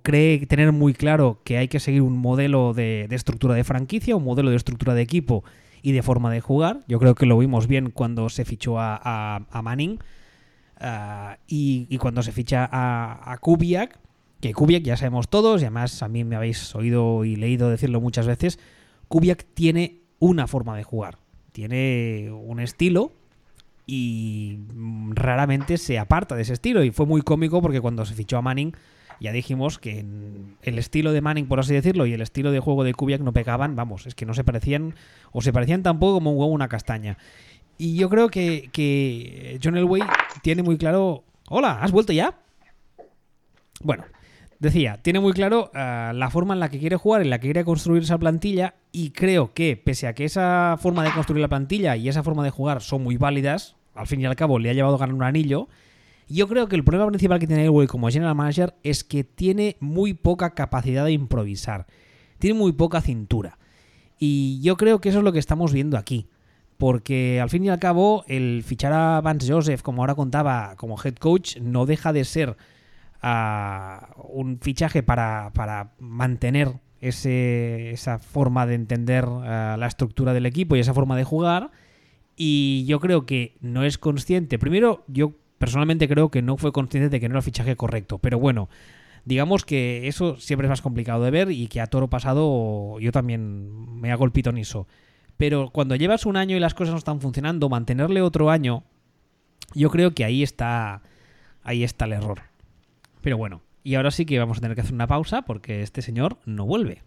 cree 0.04 0.46
tener 0.46 0.72
muy 0.72 0.94
claro 0.94 1.40
que 1.44 1.58
hay 1.58 1.68
que 1.68 1.80
seguir 1.80 2.02
un 2.02 2.18
modelo 2.18 2.74
de, 2.74 3.08
estructura 3.12 3.56
de 3.56 3.64
franquicia, 3.64 4.16
un 4.16 4.24
modelo 4.24 4.50
de 4.50 4.56
estructura 4.56 4.94
de 4.94 5.02
equipo 5.02 5.44
y 5.82 5.92
de 5.92 6.04
forma 6.04 6.32
de 6.32 6.42
jugar. 6.42 6.82
Yo 6.88 7.00
creo 7.00 7.16
que 7.16 7.26
lo 7.26 7.38
vimos 7.38 7.68
bien 7.68 7.92
cuando 7.92 8.30
se 8.30 8.46
fichó 8.46 8.76
a, 8.80 9.46
Manning 9.64 10.00
ah, 10.80 11.38
y, 11.48 11.98
cuando 11.98 12.22
se 12.24 12.32
ficha 12.32 12.70
a, 12.72 13.32
a 13.32 13.38
Kubiak 13.38 14.00
que 14.42 14.54
Kubiak 14.54 14.84
ya 14.84 14.98
sabemos 14.98 15.30
todos, 15.30 15.62
y 15.62 15.66
además 15.66 16.02
a 16.02 16.08
mí 16.08 16.24
me 16.24 16.36
habéis 16.36 16.76
oído 16.76 17.24
y 17.24 17.36
leído 17.36 17.70
decirlo 17.70 18.02
muchas 18.02 18.26
veces, 18.26 18.60
Kubiak 19.08 19.46
tiene 19.54 20.02
una 20.20 20.48
forma 20.48 20.76
de 20.76 20.84
jugar, 20.84 21.20
tiene 21.52 22.32
un 22.32 22.60
estilo 22.60 23.12
y 23.86 24.60
raramente 25.10 25.78
se 25.78 26.00
aparta 26.00 26.36
de 26.36 26.42
ese 26.42 26.54
estilo. 26.54 26.84
Y 26.84 26.92
fue 26.92 27.06
muy 27.06 27.22
cómico 27.22 27.62
porque 27.62 27.82
cuando 27.82 28.06
se 28.06 28.16
fichó 28.16 28.38
a 28.38 28.42
Manning, 28.42 28.74
ya 29.22 29.32
dijimos 29.32 29.80
que 29.80 30.04
el 30.64 30.78
estilo 30.80 31.14
de 31.14 31.22
Manning, 31.22 31.48
por 31.48 31.60
así 31.60 31.74
decirlo, 31.74 32.06
y 32.06 32.14
el 32.14 32.22
estilo 32.22 32.52
de 32.52 32.60
juego 32.60 32.84
de 32.84 32.94
Kubiak 32.94 33.22
no 33.22 33.32
pegaban, 33.34 33.76
vamos, 33.76 34.08
es 34.08 34.16
que 34.16 34.26
no 34.26 34.34
se 34.34 34.44
parecían, 34.44 34.96
o 35.32 35.42
se 35.42 35.54
parecían 35.54 35.84
tampoco 35.84 36.16
como 36.16 36.32
un 36.32 36.40
huevo 36.40 36.52
una 36.52 36.68
castaña. 36.68 37.18
Y 37.78 37.96
yo 37.96 38.10
creo 38.10 38.30
que, 38.30 38.70
que 38.72 39.60
John 39.64 39.78
Elway 39.78 40.02
tiene 40.42 40.64
muy 40.64 40.78
claro. 40.78 41.24
Hola, 41.50 41.80
¿has 41.82 41.92
vuelto 41.92 42.14
ya? 42.14 42.38
Bueno, 43.84 44.04
Decía, 44.62 45.00
tiene 45.02 45.20
muy 45.20 45.34
claro 45.34 45.72
eh, 45.74 46.12
la 46.14 46.30
forma 46.30 46.54
en 46.54 46.60
la 46.60 46.70
que 46.70 46.78
quiere 46.78 46.96
jugar, 46.96 47.24
en 47.24 47.32
la 47.32 47.40
que 47.40 47.48
quiere 47.48 47.66
construir 47.66 48.04
esa 48.04 48.20
plantilla 48.20 48.76
y 48.92 49.10
creo 49.10 49.56
que 49.56 49.76
pese 49.76 50.06
a 50.06 50.14
que 50.14 50.24
esa 50.24 50.78
forma 50.80 51.04
de 51.04 51.12
construir 51.12 51.42
la 51.42 51.48
plantilla 51.48 51.96
y 51.96 52.08
esa 52.08 52.22
forma 52.22 52.44
de 52.44 52.52
jugar 52.52 52.80
son 52.84 53.02
muy 53.02 53.18
válidas, 53.18 53.76
al 53.96 54.06
fin 54.06 54.22
y 54.22 54.28
al 54.28 54.36
cabo 54.36 54.60
le 54.60 54.70
ha 54.70 54.74
llevado 54.74 54.94
a 54.94 55.00
ganar 55.00 55.16
un 55.16 55.24
anillo, 55.24 55.68
yo 56.32 56.48
creo 56.48 56.68
que 56.68 56.76
el 56.76 56.84
problema 56.84 57.08
principal 57.08 57.40
que 57.40 57.48
tiene 57.48 57.66
Elway 57.66 57.88
como 57.88 58.10
general 58.10 58.36
manager 58.36 58.76
es 58.84 59.04
que 59.04 59.24
tiene 59.24 59.78
muy 59.80 60.14
poca 60.14 60.54
capacidad 60.54 61.06
de 61.06 61.12
improvisar, 61.12 61.88
tiene 62.40 62.58
muy 62.58 62.72
poca 62.74 63.02
cintura. 63.02 63.58
Y 64.18 64.62
yo 64.62 64.78
creo 64.78 65.02
que 65.02 65.10
eso 65.10 65.18
es 65.18 65.24
lo 65.24 65.34
que 65.34 65.40
estamos 65.40 65.74
viendo 65.74 65.98
aquí. 65.98 66.28
Porque 66.78 67.40
al 67.40 67.50
fin 67.50 67.66
y 67.66 67.70
al 67.70 67.80
cabo, 67.80 68.24
el 68.28 68.64
fichar 68.64 68.94
a 68.94 69.22
Vance 69.22 69.52
Joseph, 69.52 69.82
como 69.82 70.02
ahora 70.02 70.16
contaba, 70.16 70.76
como 70.78 70.96
head 71.04 71.16
coach, 71.16 71.58
no 71.58 71.86
deja 71.86 72.14
de 72.14 72.24
ser 72.24 72.58
un 73.22 74.60
fichaje 74.62 75.04
para, 75.04 75.94
mantener 76.00 76.74
ese, 77.00 77.92
esa 77.92 78.20
forma 78.20 78.66
de 78.66 78.76
entender 78.76 79.26
eh, 79.26 79.76
la 79.78 79.88
estructura 79.88 80.34
del 80.34 80.46
equipo 80.46 80.76
y 80.76 80.80
esa 80.80 80.94
forma 80.94 81.16
de 81.16 81.24
jugar. 81.24 81.72
Y 82.36 82.86
yo 82.86 83.00
creo 83.00 83.26
que 83.26 83.58
no 83.62 83.84
es 83.84 83.98
consciente. 83.98 84.58
Primero, 84.58 85.04
yo 85.08 85.34
personalmente 85.62 86.08
creo 86.08 86.30
que 86.30 86.42
no 86.42 86.58
fue 86.58 86.72
consciente 86.72 87.10
de 87.10 87.20
que 87.20 87.30
no 87.30 87.34
era 87.34 87.40
el 87.40 87.44
fichaje 87.44 87.76
correcto. 87.76 88.18
Pero 88.18 88.40
bueno, 88.40 88.68
digamos 89.26 89.64
que 89.64 90.08
eso 90.08 90.36
siempre 90.38 90.66
es 90.66 90.70
más 90.70 90.82
complicado 90.82 91.24
de 91.24 91.30
ver 91.30 91.52
y 91.52 91.68
que 91.68 91.82
a 91.82 91.86
toro 91.86 92.10
pasado 92.10 93.00
yo 93.00 93.12
también 93.12 94.02
me 94.02 94.12
hago 94.12 94.26
el 94.26 94.32
pitoniso. 94.32 94.88
Pero 95.38 95.70
cuando 95.70 95.96
llevas 95.96 96.26
un 96.26 96.36
año 96.36 96.58
y 96.58 96.60
las 96.60 96.74
cosas 96.74 96.94
no 96.94 96.98
están 96.98 97.22
funcionando, 97.22 97.70
mantenerle 97.70 98.24
otro 98.24 98.50
año, 98.50 98.84
yo 99.76 99.92
creo 99.92 100.16
que 100.16 100.26
ahí 100.26 100.42
está, 100.42 101.04
ahí 101.62 101.84
está 101.84 102.06
el 102.06 102.14
error. 102.14 102.42
Pero 103.22 103.38
bueno, 103.38 103.62
y 103.84 103.94
ahora 103.94 104.10
sí 104.10 104.26
que 104.26 104.40
vamos 104.40 104.58
a 104.58 104.62
tener 104.62 104.74
que 104.74 104.82
hacer 104.82 104.96
una 104.96 105.06
pausa 105.06 105.44
porque 105.44 105.84
este 105.84 106.02
señor 106.02 106.40
no 106.46 106.66
vuelve. 106.66 107.04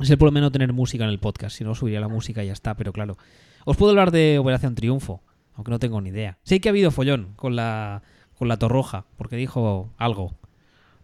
Es 0.00 0.10
el 0.10 0.18
problema 0.18 0.40
no 0.40 0.50
tener 0.50 0.72
música 0.72 1.04
en 1.04 1.10
el 1.10 1.20
podcast, 1.20 1.56
si 1.56 1.62
no 1.62 1.76
subiría 1.76 2.00
la 2.00 2.08
música 2.08 2.42
y 2.42 2.48
ya 2.48 2.52
está, 2.52 2.74
pero 2.74 2.92
claro. 2.92 3.16
Os 3.64 3.76
puedo 3.76 3.90
hablar 3.90 4.10
de 4.10 4.40
Operación 4.40 4.74
Triunfo, 4.74 5.22
aunque 5.54 5.70
no 5.70 5.78
tengo 5.78 6.00
ni 6.00 6.10
idea. 6.10 6.38
Sé 6.42 6.60
que 6.60 6.68
ha 6.68 6.72
habido 6.72 6.90
follón 6.90 7.32
con 7.36 7.56
la, 7.56 8.02
con 8.38 8.48
la 8.48 8.58
Torroja, 8.58 9.04
porque 9.16 9.36
dijo 9.36 9.90
algo. 9.98 10.34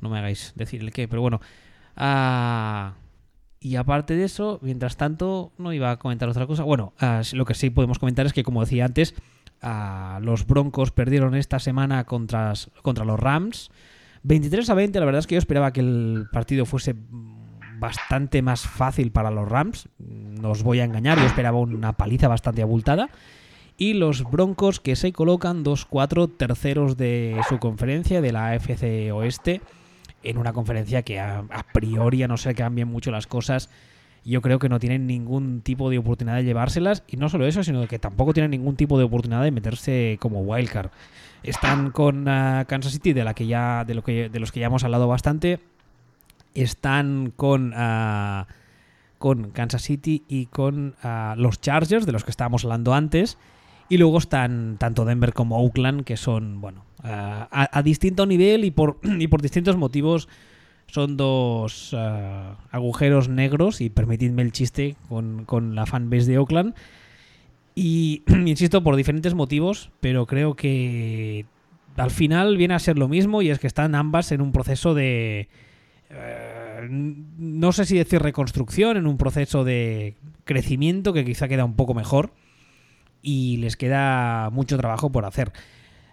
No 0.01 0.09
me 0.09 0.19
hagáis 0.19 0.53
decir 0.57 0.81
el 0.81 0.93
qué, 0.93 1.09
pero 1.09 1.23
bueno. 1.23 1.41
Ah, 1.97 2.95
y 3.61 3.77
aparte 3.77 4.15
de 4.15 4.25
eso, 4.25 4.59
mientras 4.63 4.97
tanto, 4.97 5.53
no 5.59 5.73
iba 5.73 5.91
a 5.91 5.99
comentar 5.99 6.29
otra 6.29 6.47
cosa. 6.47 6.63
Bueno, 6.63 6.93
ah, 7.01 7.23
lo 7.33 7.45
que 7.45 7.55
sí 7.55 7.71
podemos 7.71 7.99
comentar 7.99 8.27
es 8.27 8.33
que, 8.33 8.45
como 8.45 8.61
decía 8.61 8.85
antes, 8.85 9.15
ah, 9.61 10.21
los 10.23 10.47
Broncos 10.47 10.93
perdieron 10.93 11.35
esta 11.35 11.59
semana 11.59 12.05
contra, 12.05 12.53
contra 12.83 13.05
los 13.05 13.19
Rams. 13.19 13.71
23 14.23 14.71
a 14.71 14.75
20, 14.75 14.99
la 15.01 15.07
verdad 15.07 15.21
es 15.21 15.27
que 15.27 15.35
yo 15.35 15.39
esperaba 15.39 15.73
que 15.73 15.81
el 15.81 16.27
partido 16.33 16.67
fuese 16.67 16.95
bastante 17.79 18.43
más 18.43 18.63
fácil 18.63 19.11
para 19.11 19.31
los 19.31 19.49
Rams. 19.49 19.89
No 19.99 20.51
os 20.51 20.63
voy 20.63 20.81
a 20.81 20.85
engañar, 20.85 21.19
yo 21.19 21.27
esperaba 21.27 21.59
una 21.59 21.93
paliza 21.93 22.29
bastante 22.29 22.63
abultada. 22.63 23.11
Y 23.81 23.95
los 23.95 24.25
Broncos 24.29 24.81
que 24.81 24.97
se 24.97 25.13
colocan 25.13 25.65
2-4 25.65 26.29
terceros 26.37 26.97
de 26.97 27.41
su 27.49 27.61
conferencia 27.61 28.21
de 28.21 28.33
la 28.33 28.49
AFC 28.49 29.13
Oeste. 29.15 29.61
En 30.25 30.37
una 30.37 30.53
conferencia 30.53 31.03
que 31.03 31.21
a, 31.21 31.45
priori, 31.73 32.25
a 32.25 32.29
no 32.29 32.37
ser 32.37 32.57
que 32.57 32.63
cambien 32.65 32.89
mucho 32.89 33.13
las 33.13 33.29
cosas, 33.29 33.71
yo 34.25 34.43
creo 34.43 34.59
que 34.59 34.69
no 34.69 34.81
tienen 34.81 35.07
ningún 35.07 35.61
tipo 35.61 35.91
de 35.91 35.99
oportunidad 35.99 36.39
de 36.39 36.45
llevárselas. 36.45 37.05
Y 37.07 37.19
no 37.19 37.29
solo 37.29 37.47
eso, 37.47 37.63
sino 37.63 37.87
que 37.87 38.01
tampoco 38.01 38.35
tienen 38.35 38.51
ningún 38.51 38.75
tipo 38.75 38.99
de 38.99 39.05
oportunidad 39.05 39.45
de 39.45 39.53
meterse 39.53 40.19
como 40.21 40.41
wildcard. 40.41 40.91
Están 41.45 41.93
con 41.93 42.27
ah, 42.27 42.65
Kansas 42.67 42.91
City, 42.91 43.13
de 43.13 43.23
la 43.23 43.35
que 43.35 43.47
ya, 43.47 43.85
de 43.85 43.95
lo 43.95 44.03
que, 44.03 44.29
de 44.29 44.41
los 44.41 44.51
que 44.51 44.59
ya 44.59 44.67
hemos 44.67 44.83
hablado 44.83 45.07
bastante. 45.07 45.61
Están 46.53 47.33
con, 47.37 47.75
ah, 47.77 48.49
con 49.19 49.53
Kansas 49.53 49.83
City 49.83 50.25
y 50.27 50.47
con 50.47 50.97
ah, 51.05 51.37
los 51.39 51.61
Chargers, 51.61 52.07
de 52.07 52.11
los 52.11 52.25
que 52.25 52.33
estábamos 52.33 52.65
hablando 52.65 52.93
antes. 52.93 53.39
Y 53.89 53.97
luego 53.97 54.19
están 54.19 54.77
tanto 54.79 55.05
Denver 55.05 55.33
como 55.33 55.59
Oakland, 55.63 56.05
que 56.05 56.17
son, 56.17 56.61
bueno, 56.61 56.85
a, 57.03 57.83
distinto 57.83 58.27
nivel 58.27 58.65
y 58.65 58.71
por, 58.71 58.99
y 59.19 59.29
por 59.29 59.43
distintos 59.43 59.77
motivos 59.77 60.29
son 60.89 61.17
dos 61.17 61.95
agujeros 62.71 63.29
negros, 63.29 63.81
y 63.81 63.91
permitidme 63.91 64.43
el 64.43 64.53
chiste 64.53 64.97
con, 65.09 65.45
con 65.45 65.75
la 65.75 65.85
fanbase 65.85 66.31
de 66.31 66.39
Oakland, 66.39 66.75
y 67.75 68.23
insisto, 68.47 68.83
por 68.83 68.97
diferentes 68.97 69.35
motivos, 69.35 69.91
pero 70.01 70.27
creo 70.27 70.55
que 70.55 71.47
al 71.97 72.11
final 72.11 72.57
viene 72.57 72.75
a 72.75 72.79
ser 72.79 72.99
lo 72.99 73.09
mismo 73.09 73.43
y 73.43 73.51
es 73.51 73.59
que 73.59 73.67
están 73.67 73.95
ambas 73.95 74.33
en 74.33 74.41
un 74.41 74.53
proceso 74.53 74.95
de... 74.95 75.49
Eh, 76.11 76.89
no 76.91 77.73
sé 77.73 77.85
si 77.85 77.97
decir 77.97 78.23
reconstrucción, 78.23 78.97
en 78.97 79.07
un 79.07 79.19
proceso 79.19 79.63
de 79.63 80.17
crecimiento 80.45 81.13
que 81.13 81.25
quizá 81.25 81.49
queda 81.49 81.65
un 81.65 81.75
poco 81.75 81.95
mejor 81.95 82.33
y 83.29 83.59
les 83.59 83.77
queda 83.77 84.49
mucho 84.49 84.79
trabajo 84.79 85.13
por 85.13 85.27
hacer. 85.27 85.53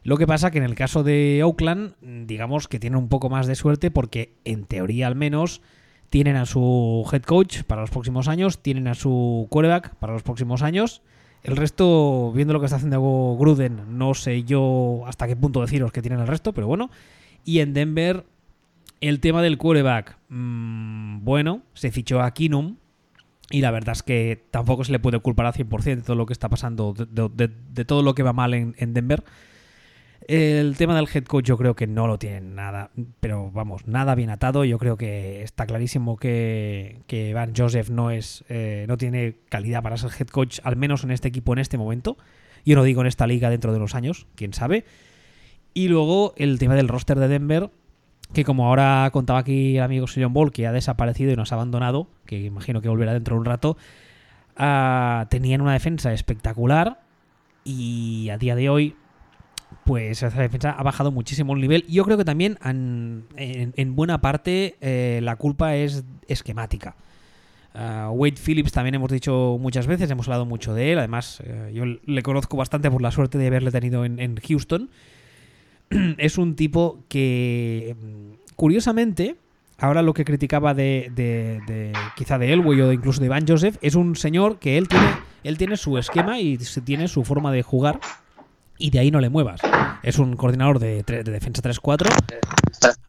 Lo 0.03 0.18
que 0.18 0.28
pasa 0.28 0.51
que 0.51 0.57
en 0.57 0.66
el 0.66 0.76
caso 0.76 1.01
de 1.01 1.43
Oakland, 1.45 1.93
digamos 2.28 2.68
que 2.68 2.78
tienen 2.78 2.99
un 2.99 3.07
poco 3.07 3.30
más 3.30 3.47
de 3.47 3.55
suerte 3.55 3.89
porque 3.89 4.34
en 4.43 4.66
teoría 4.66 5.07
al 5.07 5.16
menos 5.16 5.61
tienen 6.09 6.36
a 6.36 6.45
su 6.45 7.07
head 7.09 7.22
coach 7.22 7.63
para 7.63 7.80
los 7.80 7.89
próximos 7.89 8.28
años, 8.28 8.61
tienen 8.61 8.89
a 8.89 8.95
su 8.95 9.47
quarterback 9.49 9.95
para 9.95 10.11
los 10.11 10.24
próximos 10.24 10.61
años. 10.61 11.01
El 11.41 11.55
resto, 11.55 12.34
viendo 12.34 12.53
lo 12.53 12.59
que 12.59 12.66
está 12.66 12.76
haciendo 12.76 13.38
Gruden, 13.39 13.97
no 13.97 14.13
sé 14.13 14.43
yo 14.43 15.03
hasta 15.07 15.26
qué 15.26 15.38
punto 15.38 15.61
deciros 15.61 15.93
que 15.93 16.01
tienen 16.01 16.20
el 16.20 16.28
resto, 16.28 16.51
pero 16.51 16.68
bueno. 16.68 16.89
Y 17.45 17.59
en 17.59 17.74
Denver, 17.74 18.26
el 18.99 19.22
tema 19.22 19.41
del 19.41 19.57
quarterback, 19.57 20.18
mmm, 20.28 21.24
bueno, 21.24 21.61
se 21.76 21.91
fichó 21.91 22.22
a 22.22 22.32
Kinum, 22.32 22.76
y 23.52 23.62
la 23.62 23.72
verdad 23.72 23.93
es 23.93 24.04
que 24.04 24.43
tampoco 24.52 24.84
se 24.84 24.91
le 24.91 25.00
puede 25.00 25.20
culpar 25.20 25.46
al 25.46 25.54
100% 25.54 25.84
de 25.84 26.02
todo 26.02 26.16
lo 26.16 26.26
que 26.26 26.34
está 26.34 26.50
pasando, 26.50 26.93
de, 26.93 27.86
todo 27.86 28.02
lo 28.02 28.16
que 28.16 28.24
va 28.24 28.34
mal 28.34 28.54
en, 28.54 28.76
en, 28.78 28.93
Denver. 28.93 29.24
El 30.28 30.76
tema 30.76 30.96
del 30.96 31.08
head 31.14 31.26
coach 31.26 31.46
yo 31.46 31.56
creo 31.56 31.76
que 31.76 31.86
no 31.86 32.08
lo 32.08 32.18
tienen 32.18 32.56
nada, 32.56 32.89
pero 33.20 33.52
vamos, 33.52 33.86
nada 33.86 34.16
bien 34.16 34.32
atado. 34.32 34.66
Yo 34.66 34.80
creo 34.80 34.98
que 34.98 35.43
está 35.43 35.68
clarísimo 35.68 36.18
que, 36.18 37.02
que 37.06 37.36
Van 37.36 37.54
Joseph 37.56 37.89
no, 37.89 38.10
es, 38.10 38.43
eh, 38.50 38.86
no 38.88 38.98
tiene 38.98 39.38
calidad 39.50 39.84
para 39.84 39.98
ser 39.98 40.10
head 40.20 40.28
coach, 40.28 40.60
al 40.64 40.78
menos 40.78 41.04
en 41.04 41.12
este 41.12 41.28
equipo 41.28 41.54
en 41.54 41.60
este 41.60 41.78
momento. 41.78 42.18
Yo 42.66 42.76
no 42.76 42.84
digo 42.84 43.02
en 43.02 43.08
esta 43.08 43.28
liga 43.28 43.52
dentro 43.52 43.72
de 43.72 43.78
unos 43.78 43.93
años, 43.93 44.26
quién 44.34 44.54
sabe. 44.54 44.86
Y 45.76 45.89
luego 45.89 46.34
el 46.38 46.58
tema 46.58 46.74
del 46.74 46.88
roster 46.88 47.20
de 47.20 47.28
Denver, 47.28 47.70
que 48.36 48.44
como 48.44 48.68
ahora 48.68 49.10
contaba 49.14 49.40
aquí 49.40 49.78
el 49.78 49.84
amigo 49.84 50.08
Sion 50.08 50.34
Ball, 50.34 50.52
que 50.52 50.68
ha 50.68 50.74
desaparecido 50.74 51.32
y 51.32 51.36
nos 51.38 51.52
ha 51.52 51.56
abandonado, 51.56 52.08
que 52.26 52.42
imagino 52.42 52.82
que 52.82 52.90
volverá 52.90 53.14
dentro 53.14 53.36
de 53.36 53.40
un 53.40 53.46
rato, 53.46 53.78
uh, 54.60 55.26
tenían 55.30 55.62
una 55.62 55.72
defensa 55.72 56.12
espectacular 56.12 57.00
y 57.64 58.28
a 58.30 58.38
día 58.38 58.56
de 58.56 58.70
hoy, 58.70 58.96
pues 59.86 60.22
esa 60.22 60.42
defensa 60.42 60.72
ha 60.72 60.84
bajado 60.84 61.14
muchísimo 61.14 61.54
el 61.54 61.62
nivel. 61.62 61.86
Yo 61.88 62.04
creo 62.04 62.18
que 62.18 62.26
también 62.26 62.60
en, 62.64 63.26
en, 63.38 63.96
buena 63.96 64.20
parte 64.20 64.76
eh, 64.82 65.22
la 65.24 65.38
culpa 65.38 65.76
es 65.78 66.04
esquemática. 66.28 66.96
Uh, 67.74 68.10
Wade 68.10 68.36
Phillips 68.36 68.74
también 68.74 68.96
hemos 68.96 69.12
dicho 69.12 69.58
muchas 69.60 69.88
veces, 69.88 70.10
hemos 70.12 70.28
hablado 70.28 70.46
mucho 70.46 70.74
de 70.74 70.92
él. 70.92 71.00
Además, 71.00 71.42
uh, 71.42 71.70
yo 71.70 71.86
le 71.86 72.22
conozco 72.22 72.58
bastante 72.58 72.92
por 72.92 73.02
la 73.02 73.12
suerte 73.12 73.38
de 73.38 73.48
haberle 73.48 73.72
tenido 73.72 74.04
en, 74.04 74.20
en 74.20 74.36
Houston. 74.36 74.90
es 76.18 76.38
un 76.38 76.56
tipo 76.56 77.04
que, 77.08 77.96
curiosamente, 78.56 79.38
ahora 79.78 80.02
lo 80.02 80.14
que 80.14 80.26
criticaba 80.26 80.74
de, 80.74 81.12
de, 81.16 81.62
de 81.68 81.94
quizá 82.16 82.38
de 82.38 82.54
Elway 82.54 82.82
o 82.82 82.88
de 82.88 82.96
incluso 82.96 83.22
de 83.22 83.30
Van 83.30 83.48
Joseph, 83.48 83.78
es 83.82 83.96
un 83.96 84.16
señor 84.16 84.60
que 84.60 84.78
él 84.78 84.88
tiene, 84.88 85.08
él 85.44 85.58
tiene 85.58 85.78
su 85.78 85.98
esquema 85.98 86.40
y 86.40 86.58
tiene 86.84 87.08
su 87.08 87.24
forma 87.24 87.52
de 87.52 87.64
jugar 87.64 88.00
y 88.78 88.90
de 88.90 89.00
ahí 89.00 89.12
no 89.12 89.20
le 89.20 89.30
muevas. 89.30 89.62
Es 90.04 90.20
un 90.20 90.36
coordinador 90.36 90.80
de, 90.80 91.04
de 91.04 91.24
defensa 91.24 91.62
3-4. 91.62 92.08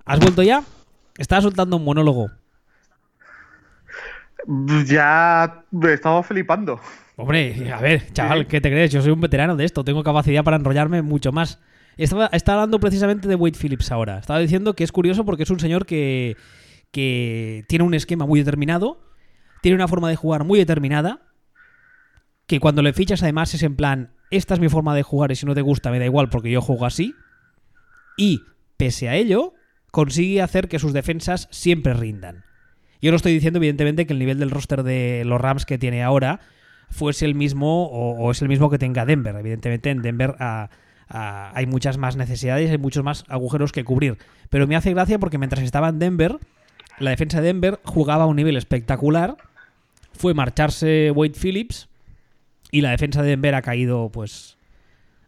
¿Has 0.05 0.21
vuelto 0.21 0.43
ya? 0.43 0.63
Estaba 1.19 1.43
soltando 1.43 1.77
un 1.77 1.85
monólogo. 1.85 2.31
Ya 4.87 5.65
me 5.71 5.93
estaba 5.93 6.23
flipando. 6.23 6.81
Hombre, 7.17 7.73
a 7.73 7.81
ver, 7.81 8.13
chaval, 8.13 8.47
¿qué 8.47 8.61
te 8.61 8.71
crees? 8.71 8.93
Yo 8.93 9.01
soy 9.03 9.11
un 9.11 9.21
veterano 9.21 9.57
de 9.57 9.65
esto, 9.65 9.83
tengo 9.85 10.03
capacidad 10.03 10.45
para 10.45 10.59
enrollarme 10.59 11.03
mucho 11.03 11.33
más. 11.33 11.59
Estaba, 11.97 12.29
hablando 12.31 12.79
precisamente 12.79 13.27
de 13.27 13.35
Wade 13.35 13.59
Phillips 13.59 13.91
ahora. 13.91 14.19
Estaba 14.19 14.39
diciendo 14.39 14.75
que 14.75 14.85
es 14.85 14.93
curioso 14.93 15.25
porque 15.25 15.45
es 15.45 15.51
un 15.51 15.61
señor 15.61 15.87
que, 15.87 16.37
que 16.91 17.65
tiene 17.69 17.85
un 17.85 17.95
esquema 17.95 18.27
muy 18.27 18.41
determinado, 18.41 19.01
tiene 19.63 19.77
una 19.77 19.89
forma 19.89 20.11
de 20.11 20.17
jugar 20.17 20.45
muy 20.45 20.59
determinada, 20.59 21.23
que 22.47 22.61
cuando 22.61 22.83
le 22.83 22.93
fichas 22.93 23.23
además 23.23 23.55
es 23.55 23.63
en 23.63 23.77
plan, 23.77 24.13
esta 24.31 24.55
es 24.55 24.61
mi 24.61 24.69
forma 24.69 24.95
de 24.95 25.03
jugar 25.03 25.33
y 25.33 25.37
si 25.37 25.47
no 25.47 25.55
te 25.55 25.63
gusta 25.63 25.91
me 25.91 25.99
da 25.99 26.05
igual 26.05 26.29
porque 26.29 26.51
yo 26.51 26.61
juego 26.61 26.85
así. 26.85 27.15
Y, 28.19 28.43
pese 28.77 29.09
a 29.09 29.15
ello, 29.15 29.55
consigue 29.91 30.43
hacer 30.43 30.69
que 30.69 30.79
sus 30.79 30.93
defensas 30.93 31.49
siempre 31.51 31.95
rindan. 31.95 32.45
Yo 33.01 33.11
no 33.11 33.17
estoy 33.17 33.33
diciendo, 33.33 33.59
evidentemente, 33.59 34.07
que 34.07 34.13
el 34.13 34.19
nivel 34.19 34.39
del 34.39 34.51
roster 34.51 34.83
de 34.83 35.23
los 35.25 35.41
Rams 35.41 35.65
que 35.65 35.79
tiene 35.79 36.03
ahora 36.03 36.41
fuese 36.91 37.25
el 37.25 37.35
mismo 37.35 37.87
o, 37.87 38.19
o 38.19 38.31
es 38.31 38.43
el 38.43 38.49
mismo 38.49 38.71
que 38.71 38.79
tenga 38.79 39.07
Denver. 39.07 39.35
Evidentemente, 39.37 39.89
en 39.89 40.03
Denver... 40.03 40.37
Uh, 40.39 40.69
Uh, 41.09 41.55
hay 41.55 41.67
muchas 41.67 41.99
más 41.99 42.17
necesidades, 42.17 42.71
hay 42.71 42.79
muchos 42.79 43.05
más 43.05 43.25
agujeros 43.29 43.73
que 43.73 43.85
cubrir. 43.85 44.19
Pero 44.51 44.67
me 44.67 44.77
hace 44.77 44.93
gracia 44.93 45.19
porque 45.19 45.39
mientras 45.39 45.63
estaba 45.63 45.89
en 45.89 45.99
Denver, 45.99 46.39
la 46.99 47.11
defensa 47.11 47.41
de 47.41 47.47
Denver 47.49 47.81
jugaba 47.85 48.25
a 48.25 48.27
un 48.27 48.37
nivel 48.37 48.57
espectacular. 48.57 49.37
Fue 50.13 50.35
marcharse 50.35 51.13
Wade 51.15 51.35
Phillips 51.41 51.89
y 52.71 52.81
la 52.81 52.91
defensa 52.91 53.23
de 53.23 53.31
Denver 53.31 53.55
ha 53.55 53.63
caído, 53.63 54.11
pues, 54.11 54.59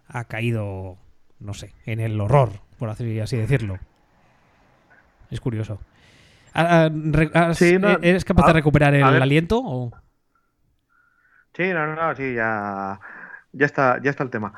ha 0.08 0.24
caído, 0.24 0.96
no 1.38 1.54
sé, 1.54 1.74
en 1.84 2.00
el 2.00 2.20
horror, 2.20 2.60
por 2.78 2.88
así, 2.88 3.20
así 3.20 3.36
decirlo. 3.36 3.78
Es 5.30 5.40
curioso. 5.40 5.78
¿Has, 6.54 7.58
sí, 7.58 7.78
no, 7.78 7.90
¿Eres 8.02 8.24
capaz 8.24 8.46
de 8.46 8.52
recuperar 8.54 8.94
el 8.94 9.04
aliento? 9.04 9.60
O? 9.62 9.92
Sí, 11.54 11.72
no, 11.72 11.94
no, 11.94 12.14
sí, 12.16 12.34
ya, 12.34 12.98
ya 13.52 13.66
está, 13.66 14.00
ya 14.02 14.10
está 14.10 14.24
el 14.24 14.30
tema. 14.30 14.54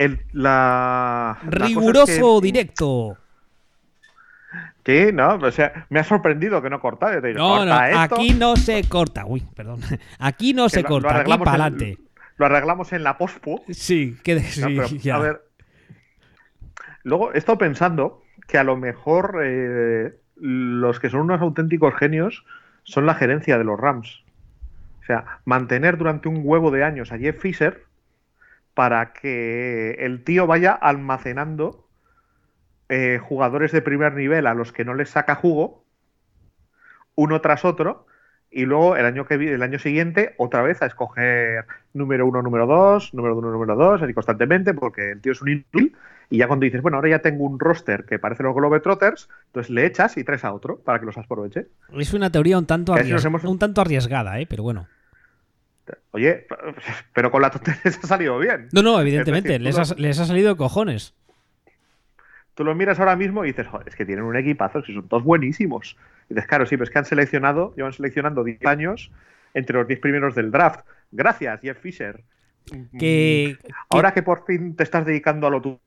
El, 0.00 0.18
la, 0.32 1.38
Riguroso 1.42 2.36
la 2.36 2.40
que... 2.40 2.46
directo. 2.46 3.18
Sí, 4.82 5.12
no, 5.12 5.34
o 5.34 5.50
sea, 5.50 5.86
me 5.90 6.00
ha 6.00 6.04
sorprendido 6.04 6.62
que 6.62 6.70
no 6.70 6.80
corta. 6.80 7.20
Digo, 7.20 7.38
no, 7.38 7.56
corta 7.58 7.90
no, 7.90 8.02
esto. 8.02 8.14
aquí 8.14 8.30
no 8.32 8.56
se 8.56 8.88
corta. 8.88 9.26
Uy, 9.26 9.46
perdón. 9.54 9.80
Aquí 10.18 10.54
no 10.54 10.64
que 10.64 10.70
se 10.70 10.82
lo, 10.82 10.88
corta, 10.88 11.12
lo 11.12 11.34
aquí 11.34 11.44
para 11.44 11.50
adelante. 11.50 11.98
Lo 12.38 12.46
arreglamos 12.46 12.94
en 12.94 13.04
la 13.04 13.18
pospo. 13.18 13.62
Sí, 13.68 14.16
que 14.24 14.36
de, 14.36 14.40
sí, 14.40 14.62
no, 14.62 14.68
pero, 14.68 14.86
ya. 14.86 15.16
A 15.16 15.18
ver. 15.18 15.42
Luego 17.02 17.34
he 17.34 17.38
estado 17.38 17.58
pensando 17.58 18.22
que 18.48 18.56
a 18.56 18.64
lo 18.64 18.78
mejor 18.78 19.42
eh, 19.44 20.14
los 20.36 20.98
que 20.98 21.10
son 21.10 21.20
unos 21.20 21.42
auténticos 21.42 21.94
genios 21.94 22.46
son 22.84 23.04
la 23.04 23.12
gerencia 23.16 23.58
de 23.58 23.64
los 23.64 23.78
Rams. 23.78 24.24
O 25.02 25.04
sea, 25.04 25.40
mantener 25.44 25.98
durante 25.98 26.30
un 26.30 26.40
huevo 26.42 26.70
de 26.70 26.84
años 26.84 27.12
a 27.12 27.18
Jeff 27.18 27.38
Fisher 27.38 27.84
para 28.80 29.12
que 29.12 29.90
el 29.98 30.24
tío 30.24 30.46
vaya 30.46 30.72
almacenando 30.72 31.86
eh, 32.88 33.18
jugadores 33.22 33.72
de 33.72 33.82
primer 33.82 34.14
nivel 34.14 34.46
a 34.46 34.54
los 34.54 34.72
que 34.72 34.86
no 34.86 34.94
les 34.94 35.10
saca 35.10 35.34
jugo, 35.34 35.84
uno 37.14 37.42
tras 37.42 37.66
otro, 37.66 38.06
y 38.50 38.64
luego 38.64 38.96
el 38.96 39.04
año, 39.04 39.26
que, 39.26 39.34
el 39.34 39.62
año 39.62 39.78
siguiente 39.78 40.34
otra 40.38 40.62
vez 40.62 40.80
a 40.80 40.86
escoger 40.86 41.66
número 41.92 42.26
uno, 42.26 42.40
número 42.40 42.66
dos, 42.66 43.12
número 43.12 43.36
uno, 43.36 43.50
número 43.50 43.76
dos, 43.76 44.00
así 44.00 44.14
constantemente, 44.14 44.72
porque 44.72 45.10
el 45.10 45.20
tío 45.20 45.32
es 45.32 45.42
un 45.42 45.50
inútil, 45.50 45.94
y 46.30 46.38
ya 46.38 46.46
cuando 46.46 46.64
dices, 46.64 46.80
bueno, 46.80 46.96
ahora 46.96 47.10
ya 47.10 47.18
tengo 47.18 47.44
un 47.44 47.60
roster 47.60 48.06
que 48.06 48.18
parece 48.18 48.44
los 48.44 48.54
Globetrotters, 48.54 49.28
entonces 49.48 49.68
le 49.68 49.84
echas 49.84 50.16
y 50.16 50.24
traes 50.24 50.46
a 50.46 50.54
otro 50.54 50.78
para 50.78 51.00
que 51.00 51.04
los 51.04 51.18
aproveche. 51.18 51.66
Es 51.92 52.14
una 52.14 52.32
teoría 52.32 52.56
un 52.56 52.64
tanto, 52.64 52.96
hemos... 52.96 53.44
un 53.44 53.58
tanto 53.58 53.82
arriesgada, 53.82 54.40
¿eh? 54.40 54.46
pero 54.48 54.62
bueno. 54.62 54.86
Oye, 56.12 56.46
pero 57.14 57.30
con 57.30 57.42
la 57.42 57.50
tontería 57.50 57.80
les 57.84 57.98
ha 57.98 58.06
salido 58.06 58.38
bien. 58.38 58.68
No, 58.72 58.82
no, 58.82 59.00
evidentemente, 59.00 59.50
decir, 59.50 59.62
les, 59.62 59.78
ha, 59.78 59.94
les, 59.96 60.18
ha, 60.18 60.24
salido 60.24 60.56
cojones. 60.56 61.14
Tú 62.54 62.64
lo 62.64 62.74
miras 62.74 62.98
ahora 62.98 63.16
mismo 63.16 63.44
y 63.44 63.48
dices, 63.48 63.66
joder, 63.66 63.88
es 63.88 63.94
que 63.94 64.04
tienen 64.04 64.24
un 64.24 64.36
equipazo, 64.36 64.82
que 64.82 64.92
son 64.92 65.08
todos 65.08 65.24
buenísimos. 65.24 65.96
Y 66.28 66.34
dices, 66.34 66.48
claro, 66.48 66.66
sí, 66.66 66.76
pero 66.76 66.84
es 66.84 66.90
que 66.90 66.98
han 66.98 67.04
seleccionado, 67.04 67.74
llevan 67.76 67.92
seleccionando 67.92 68.44
10 68.44 68.66
años 68.66 69.10
entre 69.54 69.78
los 69.78 69.88
10 69.88 70.00
primeros 70.00 70.34
del 70.34 70.50
draft. 70.50 70.80
Gracias, 71.10 71.60
Jeff 71.60 71.78
Fisher. 71.78 72.22
Que, 72.98 73.56
ahora 73.88 74.10
que... 74.10 74.20
que 74.20 74.22
por 74.22 74.44
fin 74.44 74.76
te 74.76 74.82
estás 74.82 75.06
dedicando 75.06 75.46
a 75.46 75.50
lo 75.50 75.80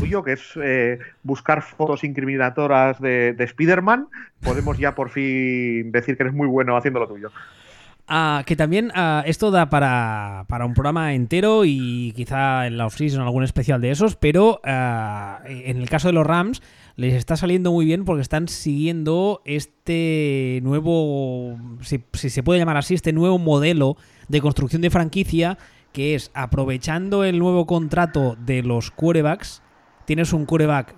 tuyo, 0.00 0.22
que 0.22 0.32
es 0.32 0.52
eh, 0.62 0.98
buscar 1.22 1.62
fotos 1.62 2.04
incriminatoras 2.04 3.00
de, 3.00 3.32
de 3.32 3.44
Spider-Man, 3.44 4.08
podemos 4.42 4.78
ya 4.78 4.94
por 4.94 5.10
fin 5.10 5.90
decir 5.92 6.16
que 6.16 6.24
eres 6.24 6.34
muy 6.34 6.48
bueno 6.48 6.76
haciendo 6.76 7.00
lo 7.00 7.08
tuyo. 7.08 7.30
Uh, 8.12 8.44
que 8.44 8.56
también 8.56 8.92
uh, 8.94 9.22
esto 9.24 9.50
da 9.50 9.70
para, 9.70 10.44
para, 10.46 10.66
un 10.66 10.74
programa 10.74 11.14
entero 11.14 11.64
y 11.64 12.12
quizá 12.14 12.66
en 12.66 12.76
la 12.76 12.84
off-season 12.84 13.22
algún 13.22 13.42
especial 13.42 13.80
de 13.80 13.90
esos, 13.90 14.16
pero 14.16 14.60
uh, 14.66 15.46
en 15.46 15.78
el 15.78 15.88
caso 15.88 16.08
de 16.08 16.12
los 16.12 16.26
Rams 16.26 16.60
les 16.96 17.14
está 17.14 17.38
saliendo 17.38 17.72
muy 17.72 17.86
bien 17.86 18.04
porque 18.04 18.20
están 18.20 18.48
siguiendo 18.48 19.40
este 19.46 20.60
nuevo, 20.62 21.56
si, 21.80 22.04
se 22.12 22.42
puede 22.42 22.58
llamar 22.58 22.76
así, 22.76 22.92
este 22.92 23.14
nuevo 23.14 23.38
modelo 23.38 23.96
de 24.28 24.42
construcción 24.42 24.82
de 24.82 24.90
franquicia 24.90 25.56
que 25.94 26.14
es 26.14 26.30
aprovechando 26.34 27.24
el 27.24 27.38
nuevo 27.38 27.66
contrato 27.66 28.36
de 28.38 28.62
los 28.62 28.90
quarterbacks, 28.90 29.62
tienes 30.04 30.34
un 30.34 30.44
quarterback, 30.44 30.96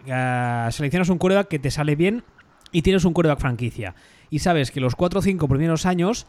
seleccionas 0.73 1.11
un 1.11 1.19
quarterback 1.19 1.47
que 1.47 1.61
te 1.61 1.71
sale 1.71 1.95
bien 1.95 2.25
y 2.73 2.83
tienes 2.83 3.05
un 3.05 3.13
quarterback 3.13 3.39
franquicia. 3.39 3.95
Y 4.31 4.41
sabes 4.41 4.73
que 4.73 4.81
los 4.81 4.97
4 4.97 5.21
o 5.21 5.23
5 5.23 5.47
primeros 5.47 5.87
años 5.87 6.27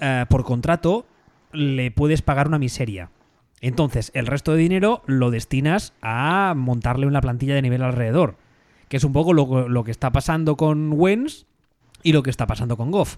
Uh, 0.00 0.26
por 0.28 0.44
contrato 0.44 1.06
le 1.52 1.90
puedes 1.90 2.22
pagar 2.22 2.48
una 2.48 2.58
miseria. 2.58 3.10
Entonces, 3.60 4.10
el 4.14 4.26
resto 4.26 4.52
de 4.52 4.58
dinero 4.58 5.02
lo 5.06 5.30
destinas 5.30 5.94
a 6.02 6.54
montarle 6.56 7.06
una 7.06 7.20
plantilla 7.20 7.54
de 7.54 7.62
nivel 7.62 7.82
alrededor. 7.82 8.36
Que 8.88 8.98
es 8.98 9.04
un 9.04 9.12
poco 9.12 9.32
lo, 9.32 9.68
lo 9.68 9.84
que 9.84 9.90
está 9.90 10.10
pasando 10.12 10.56
con 10.56 10.92
Wens 10.92 11.46
y 12.02 12.12
lo 12.12 12.22
que 12.22 12.30
está 12.30 12.46
pasando 12.46 12.76
con 12.76 12.90
Goff. 12.90 13.16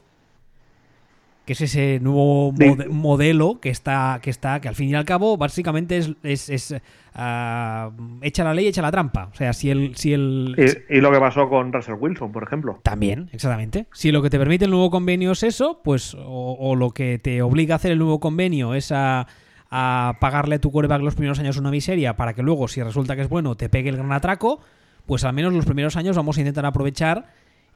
Que 1.47 1.53
es 1.55 1.61
ese 1.61 2.01
nuevo 2.03 2.53
mode- 2.53 2.89
modelo 2.89 3.61
que 3.61 3.71
está, 3.71 4.19
que 4.21 4.31
está, 4.31 4.61
que 4.61 4.69
al 4.69 4.75
fin 4.75 4.91
y 4.91 4.95
al 4.95 5.05
cabo, 5.05 5.37
básicamente 5.37 5.97
es, 5.97 6.13
es, 6.25 6.51
es, 6.51 6.75
ah, 7.15 7.91
echa 8.21 8.43
la 8.45 8.53
ley, 8.53 8.67
echa 8.67 8.83
la 8.83 8.91
trampa. 8.91 9.31
O 9.33 9.35
sea, 9.37 9.53
si 9.53 9.71
el, 9.71 9.95
si 9.97 10.13
el 10.13 10.57
Y, 10.91 10.97
y 10.97 11.01
lo 11.01 11.11
que 11.13 11.19
pasó 11.21 11.49
con 11.49 11.73
Russell 11.73 11.95
Wilson, 11.99 12.33
por 12.33 12.43
ejemplo. 12.43 12.81
también, 12.83 13.31
exactamente. 13.33 13.87
Si 13.93 14.11
lo 14.13 14.23
que 14.23 14.29
te 14.31 14.39
permite 14.39 14.65
el 14.65 14.73
nuevo 14.73 14.91
convenio 14.91 15.33
es 15.33 15.43
eso, 15.45 15.81
pues, 15.85 16.15
o, 16.15 16.57
o 16.59 16.75
lo 16.75 16.91
que 16.91 17.19
te 17.19 17.41
obliga 17.43 17.75
a 17.75 17.77
hacer 17.77 17.93
el 17.93 17.99
nuevo 17.99 18.19
convenio 18.19 18.75
es 18.75 18.91
a, 18.93 19.27
a 19.71 20.15
pagarle 20.21 20.57
a 20.57 20.59
tu 20.61 20.73
quarterback 20.73 21.01
los 21.03 21.15
primeros 21.15 21.39
años 21.39 21.57
una 21.57 21.71
miseria 21.71 22.17
para 22.17 22.35
que 22.35 22.43
luego, 22.43 22.67
si 22.67 22.83
resulta 22.83 23.15
que 23.15 23.23
es 23.23 23.29
bueno, 23.29 23.55
te 23.55 23.69
pegue 23.69 23.89
el 23.91 23.97
gran 23.97 24.13
atraco, 24.13 24.61
pues 25.07 25.23
al 25.23 25.33
menos 25.33 25.53
los 25.53 25.65
primeros 25.65 25.95
años 25.97 26.17
vamos 26.17 26.37
a 26.37 26.41
intentar 26.41 26.67
aprovechar 26.67 27.27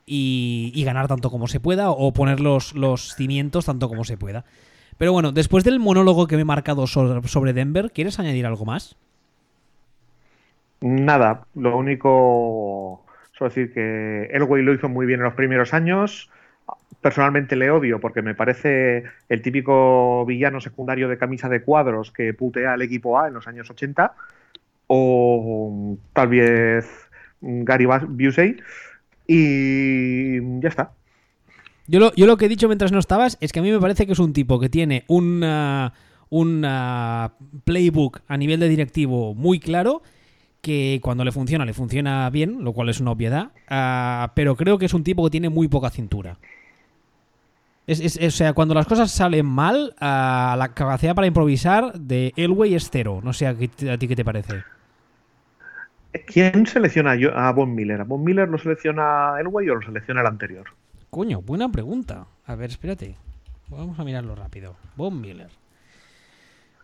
y, 0.07 0.83
ganar 0.85 1.09
tanto 1.09 1.31
como 1.31 1.49
se 1.49 1.61
pueda 1.61 1.91
o 1.91 2.13
poner 2.13 2.41
los, 2.41 2.75
los 2.75 3.15
cimientos 3.15 3.67
tanto 3.67 3.89
como 3.89 4.05
se 4.05 4.17
pueda. 4.17 4.45
Pero 5.01 5.15
bueno, 5.15 5.33
después 5.33 5.65
del 5.65 5.81
monólogo 5.81 6.27
que 6.27 6.37
me 6.37 6.43
he 6.43 6.45
marcado 6.45 6.87
sobre, 6.87 7.55
Denver, 7.55 7.91
¿quieres 7.91 8.19
añadir 8.19 8.45
algo 8.45 8.67
más? 8.67 8.99
Nada, 10.83 11.47
lo 11.55 11.75
único, 11.79 13.07
solo 13.33 13.49
decir 13.49 13.73
que 13.73 14.25
Elway 14.31 14.63
lo 14.63 14.75
hizo 14.75 14.91
muy 14.91 15.07
bien 15.07 15.21
en 15.21 15.25
los 15.25 15.33
primeros 15.33 15.73
años. 15.73 16.29
Personalmente 17.01 17.57
le 17.57 17.71
odio 17.71 17.99
porque 17.99 18.21
me 18.21 18.35
parece 18.35 19.05
el 19.31 19.41
típico 19.41 20.27
villano 20.27 20.61
secundario 20.61 21.09
de 21.09 21.17
camisa 21.17 21.49
de 21.49 21.63
cuadros 21.63 22.11
que 22.11 22.35
putea 22.35 22.75
al 22.75 22.83
equipo 22.83 23.19
A 23.19 23.29
en 23.29 23.33
los 23.33 23.49
años 23.49 23.71
80. 23.71 24.13
O 24.87 25.97
tal 26.13 26.29
vez 26.29 27.09
Gary 27.41 27.87
Busey. 27.87 28.59
Y 29.33 30.61
ya 30.61 30.68
está. 30.68 30.93
Yo 31.87 32.01
lo, 32.01 32.12
yo 32.14 32.26
lo 32.26 32.37
que 32.37 32.47
he 32.47 32.49
dicho 32.49 32.66
mientras 32.66 32.91
no 32.91 32.99
estabas 32.99 33.39
es 33.41 33.53
que 33.53 33.61
a 33.61 33.62
mí 33.62 33.70
me 33.70 33.78
parece 33.78 34.07
que 34.07 34.12
es 34.12 34.18
un 34.18 34.33
tipo 34.33 34.59
que 34.59 34.68
tiene 34.68 35.05
un, 35.07 35.43
ah, 35.45 35.93
un 36.31 36.64
ah, 36.66 37.33
playbook 37.64 38.22
a 38.26 38.37
nivel 38.37 38.59
de 38.59 38.68
directivo 38.68 39.35
muy 39.35 39.61
claro, 39.61 40.03
que 40.62 40.99
cuando 41.03 41.24
le 41.24 41.31
funciona, 41.33 41.64
le 41.64 41.72
funciona 41.74 42.28
bien, 42.31 42.64
lo 42.64 42.72
cual 42.72 42.89
es 42.89 42.99
una 43.01 43.12
obviedad, 43.12 43.51
ah, 43.68 44.33
pero 44.35 44.57
creo 44.57 44.78
que 44.78 44.87
es 44.87 44.95
un 44.95 45.05
tipo 45.05 45.22
que 45.24 45.31
tiene 45.31 45.49
muy 45.49 45.68
poca 45.68 45.91
cintura. 45.91 46.39
Es, 47.87 48.01
es- 48.01 48.18
o 48.20 48.31
sea, 48.37 48.53
cuando 48.53 48.74
las 48.74 48.87
cosas 48.87 49.11
salen 49.12 49.47
mal, 49.47 49.95
ah, 50.01 50.57
la 50.59 50.74
capacidad 50.74 51.14
para 51.14 51.26
improvisar 51.28 51.93
de 52.01 52.33
Elway 52.37 52.74
es 52.74 52.89
cero. 52.91 53.20
No 53.22 53.33
sé 53.33 53.47
a 53.47 53.55
ti 53.57 53.68
qué 54.09 54.16
te 54.16 54.24
parece. 54.24 54.62
¿Quién 56.27 56.67
selecciona 56.67 57.13
a 57.13 57.53
Von 57.53 57.75
Miller? 57.75 58.01
¿A 58.01 58.05
Von 58.05 58.25
Miller 58.25 58.49
lo 58.49 58.59
selecciona 58.59 59.35
Elway 59.41 59.69
o 59.69 59.77
lo 59.77 59.83
selecciona 59.83 60.21
el 60.23 60.27
anterior? 60.27 60.67
Coño, 61.11 61.43
buena 61.43 61.71
pregunta. 61.71 62.27
A 62.47 62.55
ver, 62.55 62.71
espérate. 62.71 63.17
Vamos 63.69 63.99
a 63.99 64.05
mirarlo 64.05 64.35
rápido. 64.35 64.77
Von 64.97 65.21
Miller. 65.21 65.51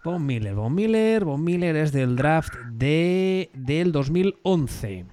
Von 0.04 0.24
Miller, 0.24 0.54
Von 0.54 0.74
Miller, 0.74 1.24
Von 1.24 1.42
Miller 1.42 1.74
es 1.74 1.90
del 1.90 2.14
draft 2.14 2.54
de 2.70 3.50
del 3.54 3.90
2011. 3.90 5.04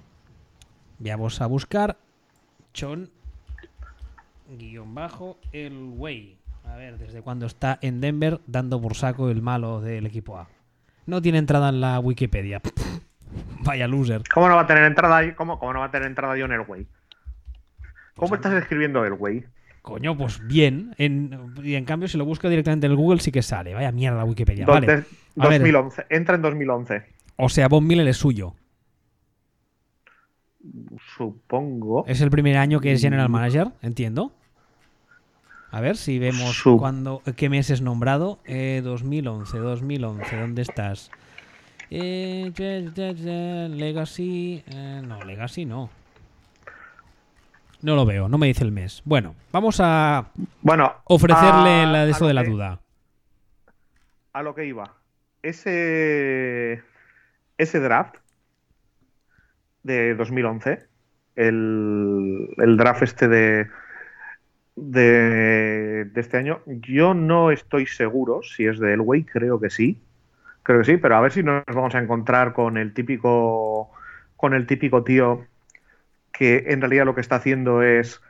Vamos 1.00 1.40
a 1.40 1.46
buscar 1.46 1.96
Chon 2.72 3.10
guion 4.56 4.94
bajo 4.94 5.38
el 5.50 5.94
Way. 5.96 6.36
A 6.64 6.76
ver, 6.76 6.98
desde 6.98 7.22
cuándo 7.22 7.46
está 7.46 7.78
en 7.82 8.00
Denver 8.00 8.40
dando 8.46 8.80
por 8.80 8.94
saco 8.94 9.30
el 9.30 9.42
malo 9.42 9.80
del 9.80 10.06
equipo 10.06 10.38
A. 10.38 10.48
No 11.06 11.20
tiene 11.20 11.38
entrada 11.38 11.70
en 11.70 11.80
la 11.80 11.98
Wikipedia. 11.98 12.62
Vaya 13.60 13.86
loser. 13.88 14.22
¿Cómo 14.32 14.48
no 14.48 14.56
va 14.56 14.62
a 14.62 14.66
tener 14.66 14.84
entrada 14.84 15.16
ahí? 15.18 15.32
¿Cómo, 15.32 15.58
cómo 15.58 15.72
no 15.72 15.80
va 15.80 15.86
a 15.86 15.90
tener 15.90 16.06
entrada 16.08 16.34
John 16.38 16.52
Elway? 16.52 16.86
¿Cómo 18.16 18.34
estás 18.34 18.52
escribiendo 18.54 19.04
Elway? 19.04 19.44
Coño, 19.82 20.16
pues 20.16 20.40
bien. 20.46 20.94
En, 20.98 21.54
y 21.62 21.74
en 21.74 21.84
cambio, 21.84 22.08
si 22.08 22.16
lo 22.16 22.24
busco 22.24 22.48
directamente 22.48 22.86
en 22.86 22.92
el 22.92 22.96
Google, 22.96 23.20
sí 23.20 23.30
que 23.32 23.42
sale. 23.42 23.74
Vaya 23.74 23.92
mierda 23.92 24.24
Wikipedia. 24.24 24.64
Vale. 24.66 24.86
de- 24.86 25.04
A 25.38 25.48
ver. 25.48 25.60
2011. 25.60 26.06
Entra 26.10 26.36
en 26.36 26.42
2011. 26.42 27.02
O 27.36 27.48
sea, 27.48 27.68
Von 27.68 27.86
Miller 27.86 28.06
es 28.08 28.16
suyo. 28.16 28.54
Supongo. 31.16 32.04
Es 32.06 32.20
el 32.20 32.30
primer 32.30 32.56
año 32.56 32.80
que 32.80 32.92
es 32.92 33.00
General 33.00 33.28
Manager, 33.28 33.68
entiendo. 33.82 34.32
A 35.70 35.80
ver 35.80 35.96
si 35.96 36.18
vemos 36.20 36.62
cuándo, 36.62 37.20
qué 37.36 37.48
mes 37.50 37.68
es 37.70 37.82
nombrado. 37.82 38.38
Eh, 38.46 38.80
2011, 38.84 39.58
2011, 39.58 40.36
¿dónde 40.40 40.62
estás? 40.62 41.10
Eh, 41.90 42.52
Legacy. 43.70 44.62
eh, 44.66 45.02
no, 45.04 45.22
Legacy 45.24 45.64
no. 45.64 45.90
No 47.82 47.94
lo 47.96 48.06
veo, 48.06 48.28
no 48.28 48.38
me 48.38 48.46
dice 48.46 48.64
el 48.64 48.72
mes. 48.72 49.02
Bueno, 49.04 49.34
vamos 49.52 49.78
a 49.80 50.30
Bueno, 50.62 50.94
ofrecerle 51.04 51.82
a- 51.82 51.86
la 51.86 52.04
de 52.06 52.12
eso 52.12 52.26
de 52.26 52.34
la 52.34 52.42
que- 52.44 52.50
duda. 52.50 52.80
A 54.32 54.42
lo 54.42 54.54
que 54.54 54.64
iba. 54.66 54.94
Ese, 55.42 56.82
ese 57.58 57.80
draft 57.80 58.16
de 59.82 60.14
2011, 60.14 60.86
el, 61.36 62.48
el 62.56 62.76
draft 62.78 63.02
este 63.02 63.28
de, 63.28 63.68
de, 64.76 66.04
de 66.06 66.20
este 66.20 66.38
año, 66.38 66.60
yo 66.66 67.12
no 67.12 67.50
estoy 67.50 67.86
seguro 67.86 68.42
si 68.42 68.64
es 68.66 68.78
de 68.78 68.94
Elway, 68.94 69.24
creo 69.24 69.60
que 69.60 69.68
sí. 69.68 70.00
Creo 70.64 70.80
que 70.80 70.86
sí, 70.86 70.96
pero 70.98 71.16
a 71.16 71.22
ver 71.22 71.32
si 71.32 71.44
nos 71.44 71.64
vamos 71.66 71.94
a 71.94 72.00
encontrar 72.00 72.54
con 72.54 72.78
el 72.78 72.94
típico 72.94 73.92
con 74.36 74.54
el 74.54 74.66
típico 74.66 75.04
tío 75.04 75.46
que 76.32 76.64
en 76.68 76.80
realidad 76.80 77.06
lo 77.06 77.14
que 77.14 77.22
está 77.22 77.36
haciendo 77.36 77.82
es 77.82 78.22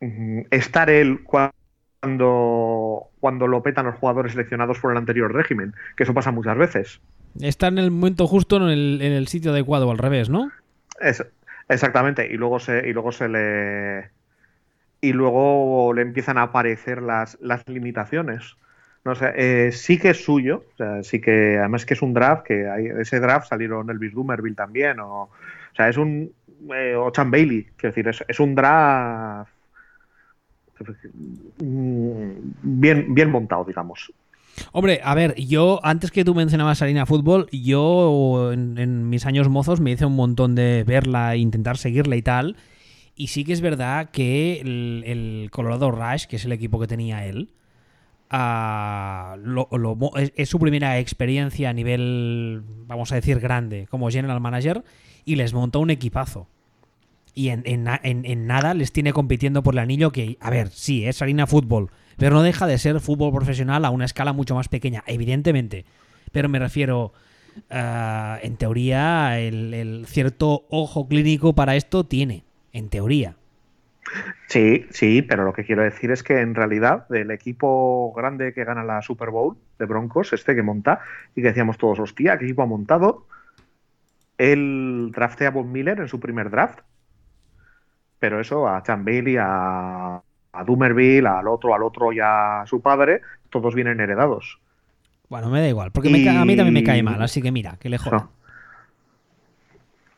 mm, 0.00 0.42
estar 0.50 0.90
él 0.90 1.24
cuando, 1.24 3.10
cuando 3.20 3.46
lo 3.48 3.62
petan 3.62 3.86
los 3.86 3.96
jugadores 3.96 4.32
seleccionados 4.32 4.78
por 4.80 4.92
el 4.92 4.98
anterior 4.98 5.32
régimen, 5.34 5.74
que 5.96 6.04
eso 6.04 6.14
pasa 6.14 6.32
muchas 6.32 6.58
veces. 6.58 7.00
Está 7.40 7.68
en 7.68 7.78
el 7.78 7.90
momento 7.90 8.26
justo 8.26 8.56
en 8.56 8.64
el, 8.64 9.02
en 9.02 9.12
el 9.12 9.28
sitio 9.28 9.52
adecuado, 9.52 9.90
al 9.90 9.98
revés, 9.98 10.30
¿no? 10.30 10.50
Es- 11.00 11.24
exactamente, 11.68 12.26
y 12.26 12.36
luego 12.36 12.58
se, 12.58 12.88
y 12.88 12.92
luego 12.92 13.12
se 13.12 13.28
le 13.28 14.10
y 15.00 15.12
luego 15.12 15.92
le 15.94 16.02
empiezan 16.02 16.38
a 16.38 16.42
aparecer 16.44 17.02
las, 17.02 17.38
las 17.40 17.68
limitaciones. 17.68 18.56
No 19.04 19.14
sé, 19.14 19.32
eh, 19.34 19.72
sí 19.72 19.98
que 19.98 20.10
es 20.10 20.22
suyo, 20.22 20.64
o 20.74 20.76
sea, 20.76 21.02
sí 21.02 21.20
que 21.20 21.58
además 21.58 21.86
que 21.86 21.94
es 21.94 22.02
un 22.02 22.12
draft, 22.12 22.44
que 22.44 22.68
ese 23.00 23.18
draft 23.18 23.48
salieron 23.48 23.88
Elvis 23.88 24.12
Dumerville 24.12 24.54
también, 24.54 25.00
o, 25.00 25.22
o 25.22 25.30
sea, 25.74 25.88
es 25.88 25.96
un 25.96 26.32
eh, 26.74 26.94
o 26.94 27.10
Chan 27.10 27.30
Bailey, 27.30 27.66
quiero 27.76 27.94
decir, 27.94 28.08
es, 28.08 28.22
es 28.28 28.38
un 28.38 28.54
draft 28.54 29.50
mm, 31.62 32.30
bien, 32.62 33.14
bien 33.14 33.30
montado, 33.30 33.64
digamos. 33.64 34.12
Hombre, 34.72 35.00
a 35.02 35.14
ver, 35.14 35.34
yo, 35.36 35.80
antes 35.82 36.10
que 36.10 36.24
tú 36.24 36.34
mencionabas 36.34 36.82
Arena 36.82 37.06
Fútbol, 37.06 37.48
yo 37.50 38.52
en, 38.52 39.08
mis 39.08 39.24
años 39.24 39.48
mozos 39.48 39.80
me 39.80 39.92
hice 39.92 40.04
un 40.04 40.16
montón 40.16 40.54
de 40.54 40.84
verla 40.84 41.34
e 41.34 41.38
intentar 41.38 41.78
seguirla 41.78 42.16
y 42.16 42.22
tal. 42.22 42.56
Y 43.14 43.28
sí 43.28 43.44
que 43.44 43.54
es 43.54 43.62
verdad 43.62 44.10
que 44.10 44.60
el 44.60 45.48
Colorado 45.50 45.90
Rush, 45.90 46.26
que 46.26 46.36
es 46.36 46.44
el 46.44 46.52
equipo 46.52 46.78
que 46.78 46.86
tenía 46.86 47.24
él, 47.26 47.52
es, 50.36 50.48
su 50.48 50.58
primera 50.58 50.98
experiencia 50.98 51.70
a 51.70 51.72
nivel, 51.72 52.62
vamos 52.86 53.12
a 53.12 53.16
decir, 53.16 53.40
grande 53.40 53.86
como 53.90 54.10
general 54.10 54.40
manager 54.40 54.84
y 55.24 55.36
les 55.36 55.52
montó 55.52 55.80
un 55.80 55.90
equipazo. 55.90 56.48
Y 57.34 57.48
en, 57.50 57.62
en 57.64 57.84
na- 57.84 58.00
en- 58.02 58.24
en 58.24 58.46
nada 58.46 58.74
les 58.74 58.92
tiene 58.92 59.12
compitiendo 59.12 59.62
por 59.62 59.74
el 59.74 59.78
anillo 59.78 60.10
que, 60.12 60.36
a 60.40 60.50
ver, 60.50 60.68
sí, 60.70 61.06
es 61.06 61.22
Arena 61.22 61.46
Fútbol, 61.46 61.90
pero 62.16 62.34
no 62.34 62.42
deja 62.42 62.66
de 62.66 62.78
ser 62.78 63.00
fútbol 63.00 63.32
profesional 63.32 63.84
a 63.84 63.90
una 63.90 64.04
escala 64.04 64.32
mucho 64.32 64.54
más 64.54 64.68
pequeña, 64.68 65.02
evidentemente. 65.06 65.84
Pero 66.32 66.48
me 66.48 66.58
refiero, 66.58 67.12
ah, 67.70 68.38
en 68.42 68.56
teoría, 68.56 69.38
el 69.40 70.04
cierto 70.08 70.66
ojo 70.70 71.08
clínico 71.08 71.54
para 71.54 71.76
esto 71.76 72.04
tiene, 72.04 72.44
en 72.72 72.88
teoría. 72.88 73.36
Sí, 74.46 74.86
sí, 74.90 75.22
pero 75.22 75.44
lo 75.44 75.52
que 75.52 75.64
quiero 75.64 75.82
decir 75.82 76.10
es 76.10 76.22
que 76.22 76.40
en 76.40 76.54
realidad 76.54 77.06
del 77.08 77.30
equipo 77.30 78.12
grande 78.16 78.52
que 78.52 78.64
gana 78.64 78.82
la 78.82 79.02
Super 79.02 79.30
Bowl 79.30 79.56
de 79.78 79.86
Broncos, 79.86 80.32
este 80.32 80.54
que 80.54 80.62
monta, 80.62 81.00
y 81.34 81.42
que 81.42 81.48
decíamos 81.48 81.78
todos, 81.78 82.00
hostia, 82.00 82.38
¿qué 82.38 82.46
equipo 82.46 82.62
ha 82.62 82.66
montado? 82.66 83.26
Él 84.38 85.10
draftea 85.14 85.48
a 85.48 85.52
Von 85.52 85.70
Miller 85.70 86.00
en 86.00 86.08
su 86.08 86.18
primer 86.18 86.50
draft, 86.50 86.80
pero 88.18 88.40
eso 88.40 88.68
a 88.68 88.82
Chan 88.82 89.04
Bailey, 89.04 89.36
a, 89.38 90.16
a 90.16 90.64
Dumerville, 90.64 91.28
al 91.28 91.46
otro, 91.46 91.74
al 91.74 91.82
otro 91.82 92.12
y 92.12 92.18
a 92.20 92.64
su 92.66 92.80
padre, 92.80 93.20
todos 93.50 93.74
vienen 93.74 94.00
heredados. 94.00 94.58
Bueno, 95.28 95.48
me 95.48 95.60
da 95.60 95.68
igual, 95.68 95.92
porque 95.92 96.10
me 96.10 96.28
a 96.28 96.44
mí 96.44 96.56
también 96.56 96.74
me 96.74 96.82
cae 96.82 97.02
mal, 97.02 97.22
así 97.22 97.40
que 97.40 97.52
mira, 97.52 97.76
que 97.78 97.88
le 97.88 97.98
jodan. 97.98 98.28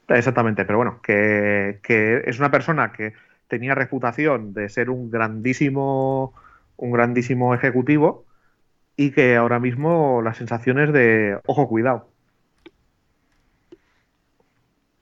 No. 0.09 0.17
Exactamente, 0.17 0.65
pero 0.65 0.79
bueno, 0.79 1.01
que, 1.03 1.81
que 1.83 2.23
es 2.27 2.39
una 2.39 2.51
persona 2.51 2.93
que 2.93 3.13
tenía 3.53 3.75
reputación 3.75 4.55
de 4.55 4.71
ser 4.71 4.89
un 4.89 5.11
grandísimo, 5.11 6.33
un 6.79 6.91
grandísimo 6.91 7.55
ejecutivo 7.55 8.25
y 8.97 9.11
que 9.11 9.37
ahora 9.37 9.61
mismo 9.61 10.23
las 10.23 10.39
sensaciones 10.39 10.91
de 10.91 11.39
ojo, 11.45 11.69
cuidado. 11.69 12.09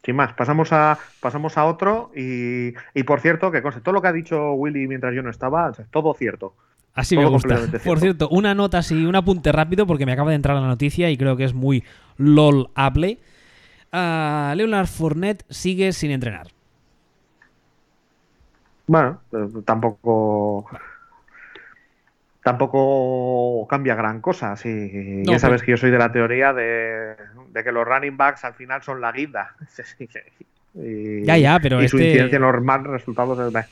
Sin 0.02 0.16
más, 0.16 0.32
pasamos 0.32 0.72
a, 0.72 0.98
pasamos 1.20 1.56
a 1.58 1.64
otro 1.64 2.10
y, 2.16 2.74
y 2.92 3.04
por 3.04 3.20
cierto, 3.20 3.52
que 3.52 3.62
conste, 3.62 3.82
todo 3.82 3.94
lo 3.94 4.02
que 4.02 4.08
ha 4.08 4.12
dicho 4.12 4.54
Willy 4.54 4.88
mientras 4.88 5.14
yo 5.14 5.22
no 5.22 5.30
estaba, 5.30 5.70
es 5.70 5.88
todo 5.92 6.12
cierto. 6.14 6.56
Así 6.92 7.16
me 7.16 7.26
gusta. 7.26 7.56
Por 7.84 8.00
cierto, 8.00 8.28
una 8.30 8.52
nota 8.56 8.78
así, 8.78 9.06
un 9.06 9.14
apunte 9.14 9.52
rápido 9.52 9.86
porque 9.86 10.06
me 10.06 10.12
acaba 10.12 10.30
de 10.30 10.36
entrar 10.36 10.56
la 10.56 10.66
noticia 10.66 11.08
y 11.08 11.16
creo 11.16 11.36
que 11.36 11.44
es 11.44 11.54
muy 11.54 11.84
lol-able. 12.16 13.20
Uh, 13.92 14.56
Leonard 14.56 14.88
Fournette 14.88 15.44
sigue 15.50 15.92
sin 15.92 16.10
entrenar. 16.10 16.48
Bueno, 18.90 19.20
eh, 19.32 19.46
tampoco 19.64 20.68
tampoco 22.42 23.64
cambia 23.68 23.94
gran 23.94 24.20
cosa. 24.20 24.56
Sí, 24.56 25.22
ya 25.24 25.38
sabes 25.38 25.62
que 25.62 25.70
yo 25.70 25.76
soy 25.76 25.92
de 25.92 25.98
la 25.98 26.10
teoría 26.10 26.52
de, 26.52 27.14
que 27.62 27.70
los 27.70 27.86
running 27.86 28.16
backs 28.16 28.44
al 28.44 28.54
final 28.54 28.82
son 28.82 29.00
la 29.00 29.12
guinda. 29.12 29.54
ya, 30.74 31.36
ya, 31.36 31.60
pero 31.60 31.80
y 31.80 31.86
su 31.88 31.98
este 31.98 32.08
incidencia 32.08 32.34
en 32.34 32.42
los 32.42 32.64
más 32.64 32.82
resultados 32.82 33.38
es... 33.54 33.68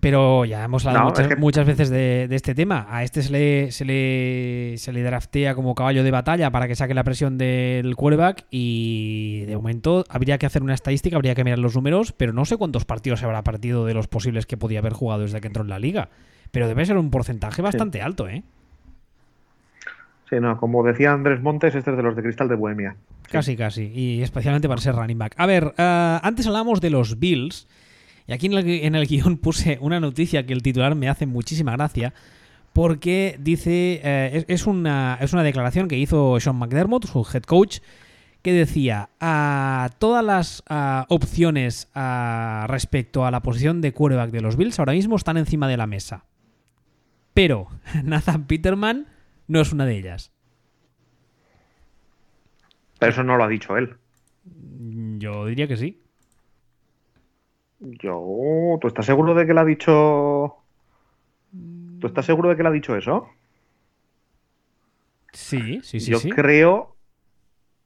Pero 0.00 0.44
ya 0.44 0.64
hemos 0.64 0.86
hablado 0.86 1.12
muchas, 1.38 1.66
veces 1.66 1.90
de, 1.90 2.28
este 2.30 2.54
tema. 2.54 2.86
A 2.88 3.02
este 3.02 3.22
se 3.22 3.32
le, 3.32 3.72
se, 3.72 3.84
le, 3.84 4.74
se 4.78 4.92
le 4.92 5.02
draftea 5.02 5.54
como 5.54 5.74
caballo 5.74 6.04
de 6.04 6.10
batalla 6.10 6.50
para 6.50 6.68
que 6.68 6.76
saque 6.76 6.94
la 6.94 7.02
presión 7.02 7.36
del 7.36 7.96
quarterback 7.96 8.46
y 8.50 9.44
de 9.46 9.56
momento 9.56 10.04
habría 10.08 10.38
que 10.38 10.46
hacer 10.46 10.62
una 10.62 10.74
estadística, 10.74 11.16
habría 11.16 11.34
que 11.34 11.42
mirar 11.42 11.58
los 11.58 11.74
números, 11.74 12.12
pero 12.12 12.32
no 12.32 12.44
sé 12.44 12.56
cuántos 12.56 12.84
partidos 12.84 13.20
se 13.20 13.26
habrá 13.26 13.42
partido 13.42 13.86
de 13.86 13.94
los 13.94 14.06
posibles 14.06 14.46
que 14.46 14.56
podía 14.56 14.78
haber 14.78 14.92
jugado 14.92 15.22
desde 15.22 15.40
que 15.40 15.48
entró 15.48 15.62
en 15.62 15.70
la 15.70 15.80
liga. 15.80 16.10
Pero 16.52 16.68
debe 16.68 16.86
ser 16.86 16.96
un 16.96 17.10
porcentaje 17.10 17.60
bastante 17.60 18.00
alto, 18.00 18.28
¿eh? 18.28 18.44
Sí, 20.30 20.36
no, 20.40 20.58
como 20.58 20.82
decía 20.84 21.12
Andrés 21.12 21.40
Montes, 21.42 21.74
este 21.74 21.90
es 21.90 21.96
de 21.96 22.02
los 22.02 22.14
de 22.14 22.22
Cristal 22.22 22.48
de 22.48 22.54
Bohemia. 22.54 22.96
Casi, 23.30 23.56
casi. 23.56 23.90
Y 23.94 24.22
especialmente 24.22 24.68
para 24.68 24.80
ser 24.80 24.94
running 24.94 25.18
back. 25.18 25.34
A 25.36 25.46
ver, 25.46 25.74
eh, 25.76 26.18
antes 26.22 26.46
hablábamos 26.46 26.80
de 26.80 26.90
los 26.90 27.18
Bills. 27.18 27.66
Y 28.28 28.32
aquí 28.34 28.46
en 28.46 28.94
el, 28.94 29.06
guion 29.06 29.36
puse 29.42 29.78
una 29.80 29.98
noticia 29.98 30.46
que 30.46 30.52
el 30.52 30.62
titular 30.62 30.94
me 30.94 31.08
hace 31.08 31.26
muchísima 31.26 31.72
gracia. 31.72 32.14
Porque 32.74 33.36
dice. 33.40 34.00
Eh, 34.04 34.44
es, 34.46 34.66
una, 34.66 35.18
es 35.20 35.32
una 35.32 35.42
declaración 35.42 35.88
que 35.88 35.96
hizo 35.96 36.38
Sean 36.38 36.56
McDermott, 36.56 37.06
su 37.06 37.26
head 37.32 37.42
coach. 37.42 37.78
Que 38.42 38.52
decía: 38.52 39.08
a 39.18 39.90
todas 39.98 40.24
las 40.24 40.62
opciones 41.08 41.88
respecto 42.68 43.24
a 43.24 43.30
la 43.30 43.40
posición 43.40 43.80
de 43.80 43.92
quarterback 43.92 44.30
de 44.30 44.42
los 44.42 44.56
Bills 44.56 44.78
ahora 44.78 44.92
mismo 44.92 45.16
están 45.16 45.38
encima 45.38 45.66
de 45.66 45.78
la 45.78 45.86
mesa. 45.86 46.26
Pero 47.32 47.68
Nathan 48.04 48.46
Peterman 48.46 49.06
no 49.48 49.60
es 49.60 49.72
una 49.72 49.86
de 49.86 49.96
ellas. 49.96 50.32
Pero 52.98 53.12
eso 53.12 53.24
no 53.24 53.36
lo 53.36 53.44
ha 53.44 53.48
dicho 53.48 53.76
él. 53.76 53.96
Yo 55.18 55.46
diría 55.46 55.66
que 55.66 55.76
sí. 55.76 56.02
Yo. 57.80 58.78
¿Tú 58.80 58.88
estás 58.88 59.06
seguro 59.06 59.34
de 59.34 59.46
que 59.46 59.54
le 59.54 59.60
ha 59.60 59.64
dicho. 59.64 60.56
¿Tú 62.00 62.06
estás 62.06 62.26
seguro 62.26 62.48
de 62.48 62.56
que 62.56 62.62
le 62.62 62.68
ha 62.68 62.72
dicho 62.72 62.96
eso? 62.96 63.28
Sí, 65.32 65.80
sí, 65.82 66.00
sí. 66.00 66.10
Yo 66.10 66.20
creo. 66.34 66.96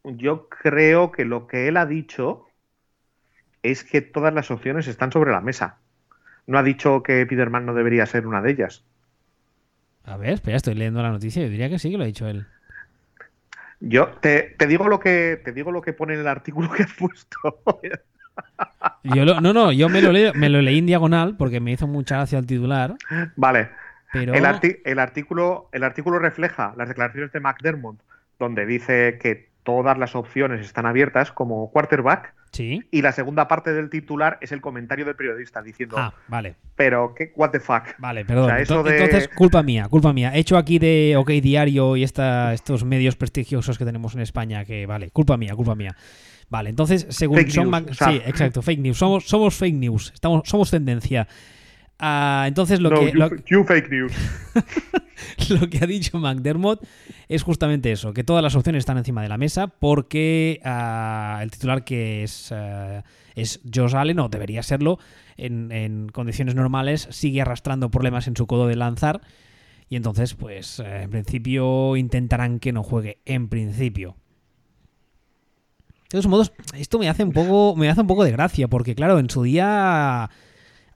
Yo 0.04 0.48
creo 0.48 1.12
que 1.12 1.24
lo 1.24 1.46
que 1.46 1.68
él 1.68 1.76
ha 1.76 1.86
dicho 1.86 2.46
es 3.62 3.84
que 3.84 4.00
todas 4.00 4.34
las 4.34 4.50
opciones 4.50 4.88
están 4.88 5.12
sobre 5.12 5.30
la 5.30 5.40
mesa. 5.40 5.78
No 6.46 6.58
ha 6.58 6.62
dicho 6.62 7.02
que 7.02 7.24
Peterman 7.24 7.64
no 7.64 7.74
debería 7.74 8.06
ser 8.06 8.26
una 8.26 8.42
de 8.42 8.50
ellas. 8.50 8.84
A 10.04 10.16
ver, 10.16 10.30
espera, 10.30 10.56
estoy 10.56 10.74
leyendo 10.74 11.02
la 11.02 11.10
noticia. 11.10 11.42
Yo 11.42 11.48
diría 11.48 11.68
que 11.68 11.78
sí 11.78 11.90
que 11.90 11.96
lo 11.96 12.02
ha 12.02 12.06
dicho 12.06 12.26
él. 12.26 12.46
Yo 13.78 14.08
te, 14.20 14.56
digo 14.68 14.88
lo 14.88 15.00
que 15.00 15.40
te 15.44 15.52
digo 15.52 15.72
lo 15.72 15.82
que 15.82 15.92
pone 15.92 16.14
en 16.14 16.20
el 16.20 16.28
artículo 16.28 16.70
que 16.70 16.84
has 16.84 16.92
puesto. 16.92 17.60
yo 19.04 19.24
no, 19.24 19.52
no, 19.52 19.72
yo 19.72 19.88
me 19.88 20.00
lo, 20.00 20.12
me 20.34 20.48
lo 20.48 20.62
leí 20.62 20.78
en 20.78 20.86
diagonal 20.86 21.36
porque 21.36 21.60
me 21.60 21.72
hizo 21.72 21.86
mucha 21.86 22.16
gracia 22.16 22.38
el 22.38 22.46
titular. 22.46 22.94
Vale. 23.36 23.70
Pero... 24.12 24.34
El, 24.34 24.44
el, 24.84 24.98
artículo, 24.98 25.68
el 25.72 25.84
artículo 25.84 26.18
refleja 26.18 26.74
las 26.76 26.88
declaraciones 26.88 27.32
de 27.32 27.40
McDermott, 27.40 27.96
donde 28.38 28.66
dice 28.66 29.18
que 29.20 29.48
todas 29.62 29.96
las 29.96 30.14
opciones 30.14 30.60
están 30.60 30.86
abiertas 30.86 31.32
como 31.32 31.70
quarterback 31.70 32.34
y 32.58 33.00
la 33.00 33.12
segunda 33.12 33.48
parte 33.48 33.72
del 33.72 33.88
titular 33.88 34.36
es 34.42 34.52
el 34.52 34.60
comentario 34.60 35.06
del 35.06 35.16
periodista 35.16 35.62
diciendo. 35.62 35.96
Ah, 35.98 36.12
vale. 36.28 36.56
Pero, 36.76 37.14
¿qué? 37.14 37.32
¿What 37.34 37.50
the 37.50 37.60
fuck? 37.60 37.84
Vale, 37.98 38.24
perdón. 38.24 38.50
entonces, 38.58 39.28
culpa 39.28 39.62
mía, 39.62 39.88
culpa 39.88 40.12
mía. 40.12 40.32
He 40.34 40.40
hecho 40.40 40.58
aquí 40.58 40.78
de 40.78 41.14
OK 41.16 41.30
Diario 41.30 41.96
y 41.96 42.02
esta, 42.02 42.52
estos 42.52 42.84
medios 42.84 43.16
prestigiosos 43.16 43.78
que 43.78 43.86
tenemos 43.86 44.14
en 44.14 44.20
España 44.20 44.64
que, 44.66 44.84
vale, 44.84 45.10
culpa 45.10 45.38
mía, 45.38 45.54
culpa 45.54 45.74
mía. 45.74 45.96
Vale, 46.52 46.68
entonces, 46.68 47.06
según 47.08 47.38
Sí, 47.50 48.20
exacto, 48.26 48.60
fake 48.60 48.80
news. 48.80 48.98
Somos, 48.98 49.24
somos 49.24 49.54
fake 49.54 49.74
news. 49.74 50.10
Estamos, 50.12 50.42
somos 50.44 50.70
tendencia. 50.70 51.26
Ah, 51.98 52.44
entonces 52.46 52.78
lo 52.78 52.90
que. 52.90 53.10
You, 53.46 53.64
fake 53.64 53.90
news. 53.90 54.12
lo 55.48 55.70
que 55.70 55.78
ha 55.82 55.86
dicho 55.86 56.18
McDermott 56.18 56.84
es 57.26 57.42
justamente 57.42 57.90
eso: 57.90 58.12
que 58.12 58.22
todas 58.22 58.42
las 58.42 58.54
opciones 58.54 58.80
están 58.80 58.98
encima 58.98 59.22
de 59.22 59.30
la 59.30 59.38
mesa 59.38 59.68
porque 59.68 60.60
ah, 60.62 61.40
el 61.42 61.50
titular 61.50 61.84
que 61.84 62.22
es, 62.22 62.50
uh, 62.50 63.00
es 63.34 63.62
Josh 63.74 63.96
Allen, 63.96 64.18
o 64.18 64.28
debería 64.28 64.62
serlo, 64.62 64.98
en, 65.38 66.10
condiciones 66.12 66.54
normales, 66.54 67.08
sigue 67.12 67.40
arrastrando 67.40 67.90
problemas 67.90 68.28
en 68.28 68.36
su 68.36 68.46
codo 68.46 68.66
de 68.66 68.76
lanzar. 68.76 69.22
Y 69.88 69.96
entonces, 69.96 70.34
pues, 70.34 70.80
en 70.80 71.08
principio 71.08 71.96
intentarán 71.96 72.58
que 72.58 72.72
no 72.72 72.82
juegue. 72.82 73.22
En 73.24 73.48
principio. 73.48 74.16
De 76.12 76.18
todos 76.18 76.26
modos, 76.26 76.52
esto 76.74 76.98
me 76.98 77.08
hace 77.08 77.24
un 77.24 77.32
poco, 77.32 77.74
me 77.74 77.88
hace 77.88 78.02
un 78.02 78.06
poco 78.06 78.24
de 78.24 78.32
gracia, 78.32 78.68
porque 78.68 78.94
claro, 78.94 79.18
en 79.18 79.30
su 79.30 79.42
día 79.42 80.30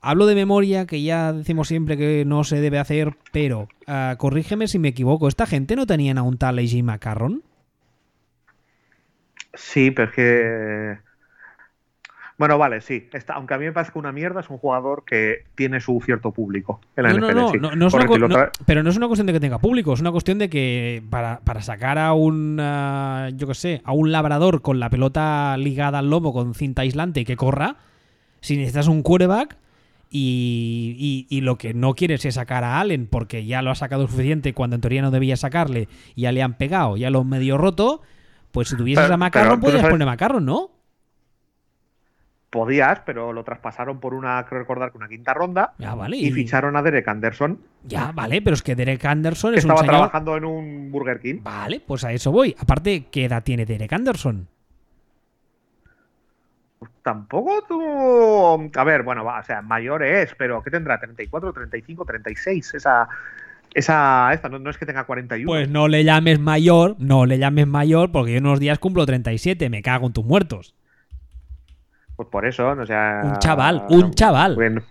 Hablo 0.09 0.27
de 0.27 0.37
memoria, 0.37 0.87
que 0.87 1.03
ya 1.03 1.33
decimos 1.33 1.67
siempre 1.67 1.97
que 1.97 2.25
no 2.25 2.45
se 2.45 2.61
debe 2.61 2.79
hacer, 2.79 3.17
pero 3.33 3.67
ah, 3.89 4.15
corrígeme 4.19 4.69
si 4.69 4.79
me 4.79 4.87
equivoco. 4.87 5.27
¿Esta 5.27 5.47
gente 5.47 5.75
no 5.75 5.85
tenían 5.85 6.17
a 6.17 6.23
un 6.23 6.39
tal 6.39 6.61
AJ 6.61 6.85
Macarron? 6.85 7.43
Sí, 9.55 9.91
pero 9.91 10.13
es. 10.17 10.99
Bueno, 12.39 12.59
vale, 12.59 12.83
sí. 12.83 13.09
aunque 13.29 13.55
a 13.55 13.59
mí 13.59 13.65
me 13.65 13.73
parece 13.73 13.93
que 13.93 13.99
una 13.99 14.13
mierda 14.13 14.41
es 14.41 14.51
un 14.51 14.59
jugador 14.59 15.05
que 15.07 15.45
tiene 15.55 15.81
su 15.81 16.01
cierto 16.05 16.33
público 16.33 16.81
en 16.95 17.05
la 17.05 17.13
no, 17.15 17.33
no, 17.33 17.53
no, 17.55 17.75
no, 17.75 17.87
es 17.87 17.95
una, 17.95 18.51
pero 18.67 18.83
no 18.83 18.91
es 18.91 18.97
una 18.97 19.07
cuestión 19.07 19.27
de 19.27 19.33
que 19.33 19.41
tenga 19.41 19.59
público, 19.59 19.95
es 19.95 20.01
una 20.01 20.13
cuestión 20.13 20.39
de 20.39 20.51
que 20.51 21.03
para, 21.09 21.41
sacar 21.63 21.99
a 21.99 22.13
un, 22.13 22.59
yo 23.37 23.47
qué 23.47 23.55
sé, 23.55 23.81
a 23.85 23.93
un 23.93 24.13
labrador 24.13 24.61
con 24.61 24.81
la 24.81 24.91
pelota 24.91 25.57
ligada 25.57 26.01
al 26.01 26.11
lomo 26.11 26.35
con 26.35 26.55
cinta 26.55 26.83
aislante 26.83 27.21
y 27.21 27.25
que 27.25 27.37
corra, 27.37 27.77
si 28.41 28.57
necesitas 28.57 28.89
un 28.89 29.03
quarterback, 29.03 29.57
y, 30.11 31.41
lo 31.43 31.57
que 31.59 31.75
no 31.75 31.95
quieres 31.95 32.25
es 32.25 32.35
sacar 32.35 32.65
a 32.65 32.81
Allen 32.81 33.07
porque 33.07 33.45
ya 33.45 33.63
lo 33.63 33.71
ha 33.71 33.75
sacado 33.75 34.07
suficiente 34.07 34.55
cuando 34.55 34.77
en 34.77 34.83
teoría 34.83 35.03
no 35.03 35.11
debía 35.11 35.37
sacarle, 35.37 35.89
y 36.15 36.23
ya 36.23 36.33
le 36.33 36.43
han 36.43 36.55
pegado, 36.55 36.99
ya 36.99 37.09
lo 37.09 37.21
han 37.21 37.29
medio 37.29 37.57
roto, 37.57 38.03
pues 38.53 38.69
si 38.69 38.77
tuvieses 38.77 39.11
a 39.11 39.17
Macarron 39.17 39.59
podrías 39.61 39.87
poner 39.87 40.03
a 40.03 40.11
Macarron, 40.11 40.45
¿no? 40.45 40.76
Podías, 42.57 43.01
pero 43.05 43.35
lo 43.35 43.45
traspasaron 43.45 44.01
por 44.01 44.15
una, 44.15 44.43
creo 44.47 44.61
recordar, 44.61 44.91
que 44.91 44.97
una 44.97 45.09
quinta 45.09 45.35
ronda. 45.35 45.75
vale, 45.79 46.17
y, 46.17 46.33
ficharon 46.33 46.75
a 46.75 46.81
Derek 46.81 47.07
Anderson. 47.07 47.61
Ya, 47.85 48.13
vale, 48.13 48.41
pero 48.41 48.55
es 48.55 48.63
que 48.63 48.75
Derek 48.75 49.05
Anderson 49.05 49.53
es 49.53 49.59
Estaba 49.59 49.83
trabajando 49.83 50.39
en 50.39 50.47
un 50.47 50.91
Burger 50.91 51.21
King. 51.21 51.41
Vale, 51.43 51.83
pues 51.87 52.03
a 52.05 52.13
eso 52.13 52.33
voy. 52.33 52.57
Aparte, 52.59 53.09
¿qué 53.11 53.27
edad 53.27 53.43
tiene 53.43 53.67
Derek 53.67 53.93
Anderson? 53.93 54.49
tampoco 57.03 57.63
tú. 57.69 58.71
A 58.75 58.85
ver, 58.85 59.03
bueno, 59.03 59.23
va, 59.23 59.41
o 59.41 59.45
sea, 59.45 59.61
mayor 59.61 60.03
es, 60.03 60.35
pero 60.39 60.63
¿qué 60.63 60.71
tendrá? 60.71 60.99
¿34, 60.99 61.53
35, 61.53 62.05
36? 62.07 62.75
Esa. 62.75 63.09
Esa, 63.75 64.33
esta, 64.33 64.49
no, 64.49 64.71
es 64.71 64.79
que 64.79 64.87
tenga 64.87 65.05
41. 65.05 65.47
Pues 65.47 65.69
no 65.69 65.89
le 65.89 66.03
llames 66.05 66.41
mayor, 66.41 66.97
no 66.99 67.27
le 67.27 67.37
llames 67.37 67.67
mayor, 67.67 68.11
porque 68.11 68.33
yo 68.33 68.39
en 68.39 68.47
unos 68.47 68.61
días 68.61 68.79
cumplo 68.79 69.05
37, 69.05 69.69
me 69.69 69.83
cago 69.83 70.07
en 70.07 70.15
tus 70.15 70.25
muertos. 70.25 70.75
Pues 72.17 72.29
por 72.29 72.47
eso, 72.47 72.75
no 72.75 72.87
sea. 72.87 73.21
Un 73.25 73.39
chaval, 73.39 73.85
un 73.91 74.11
chaval. 74.13 74.55
Bueno, 74.55 74.83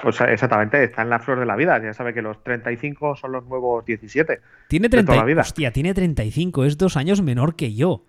pues 0.00 0.20
exactamente, 0.20 0.82
está 0.82 1.02
en 1.02 1.10
la 1.10 1.18
flor 1.18 1.38
de 1.38 1.46
la 1.46 1.54
vida. 1.54 1.80
Ya 1.82 1.92
sabe 1.92 2.12
que 2.12 2.22
los 2.22 2.42
35 2.42 3.16
son 3.16 3.32
los 3.32 3.46
nuevos 3.46 3.84
17. 3.84 4.40
Tiene 4.68 4.88
30, 4.88 5.24
Hostia, 5.40 5.72
tiene 5.72 5.94
35, 5.94 6.64
es 6.64 6.78
dos 6.78 6.96
años 6.96 7.22
menor 7.22 7.54
que 7.54 7.74
yo. 7.74 8.04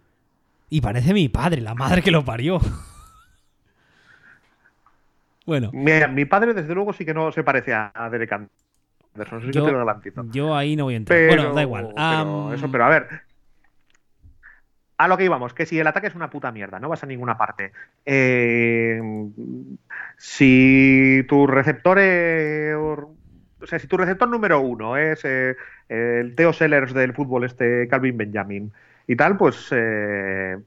Y 0.69 0.81
parece 0.81 1.13
mi 1.13 1.29
padre, 1.29 1.61
la 1.61 1.75
madre 1.75 2.01
que 2.01 2.09
lo 2.09 2.25
parió. 2.25 2.59
bueno. 5.45 5.69
Mi, 5.71 6.25
padre, 6.25 6.53
desde 6.53 6.73
luego, 6.73 6.93
sí 6.93 7.05
que 7.05 7.13
no 7.13 7.31
se 7.31 7.43
parece 7.43 7.73
a, 7.73 7.91
Derek 8.11 8.31
Anderson. 8.31 10.31
yo, 10.31 10.55
ahí 10.55 10.75
no 10.75 10.85
voy 10.85 10.95
a 10.95 10.97
entrar. 10.97 11.27
bueno, 11.27 11.53
da 11.53 11.61
igual. 11.61 11.93
Pero, 11.95 12.53
eso, 12.53 12.71
pero 12.71 12.85
a 12.85 12.89
ver. 12.89 13.07
A 15.03 15.07
lo 15.09 15.17
que 15.17 15.25
íbamos, 15.25 15.53
que 15.53 15.65
si 15.65 15.77
el 15.77 15.87
ataque 15.87 16.07
es 16.07 16.15
una 16.15 16.29
puta 16.29 16.53
mierda, 16.53 16.79
no 16.79 16.87
vas 16.87 17.03
a 17.03 17.07
ninguna 17.07 17.37
parte. 17.37 17.73
Eh, 18.05 19.01
si 20.15 21.25
tu 21.27 21.45
receptor 21.45 21.99
o 21.99 23.67
sea, 23.67 23.79
si 23.79 23.87
tu 23.87 23.97
receptor 23.97 24.29
número 24.29 24.61
uno 24.61 24.95
es 24.95 25.25
eh, 25.25 25.57
el 25.89 26.35
Teo 26.35 26.53
Sellers 26.53 26.93
del 26.93 27.11
fútbol, 27.11 27.43
este 27.43 27.85
Calvin 27.89 28.15
Benjamin, 28.15 28.71
y 29.05 29.17
tal, 29.17 29.35
pues. 29.35 29.67
Eh, 29.71 30.57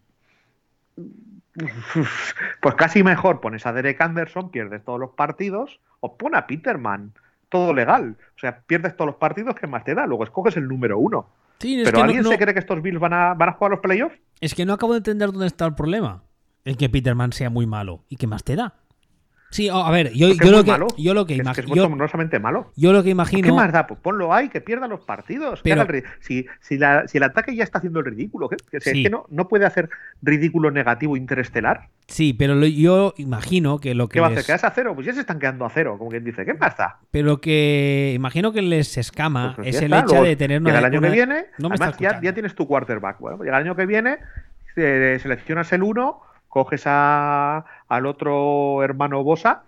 pues 2.61 2.75
casi 2.75 3.03
mejor 3.03 3.41
pones 3.41 3.65
a 3.65 3.73
Derek 3.73 3.99
Anderson, 4.03 4.51
pierdes 4.51 4.85
todos 4.85 5.01
los 5.01 5.13
partidos, 5.13 5.81
o 6.01 6.19
pon 6.19 6.35
a 6.35 6.47
Peterman. 6.47 7.15
todo 7.49 7.73
legal. 7.73 8.19
O 8.37 8.39
sea, 8.39 8.61
pierdes 8.67 8.97
todos 8.97 9.07
los 9.07 9.17
partidos 9.17 9.55
que 9.55 9.67
más 9.67 9.83
te 9.83 9.95
da, 9.95 10.07
luego 10.07 10.25
escoges 10.25 10.59
el 10.59 10.69
número 10.69 10.99
uno. 10.99 11.27
Sí, 11.59 11.81
es 11.81 11.85
Pero 11.85 11.97
que 11.97 11.99
no- 11.99 12.05
¿alguien 12.05 12.23
no- 12.23 12.31
se 12.31 12.39
cree 12.39 12.53
que 12.55 12.61
estos 12.61 12.83
Bills 12.83 13.01
van 13.01 13.13
a, 13.13 13.35
van 13.35 13.49
a 13.49 13.53
jugar 13.53 13.71
los 13.73 13.81
playoffs? 13.81 14.17
Es 14.41 14.55
que 14.55 14.65
no 14.67 14.73
acabo 14.75 14.93
de 14.93 14.99
entender 14.99 15.31
dónde 15.33 15.47
está 15.47 15.67
el 15.67 15.75
problema. 15.75 16.23
El 16.65 16.77
que 16.77 16.89
Peterman 16.89 17.33
sea 17.33 17.49
muy 17.51 17.67
malo. 17.67 18.05
¿Y 18.09 18.17
qué 18.17 18.27
más 18.27 18.43
te 18.45 18.57
da? 18.57 18.75
Sí, 19.57 19.71
oh, 19.71 19.85
a 19.85 19.91
ver, 19.91 20.13
yo, 20.13 20.29
es 20.29 20.39
lo 20.51 20.63
que, 20.63 20.71
malo. 20.71 20.87
yo 20.99 21.15
lo 21.15 21.25
que 21.25 21.33
Es 21.33 21.39
que 21.39 21.43
imagino. 21.43 21.67
es 21.69 21.75
Yo, 21.75 21.83
monstruosamente 21.89 22.39
malo. 22.39 22.73
yo 22.77 22.93
lo 22.93 22.99
que 22.99 23.05
¿Qué 23.07 23.11
imagino. 23.13 23.55
más 23.55 23.73
da? 23.73 23.87
Pues 23.87 23.99
ponlo 24.01 24.35
ahí, 24.35 24.51
que 24.51 24.61
pierda 24.61 24.87
los 24.87 25.01
partidos. 25.01 25.63
que 25.63 25.71
Pero- 25.71 25.83
el 25.83 26.05
si, 26.21 26.47
si, 26.61 26.77
la- 26.77 27.09
si 27.09 27.17
el 27.17 27.25
ataque 27.25 27.57
ya 27.57 27.65
está 27.65 27.79
haciendo 27.79 28.01
el 28.01 28.05
ridículo, 28.07 28.51
¿qué? 28.51 28.57
Que, 28.71 28.81
Sí. 28.81 28.91
es 28.91 29.03
que 29.05 29.11
no, 29.11 29.25
no 29.31 29.49
puede 29.49 29.65
hacer 29.65 29.89
ridículo 30.21 30.71
negativo 30.71 31.17
interestelar. 31.17 31.89
Sí, 32.07 32.35
pero 32.35 32.55
lo- 32.55 32.67
yo 32.67 33.15
imagino 33.17 33.79
que 33.79 33.95
lo 33.95 34.09
que 34.09 34.15
¿Qué 34.15 34.21
va 34.21 34.27
a 34.27 34.31
hacer? 34.31 34.45
¿Quedarse 34.45 34.67
a 34.67 34.71
cero? 34.73 34.93
Pues 34.95 35.07
ya 35.07 35.15
se 35.15 35.21
están 35.21 35.39
quedando 35.39 35.65
a 35.65 35.71
cero, 35.71 35.97
como 35.99 36.11
quien 36.11 36.23
dice. 36.23 36.45
¿Qué 36.45 36.53
más 36.53 36.77
da? 36.77 36.99
Pero 37.11 37.41
que 37.41 38.13
imagino 38.15 38.53
que 38.53 38.61
les 38.61 38.99
escama 38.99 39.55
Pues 39.57 39.69
es 39.69 39.81
ya 39.81 39.87
el 39.87 39.93
está, 39.95 40.05
hecho 40.15 40.23
de 40.23 40.37
tener 40.37 40.61
una. 40.61 40.71
Llega 40.71 40.79
el 40.81 40.85
año 40.85 40.99
una- 40.99 41.09
que 41.09 41.15
viene, 41.15 41.47
No 41.59 41.69
me 41.71 41.77
está 41.77 41.87
además 41.87 42.21
ya, 42.23 42.33
tienes 42.35 42.55
tu 42.55 42.67
quarterback. 42.67 43.19
Bueno, 43.21 43.39
llega 43.43 43.57
el 43.59 43.65
año 43.65 43.75
que 43.75 43.87
viene, 43.87 44.19
eh, 44.77 45.19
seleccionas 45.23 45.73
el 45.73 45.83
uno, 45.83 46.21
coges 46.57 46.85
a, 46.87 47.67
al 47.87 48.07
otro 48.07 48.83
hermano 48.83 49.23
Bosa, 49.23 49.65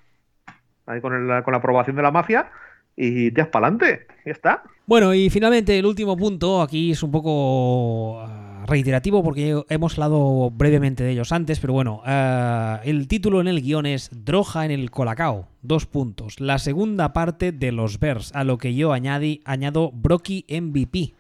ahí 0.87 1.03
con, 1.03 1.13
el- 1.13 1.43
con 1.43 1.53
la 1.53 1.59
aprobación 1.59 1.97
de 1.97 2.03
la 2.03 2.11
mafia, 2.11 2.51
y 2.97 3.31
te 3.31 3.43
vas 3.43 3.51
para 3.51 3.67
adelante. 3.67 4.07
Ya 4.25 4.33
está. 4.33 4.63
Bueno, 4.87 5.13
y 5.13 5.29
finalmente 5.29 5.79
el 5.79 5.85
último 5.85 6.17
punto, 6.17 6.63
aquí 6.63 6.93
es 6.93 7.03
un 7.03 7.11
poco 7.11 8.21
ah, 8.23 8.65
reiterativo 8.67 9.23
porque 9.23 9.63
hemos 9.69 9.93
hablado 9.99 10.51
brevemente 10.51 11.05
de 11.05 11.11
ellos 11.11 11.31
antes, 11.31 11.61
pero 11.61 11.75
bueno, 11.75 12.01
ah, 12.07 12.81
el 12.85 13.07
título 13.07 13.43
en 13.43 13.49
el 13.49 13.61
guion 13.61 13.85
es 13.85 14.09
Droja 14.25 14.65
en 14.65 14.71
el 14.71 14.91
Colacao, 14.91 15.47
dos 15.61 15.85
puntos. 15.85 16.41
La 16.41 16.59
segunda 16.59 17.13
parte 17.13 17.53
de 17.53 17.71
los 17.71 18.01
Bears, 18.01 18.35
a 18.35 18.45
lo 18.45 18.57
que 18.57 18.75
yo 18.75 18.95
añadí, 18.95 19.43
añado 19.45 19.91
Brocky 19.93 20.47
MVP, 20.49 21.13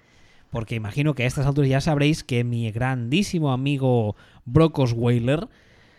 porque 0.51 0.75
imagino 0.75 1.15
que 1.15 1.25
a 1.25 1.27
estas 1.27 1.47
alturas 1.47 1.71
ya 1.71 1.81
sabréis 1.81 2.25
que 2.25 2.45
mi 2.45 2.71
grandísimo 2.71 3.53
amigo 3.53 4.17
Brock 4.45 4.79
Osweiler 4.79 5.49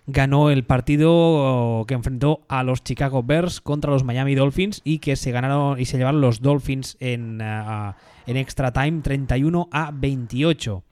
ganó 0.08 0.50
el 0.50 0.64
partido 0.64 1.86
que 1.88 1.94
enfrentó 1.94 2.42
a 2.48 2.64
los 2.64 2.84
Chicago 2.84 3.22
Bears 3.22 3.62
contra 3.62 3.92
los 3.92 4.04
Miami 4.04 4.34
Dolphins 4.36 4.82
y 4.84 5.00
que 5.00 5.16
se 5.16 5.32
ganaron 5.32 5.80
y 5.80 5.86
se 5.86 5.98
llevaron 5.98 6.20
los 6.22 6.42
Dolphins 6.42 6.98
en, 7.00 7.40
ah, 7.42 7.96
en 8.26 8.38
extra 8.38 8.72
time 8.74 9.02
31 9.02 9.70
a 9.72 9.92
28. 9.94 10.84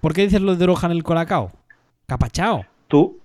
¿Por 0.00 0.12
qué 0.12 0.22
dices 0.22 0.40
lo 0.42 0.52
de 0.54 0.58
Droja 0.64 0.86
en 0.86 0.92
el 0.92 1.02
Colacao? 1.02 1.50
Capachao. 2.06 2.64
¿Tú, 2.86 3.18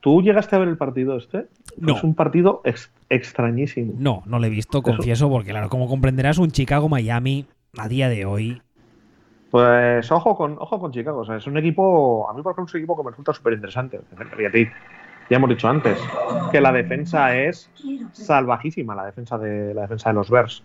¿Tú 0.00 0.22
llegaste 0.22 0.56
a 0.56 0.58
ver 0.58 0.68
el 0.68 0.76
partido 0.76 1.16
este? 1.16 1.46
No. 1.76 1.96
Es 1.96 2.02
un 2.02 2.14
partido 2.14 2.60
ex- 2.64 2.90
extrañísimo. 3.10 3.92
No, 3.96 4.22
no 4.26 4.40
lo 4.40 4.46
he 4.46 4.50
visto, 4.50 4.82
confieso, 4.82 5.28
porque 5.30 5.50
claro, 5.50 5.68
como 5.68 5.86
comprenderás, 5.86 6.38
un 6.38 6.50
Chicago-Miami 6.50 7.46
a 7.76 7.88
día 7.88 8.08
de 8.08 8.24
hoy. 8.24 8.60
Pues 9.50 10.10
ojo 10.12 10.36
con, 10.36 10.56
ojo 10.58 10.78
con 10.78 10.92
Chicago. 10.92 11.20
O 11.20 11.24
sea, 11.24 11.36
es 11.36 11.46
un 11.46 11.56
equipo, 11.56 12.28
a 12.28 12.34
mí 12.34 12.42
por 12.42 12.52
ejemplo 12.52 12.70
es 12.70 12.74
un 12.74 12.80
equipo 12.80 12.96
que 12.96 13.02
me 13.02 13.10
resulta 13.10 13.32
súper 13.32 13.54
interesante. 13.54 14.00
Ya, 15.30 15.36
hemos 15.36 15.50
dicho 15.50 15.68
antes 15.68 15.98
que 16.50 16.60
la 16.60 16.72
defensa 16.72 17.36
es 17.36 17.70
salvajísima, 18.12 18.94
la 18.94 19.06
defensa 19.06 19.38
de, 19.38 19.74
la 19.74 19.82
defensa 19.82 20.10
de 20.10 20.14
los 20.14 20.30
Bears. 20.30 20.62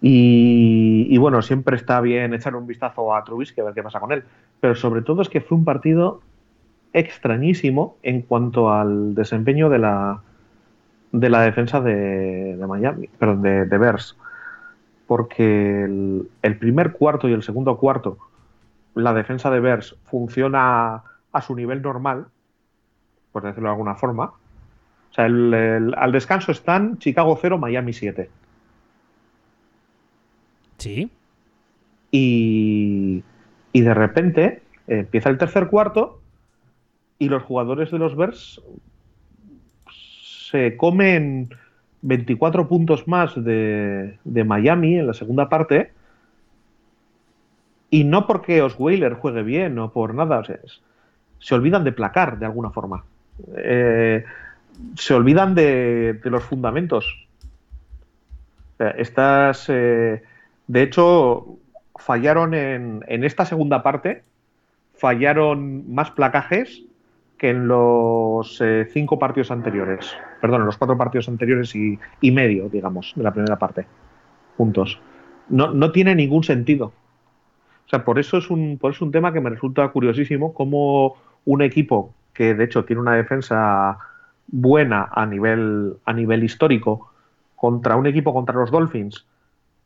Y, 0.00 1.08
y 1.10 1.18
bueno, 1.18 1.42
siempre 1.42 1.76
está 1.76 2.00
bien 2.00 2.32
echar 2.32 2.54
un 2.54 2.66
vistazo 2.66 3.14
a 3.14 3.24
Trubisky 3.24 3.60
a 3.60 3.64
ver 3.64 3.74
qué 3.74 3.82
pasa 3.82 3.98
con 3.98 4.12
él. 4.12 4.24
Pero 4.60 4.74
sobre 4.76 5.02
todo 5.02 5.22
es 5.22 5.28
que 5.28 5.40
fue 5.40 5.58
un 5.58 5.64
partido 5.64 6.20
extrañísimo 6.92 7.96
en 8.02 8.22
cuanto 8.22 8.72
al 8.72 9.14
desempeño 9.14 9.68
de 9.68 9.78
la, 9.78 10.22
de 11.12 11.30
la 11.30 11.42
defensa 11.42 11.80
de, 11.80 12.56
de 12.56 12.66
Miami, 12.66 13.08
perdón, 13.18 13.42
de, 13.42 13.66
de 13.66 13.78
Bears 13.78 14.16
porque 15.08 15.82
el, 15.84 16.30
el 16.42 16.58
primer 16.58 16.92
cuarto 16.92 17.28
y 17.28 17.32
el 17.32 17.42
segundo 17.42 17.76
cuarto 17.78 18.18
la 18.94 19.12
defensa 19.14 19.50
de 19.50 19.58
Bears 19.60 19.96
funciona 20.04 21.02
a 21.32 21.40
su 21.42 21.54
nivel 21.56 21.82
normal, 21.82 22.26
por 23.32 23.42
decirlo 23.44 23.68
de 23.68 23.72
alguna 23.72 23.94
forma. 23.94 24.24
O 25.10 25.14
sea, 25.14 25.26
el- 25.26 25.54
el- 25.54 25.94
al 25.96 26.12
descanso 26.12 26.52
están 26.52 26.98
Chicago 26.98 27.38
0, 27.40 27.58
Miami 27.58 27.92
7. 27.92 28.28
Sí. 30.78 31.10
Y, 32.10 33.22
y 33.72 33.80
de 33.80 33.94
repente 33.94 34.62
eh, 34.86 35.00
empieza 35.00 35.28
el 35.30 35.38
tercer 35.38 35.68
cuarto 35.68 36.20
y 37.18 37.28
los 37.28 37.42
jugadores 37.42 37.90
de 37.90 37.98
los 37.98 38.16
Bears 38.16 38.60
se 39.90 40.76
comen 40.76 41.50
24 42.02 42.68
puntos 42.68 43.08
más 43.08 43.32
de, 43.34 44.18
Miami 44.24 44.98
en 44.98 45.06
la 45.06 45.14
segunda 45.14 45.48
parte. 45.48 45.92
Y 47.90 48.04
no 48.04 48.26
porque 48.26 48.62
Osweiler 48.62 49.14
juegue 49.14 49.42
bien 49.42 49.78
o 49.78 49.92
por 49.92 50.14
nada, 50.14 50.42
se 51.38 51.54
olvidan 51.54 51.84
de 51.84 51.92
placar 51.92 52.38
de 52.38 52.46
alguna 52.46 52.70
forma. 52.70 53.04
Eh, 53.56 54.24
se 54.96 55.14
olvidan 55.14 55.54
de, 55.54 56.20
de 56.22 56.30
los 56.30 56.44
fundamentos. 56.44 57.26
O 58.74 58.76
sea, 58.76 58.90
estas, 58.90 59.68
eh, 59.68 60.22
de 60.66 60.82
hecho, 60.82 61.56
fallaron 61.96 62.54
en, 62.54 63.04
en 63.08 63.24
esta 63.24 63.44
segunda 63.44 63.82
parte, 63.82 64.22
fallaron 64.94 65.92
más 65.92 66.10
placajes 66.10 66.82
que 67.38 67.50
en 67.50 67.68
los 67.68 68.60
eh, 68.60 68.86
cinco 68.92 69.18
partidos 69.18 69.50
anteriores. 69.50 70.16
Perdón, 70.40 70.62
en 70.62 70.66
los 70.66 70.76
cuatro 70.76 70.98
partidos 70.98 71.28
anteriores 71.28 71.74
y, 71.74 71.98
medio, 72.32 72.68
digamos, 72.68 73.12
de 73.14 73.22
la 73.22 73.32
primera 73.32 73.56
parte. 73.56 73.86
Juntos. 74.56 75.00
No, 75.48 75.72
no 75.72 75.92
tiene 75.92 76.14
ningún 76.14 76.42
sentido. 76.42 76.86
O 76.86 77.88
sea, 77.88 78.04
por 78.04 78.18
eso 78.18 78.38
es 78.38 78.50
un, 78.50 78.76
por 78.78 78.90
eso 78.90 78.98
es 78.98 79.02
un 79.02 79.12
tema 79.12 79.32
que 79.32 79.40
me 79.40 79.50
resulta 79.50 79.88
curiosísimo, 79.88 80.52
cómo 80.52 81.16
un 81.44 81.62
equipo 81.62 82.12
que 82.34 82.54
de 82.54 82.64
hecho 82.64 82.84
tiene 82.84 83.00
una 83.00 83.14
defensa 83.14 83.98
buena 84.48 85.08
a 85.10 85.24
nivel, 85.24 85.94
a 86.04 86.12
nivel 86.12 86.44
histórico, 86.44 87.12
contra 87.56 87.96
un 87.96 88.06
equipo 88.06 88.34
contra 88.34 88.56
los 88.56 88.70
Dolphins, 88.70 89.26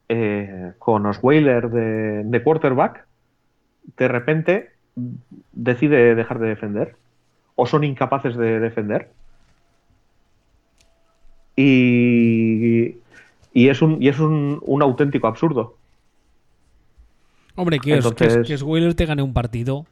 eh, 0.09 0.73
con 0.79 1.07
Osweiler 1.07 1.71
de, 1.71 2.25
de 2.25 2.43
quarterback, 2.43 3.07
de 3.97 4.09
repente 4.09 4.71
decide 5.53 6.15
dejar 6.15 6.39
de 6.39 6.49
defender 6.49 6.97
o 7.55 7.67
son 7.67 7.85
incapaces 7.85 8.37
de 8.37 8.61
defender. 8.61 9.11
Y, 11.57 12.97
y 13.53 13.69
es 13.69 13.83
un, 13.83 14.03
y 14.03 14.09
es 14.09 14.19
un, 14.19 14.59
un 14.63 14.83
auténtico 14.83 15.27
absurdo. 15.27 15.77
Hombre, 17.55 17.79
que, 17.79 17.99
es, 17.99 18.11
que, 18.13 18.25
es- 18.25 18.35
Entonces- 18.35 18.63
Osweiler 18.63 18.95
te 18.95 19.07
gane 19.07 19.23
un 19.23 19.35
partido. 19.35 19.87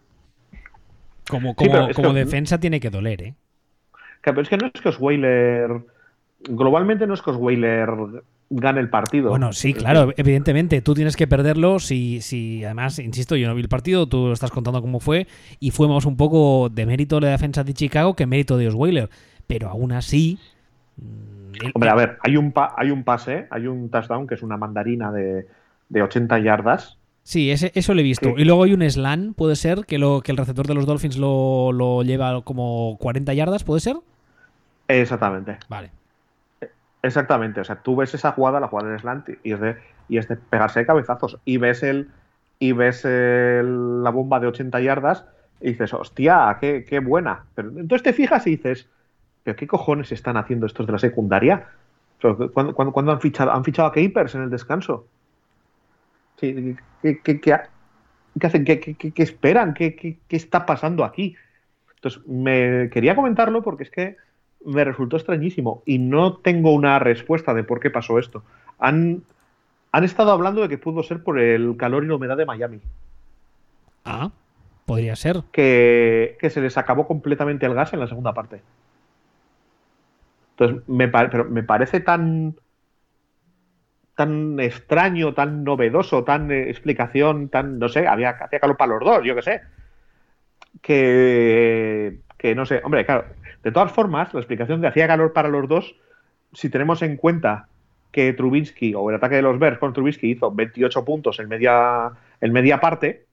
Como, 1.29 1.55
como, 1.55 1.89
como 1.95 2.13
que- 2.15 2.21
defensa 2.21 2.59
tiene 2.59 2.81
que 2.81 2.91
doler, 2.91 3.23
¿eh? 3.23 3.35
Que- 4.23 4.31
Pero 4.33 4.41
es 4.43 4.49
que 4.49 4.57
no 4.57 4.67
es 4.73 4.81
que 4.81 4.89
Osweiler. 4.89 5.71
Globalmente 6.43 7.07
no 7.07 7.15
es 7.15 7.23
que 7.23 7.31
Osweiler 7.31 7.89
gane 8.51 8.81
el 8.81 8.91
partido. 8.91 9.31
Bueno, 9.31 9.53
sí, 9.53 9.73
claro, 9.75 10.13
evidentemente. 10.17 10.83
Tú 10.83 10.95
tienes 10.95 11.17
que 11.17 11.27
perderlo 11.29 11.79
si, 11.79 12.21
si, 12.21 12.65
además, 12.65 12.99
insisto, 12.99 13.37
yo 13.37 13.47
no 13.49 13.55
vi 13.55 13.63
el 13.63 13.69
partido, 13.69 14.07
tú 14.09 14.27
lo 14.27 14.33
estás 14.33 14.51
contando 14.51 14.83
cómo 14.83 14.99
fue, 15.01 15.27
y 15.61 15.71
fue 15.71 15.89
más 15.89 16.05
un 16.05 16.17
poco 16.17 16.69
de 16.69 16.85
mérito 16.85 17.17
de 17.17 17.27
la 17.27 17.31
defensa 17.33 17.63
de 17.65 17.73
Chicago 17.75 18.15
que 18.15 18.27
mérito 18.27 18.57
de 18.59 18.69
Osweiler. 18.69 19.09
Pero 19.47 19.69
aún 19.69 19.93
así. 19.93 20.39
mm, 20.97 21.55
el- 21.65 21.73
Hombre, 21.75 21.91
a 21.91 21.95
ver, 21.95 22.19
hay 22.23 22.37
un, 22.37 22.53
pa- 22.53 22.75
hay 22.77 22.91
un 22.91 23.05
pase, 23.05 23.47
hay 23.51 23.67
un 23.67 23.89
touchdown 23.89 24.27
que 24.27 24.35
es 24.35 24.43
una 24.43 24.57
mandarina 24.57 25.13
de, 25.13 25.47
de 25.89 26.03
80 26.03 26.39
yardas. 26.41 26.97
Sí, 27.23 27.51
ese, 27.51 27.71
eso 27.75 27.95
lo 27.95 28.01
he 28.01 28.03
visto. 28.05 28.31
Y 28.37 28.45
luego 28.45 28.65
hay 28.65 28.73
un 28.73 28.83
slam, 28.91 29.35
puede 29.35 29.55
ser, 29.55 29.85
que, 29.87 29.99
lo, 29.99 30.23
que 30.23 30.33
el 30.33 30.39
receptor 30.39 30.67
de 30.67 30.75
los 30.75 30.87
Dolphins 30.87 31.17
lo, 31.19 31.71
lo 31.71 32.03
lleva 32.03 32.43
como 32.43 32.97
40 32.99 33.35
yardas, 33.35 33.63
¿puede 33.63 33.81
ser? 33.81 33.97
Exactamente. 34.89 35.59
Vale. 35.69 35.91
Exactamente. 37.03 37.61
O 37.61 37.65
sea, 37.65 37.77
tú 37.83 37.97
ves 37.97 38.15
esa 38.15 38.33
jugada, 38.33 38.61
la 38.61 38.69
jugada 38.69 38.91
del 38.91 39.01
slant, 39.01 39.29
y 39.43 39.53
es 39.53 39.61
de, 39.61 39.77
y 40.09 40.19
es 40.19 40.29
de 40.29 40.37
pegarse 40.37 40.81
de 40.81 40.87
cabezazos. 40.87 41.39
Y 41.45 41.57
ves 41.57 41.83
el. 41.83 42.11
Y 42.59 42.73
ves 42.73 43.05
el- 43.07 44.03
la 44.03 44.11
bomba 44.11 44.39
de 44.39 44.47
80 44.49 44.81
yardas 44.81 45.25
y 45.63 45.71
dices, 45.71 45.95
hostia, 45.95 46.59
qué, 46.61 46.85
qué 46.87 46.99
buena. 47.01 47.45
Pero 47.55 47.71
entonces 47.71 48.03
te 48.03 48.13
fijas 48.13 48.47
y 48.47 48.51
dices, 48.57 48.87
¿pero 49.45 49.57
qué 49.57 49.67
cojones 49.67 50.13
están 50.13 50.37
haciendo 50.37 50.67
estos 50.67 50.87
de 50.87 50.93
la 50.93 50.99
secundaria? 50.99 51.69
Pero, 52.21 52.53
¿Cuándo, 52.53 52.75
cuándo- 52.75 53.13
han 53.13 53.21
fichado? 53.21 53.51
¿Han 53.53 53.65
fichado 53.65 53.89
a 53.89 53.93
Capers 53.93 54.35
en 54.35 54.43
el 54.43 54.51
descanso? 54.51 55.07
¿Qué, 56.37 56.77
qué- 57.03 57.41
qué 57.41 57.53
ha- 57.53 57.69
qué 58.39 58.47
hacen? 58.47 58.65
¿Qué, 58.65 59.13
esperan? 59.17 59.75
¿Qué, 59.75 59.95
qué- 59.97 60.19
qué 60.29 60.37
está 60.37 60.67
pasando 60.67 61.05
aquí? 61.05 61.37
Entonces, 61.97 62.23
me 62.27 62.89
quería 62.91 63.15
comentarlo 63.15 63.63
porque 63.63 63.85
es 63.85 63.91
que 63.91 64.17
me 64.65 64.85
resultó 64.85 65.17
extrañísimo 65.17 65.83
y 65.87 65.99
no 65.99 66.39
tengo 66.39 66.73
una 66.75 66.99
respuesta 66.99 67.55
de 67.55 67.65
por 67.65 67.81
qué 67.81 67.91
pasó 67.91 68.19
esto. 68.19 68.45
Han, 68.79 69.25
han 69.93 70.05
estado 70.05 70.33
hablando 70.33 70.63
de 70.63 70.69
que 70.69 70.79
pudo 70.79 71.03
ser 71.03 71.23
por 71.23 71.39
el 71.41 71.77
calor 71.77 72.05
y 72.05 72.09
la 72.09 72.17
humedad 72.17 72.37
de 72.37 72.47
Miami, 72.47 72.81
Ah, 74.05 74.31
podría 74.85 75.17
ser. 75.17 75.43
que, 75.53 76.37
que 76.41 76.51
se 76.51 76.61
les 76.61 76.77
acabó 76.79 77.07
completamente 77.07 77.67
el 77.67 77.75
gas 77.75 77.93
en 77.93 78.01
la 78.01 78.07
segunda 78.09 78.35
parte. 78.35 78.63
Entonces, 80.57 80.83
me, 80.89 81.09
pero 81.09 81.45
me 81.47 81.63
parece 81.63 82.01
tan 82.01 82.55
tan 84.15 84.61
extraño, 84.61 85.35
tan 85.35 85.65
novedoso, 85.65 86.25
tan 86.25 86.51
eh, 86.51 86.69
explicación, 86.71 87.49
tan, 87.49 87.79
no 87.79 87.89
sé, 87.89 88.07
había, 88.07 88.31
hacía 88.31 88.61
calor 88.61 88.77
para 88.77 88.93
los 88.95 89.01
dos, 89.05 89.25
yo 89.25 89.35
qué 89.35 89.43
sé. 89.43 89.61
Que, 90.83 92.21
que 92.39 92.55
no 92.55 92.65
sé, 92.67 92.81
hombre, 92.85 93.05
claro, 93.05 93.25
de 93.63 93.73
todas 93.73 93.93
formas, 93.93 94.33
la 94.33 94.41
explicación 94.41 94.81
de 94.81 94.89
hacía 94.89 95.07
calor 95.07 95.33
para 95.33 95.49
los 95.49 95.69
dos, 95.69 95.95
si 96.53 96.69
tenemos 96.71 97.03
en 97.03 97.17
cuenta 97.17 97.69
que 98.11 98.33
Trubinsky 98.33 98.95
o 98.95 99.11
el 99.11 99.17
ataque 99.17 99.37
de 99.37 99.43
los 99.43 99.59
Bears 99.59 99.79
con 99.79 99.93
Trubinsky 99.93 100.33
hizo 100.33 100.51
28 100.51 101.05
puntos 101.05 101.39
en 101.39 101.49
media, 101.49 102.11
en 102.41 102.53
media 102.53 102.81
parte, 102.81 103.27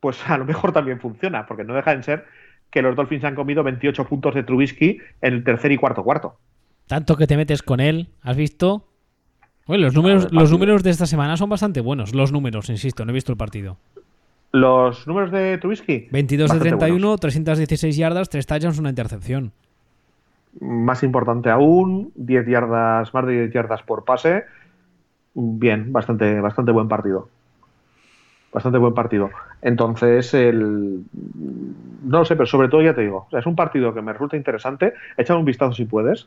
pues 0.00 0.28
a 0.28 0.38
lo 0.38 0.44
mejor 0.44 0.72
también 0.72 1.00
funciona, 1.00 1.46
porque 1.46 1.64
no 1.64 1.74
deja 1.74 1.96
de 1.96 2.02
ser 2.02 2.24
que 2.70 2.82
los 2.82 2.94
Dolphins 2.94 3.24
han 3.24 3.34
comido 3.34 3.62
28 3.62 4.04
puntos 4.04 4.34
de 4.34 4.42
Trubisky 4.42 4.98
en 5.20 5.34
el 5.34 5.44
tercer 5.44 5.72
y 5.72 5.76
cuarto 5.76 6.04
cuarto. 6.04 6.38
Tanto 6.86 7.16
que 7.16 7.26
te 7.26 7.36
metes 7.36 7.62
con 7.62 7.80
él, 7.80 8.08
¿has 8.22 8.36
visto? 8.36 8.88
Bueno, 9.66 9.84
los 9.84 9.94
números, 9.94 10.28
los 10.32 10.50
números 10.50 10.82
de 10.82 10.90
esta 10.90 11.06
semana 11.06 11.36
son 11.36 11.50
bastante 11.50 11.80
buenos. 11.80 12.14
Los 12.14 12.32
números, 12.32 12.70
insisto, 12.70 13.04
no 13.04 13.10
he 13.10 13.14
visto 13.14 13.32
el 13.32 13.38
partido. 13.38 13.78
¿Los 14.52 15.06
números 15.06 15.30
de 15.30 15.58
Trubisky? 15.58 16.08
22 16.10 16.52
de 16.52 16.58
31, 16.58 17.18
316 17.18 17.96
yardas, 17.96 18.28
3 18.30 18.46
touchdowns, 18.46 18.78
una 18.78 18.88
intercepción. 18.88 19.52
Más 20.60 21.02
importante 21.02 21.50
aún, 21.50 22.12
10 22.14 22.46
yardas, 22.46 23.12
más 23.12 23.26
de 23.26 23.32
10 23.32 23.52
yardas 23.52 23.82
por 23.82 24.04
pase. 24.04 24.44
Bien, 25.34 25.92
bastante, 25.92 26.40
bastante 26.40 26.72
buen 26.72 26.88
partido. 26.88 27.28
Bastante 28.52 28.78
buen 28.78 28.94
partido. 28.94 29.30
Entonces, 29.60 30.32
el. 30.32 31.04
No 32.04 32.18
lo 32.20 32.24
sé, 32.24 32.34
pero 32.34 32.46
sobre 32.46 32.68
todo 32.68 32.80
ya 32.80 32.94
te 32.94 33.02
digo, 33.02 33.28
es 33.32 33.44
un 33.44 33.54
partido 33.54 33.92
que 33.92 34.00
me 34.00 34.12
resulta 34.12 34.36
interesante. 34.36 34.94
Echa 35.18 35.36
un 35.36 35.44
vistazo 35.44 35.74
si 35.74 35.84
puedes 35.84 36.26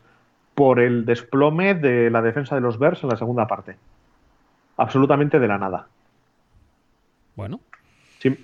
por 0.54 0.80
el 0.80 1.06
desplome 1.06 1.74
de 1.74 2.10
la 2.10 2.22
defensa 2.22 2.56
de 2.56 2.62
los 2.62 2.78
Bears 2.78 3.04
en 3.04 3.10
la 3.10 3.18
segunda 3.18 3.48
parte. 3.48 3.78
Absolutamente 4.78 5.40
de 5.40 5.48
la 5.48 5.58
nada. 5.58 5.88
Bueno. 7.36 7.60
Sin, 8.22 8.38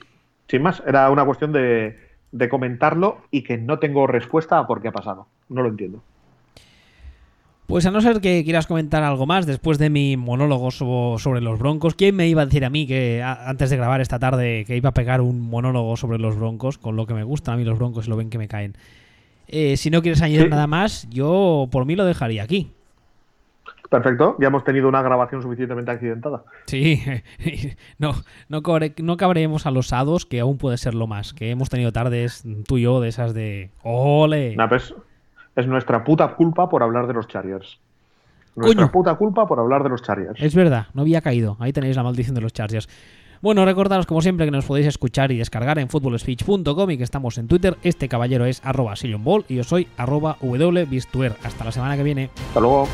sin 0.47 0.61
más, 0.61 0.82
era 0.86 1.09
una 1.11 1.23
cuestión 1.23 1.51
de, 1.51 1.97
de 2.32 2.49
comentarlo 2.49 3.21
y 3.32 3.43
que 3.43 3.57
no 3.57 3.80
tengo 3.80 4.07
respuesta 4.07 4.57
a 4.57 4.67
por 4.67 4.82
qué 4.82 4.88
ha 4.88 4.91
pasado. 4.91 5.28
No 5.49 5.61
lo 5.61 5.69
entiendo. 5.69 6.01
Pues 7.67 7.86
a 7.86 7.91
no 7.91 7.99
ser 7.99 8.21
que 8.21 8.45
quieras 8.45 8.65
comentar 8.65 9.03
algo 9.03 9.25
más 9.25 9.45
después 9.45 9.78
de 9.78 9.89
mi 9.89 10.15
monólogo 10.15 10.71
sobre 10.71 11.41
los 11.41 11.59
Broncos, 11.59 11.95
¿quién 11.95 12.15
me 12.15 12.30
iba 12.30 12.41
a 12.41 12.45
decir 12.45 12.63
a 12.63 12.69
mí 12.69 12.88
que 12.88 13.21
antes 13.21 13.69
de 13.69 13.75
grabar 13.75 13.99
esta 13.99 14.19
tarde 14.19 14.63
que 14.65 14.78
iba 14.78 14.89
a 14.89 14.93
pegar 14.93 15.19
un 15.19 15.41
monólogo 15.41 15.97
sobre 15.97 16.17
los 16.17 16.38
Broncos, 16.38 16.78
con 16.78 16.95
lo 16.95 17.05
que 17.05 17.13
me 17.13 17.23
gustan 17.23 17.55
a 17.55 17.57
mí 17.57 17.65
los 17.65 17.78
Broncos 17.78 18.07
y 18.07 18.09
lo 18.09 18.15
ven 18.15 18.30
que 18.30 18.38
me 18.38 18.47
caen? 18.47 18.78
Eh, 19.49 19.75
si 19.75 19.89
no 19.89 20.01
quieres 20.01 20.21
añadir 20.21 20.49
nada 20.49 20.65
más, 20.65 21.09
yo 21.09 21.67
por 21.69 21.86
mí 21.86 21.97
lo 21.97 22.05
dejaría 22.05 22.43
aquí. 22.43 22.71
Perfecto, 23.89 24.35
ya 24.39 24.47
hemos 24.47 24.63
tenido 24.63 24.89
una 24.89 25.01
grabación 25.01 25.41
suficientemente 25.41 25.91
accidentada. 25.91 26.43
Sí, 26.65 27.01
no, 27.97 28.13
no, 28.49 28.61
no 28.97 29.17
cabremos 29.17 29.65
a 29.65 29.71
los 29.71 29.88
sados, 29.88 30.25
que 30.25 30.39
aún 30.39 30.57
puede 30.57 30.77
ser 30.77 30.93
lo 30.93 31.07
más, 31.07 31.33
que 31.33 31.51
hemos 31.51 31.69
tenido 31.69 31.91
tardes 31.91 32.43
tú 32.67 32.77
y 32.77 32.83
yo 32.83 32.99
de 32.99 33.09
esas 33.09 33.33
de 33.33 33.69
¡Ole! 33.83 34.55
pues, 34.67 34.93
es 35.55 35.67
nuestra 35.67 36.03
puta 36.03 36.35
culpa 36.35 36.69
por 36.69 36.83
hablar 36.83 37.07
de 37.07 37.13
los 37.13 37.27
Chargers. 37.27 37.79
Nuestra 38.55 38.91
puta 38.91 39.15
culpa 39.15 39.47
por 39.47 39.59
hablar 39.59 39.83
de 39.83 39.89
los 39.89 40.01
Chargers. 40.01 40.41
Es 40.41 40.55
verdad, 40.55 40.88
no 40.93 41.03
había 41.03 41.21
caído. 41.21 41.57
Ahí 41.59 41.71
tenéis 41.71 41.95
la 41.95 42.03
maldición 42.03 42.33
de 42.33 42.41
los 42.41 42.53
Chargers. 42.53 42.89
Bueno, 43.41 43.63
recordaros 43.65 44.07
como 44.07 44.21
siempre 44.21 44.47
que 44.47 44.51
nos 44.51 44.65
podéis 44.65 44.88
escuchar 44.88 45.31
y 45.31 45.38
descargar 45.38 45.77
en 45.77 45.89
footballspeech.com 45.89 46.89
y 46.89 46.97
que 46.97 47.03
estamos 47.03 47.38
en 47.38 47.47
Twitter. 47.47 47.77
Este 47.83 48.09
caballero 48.09 48.45
es 48.45 48.65
arroba 48.65 48.95
y 49.47 49.55
yo 49.55 49.63
soy 49.63 49.88
arroba 49.97 50.38
wbistuer. 50.41 51.35
Hasta 51.43 51.65
la 51.65 51.71
semana 51.71 51.95
que 51.95 52.03
viene. 52.03 52.31
Hasta 52.47 52.59
luego. 52.59 52.88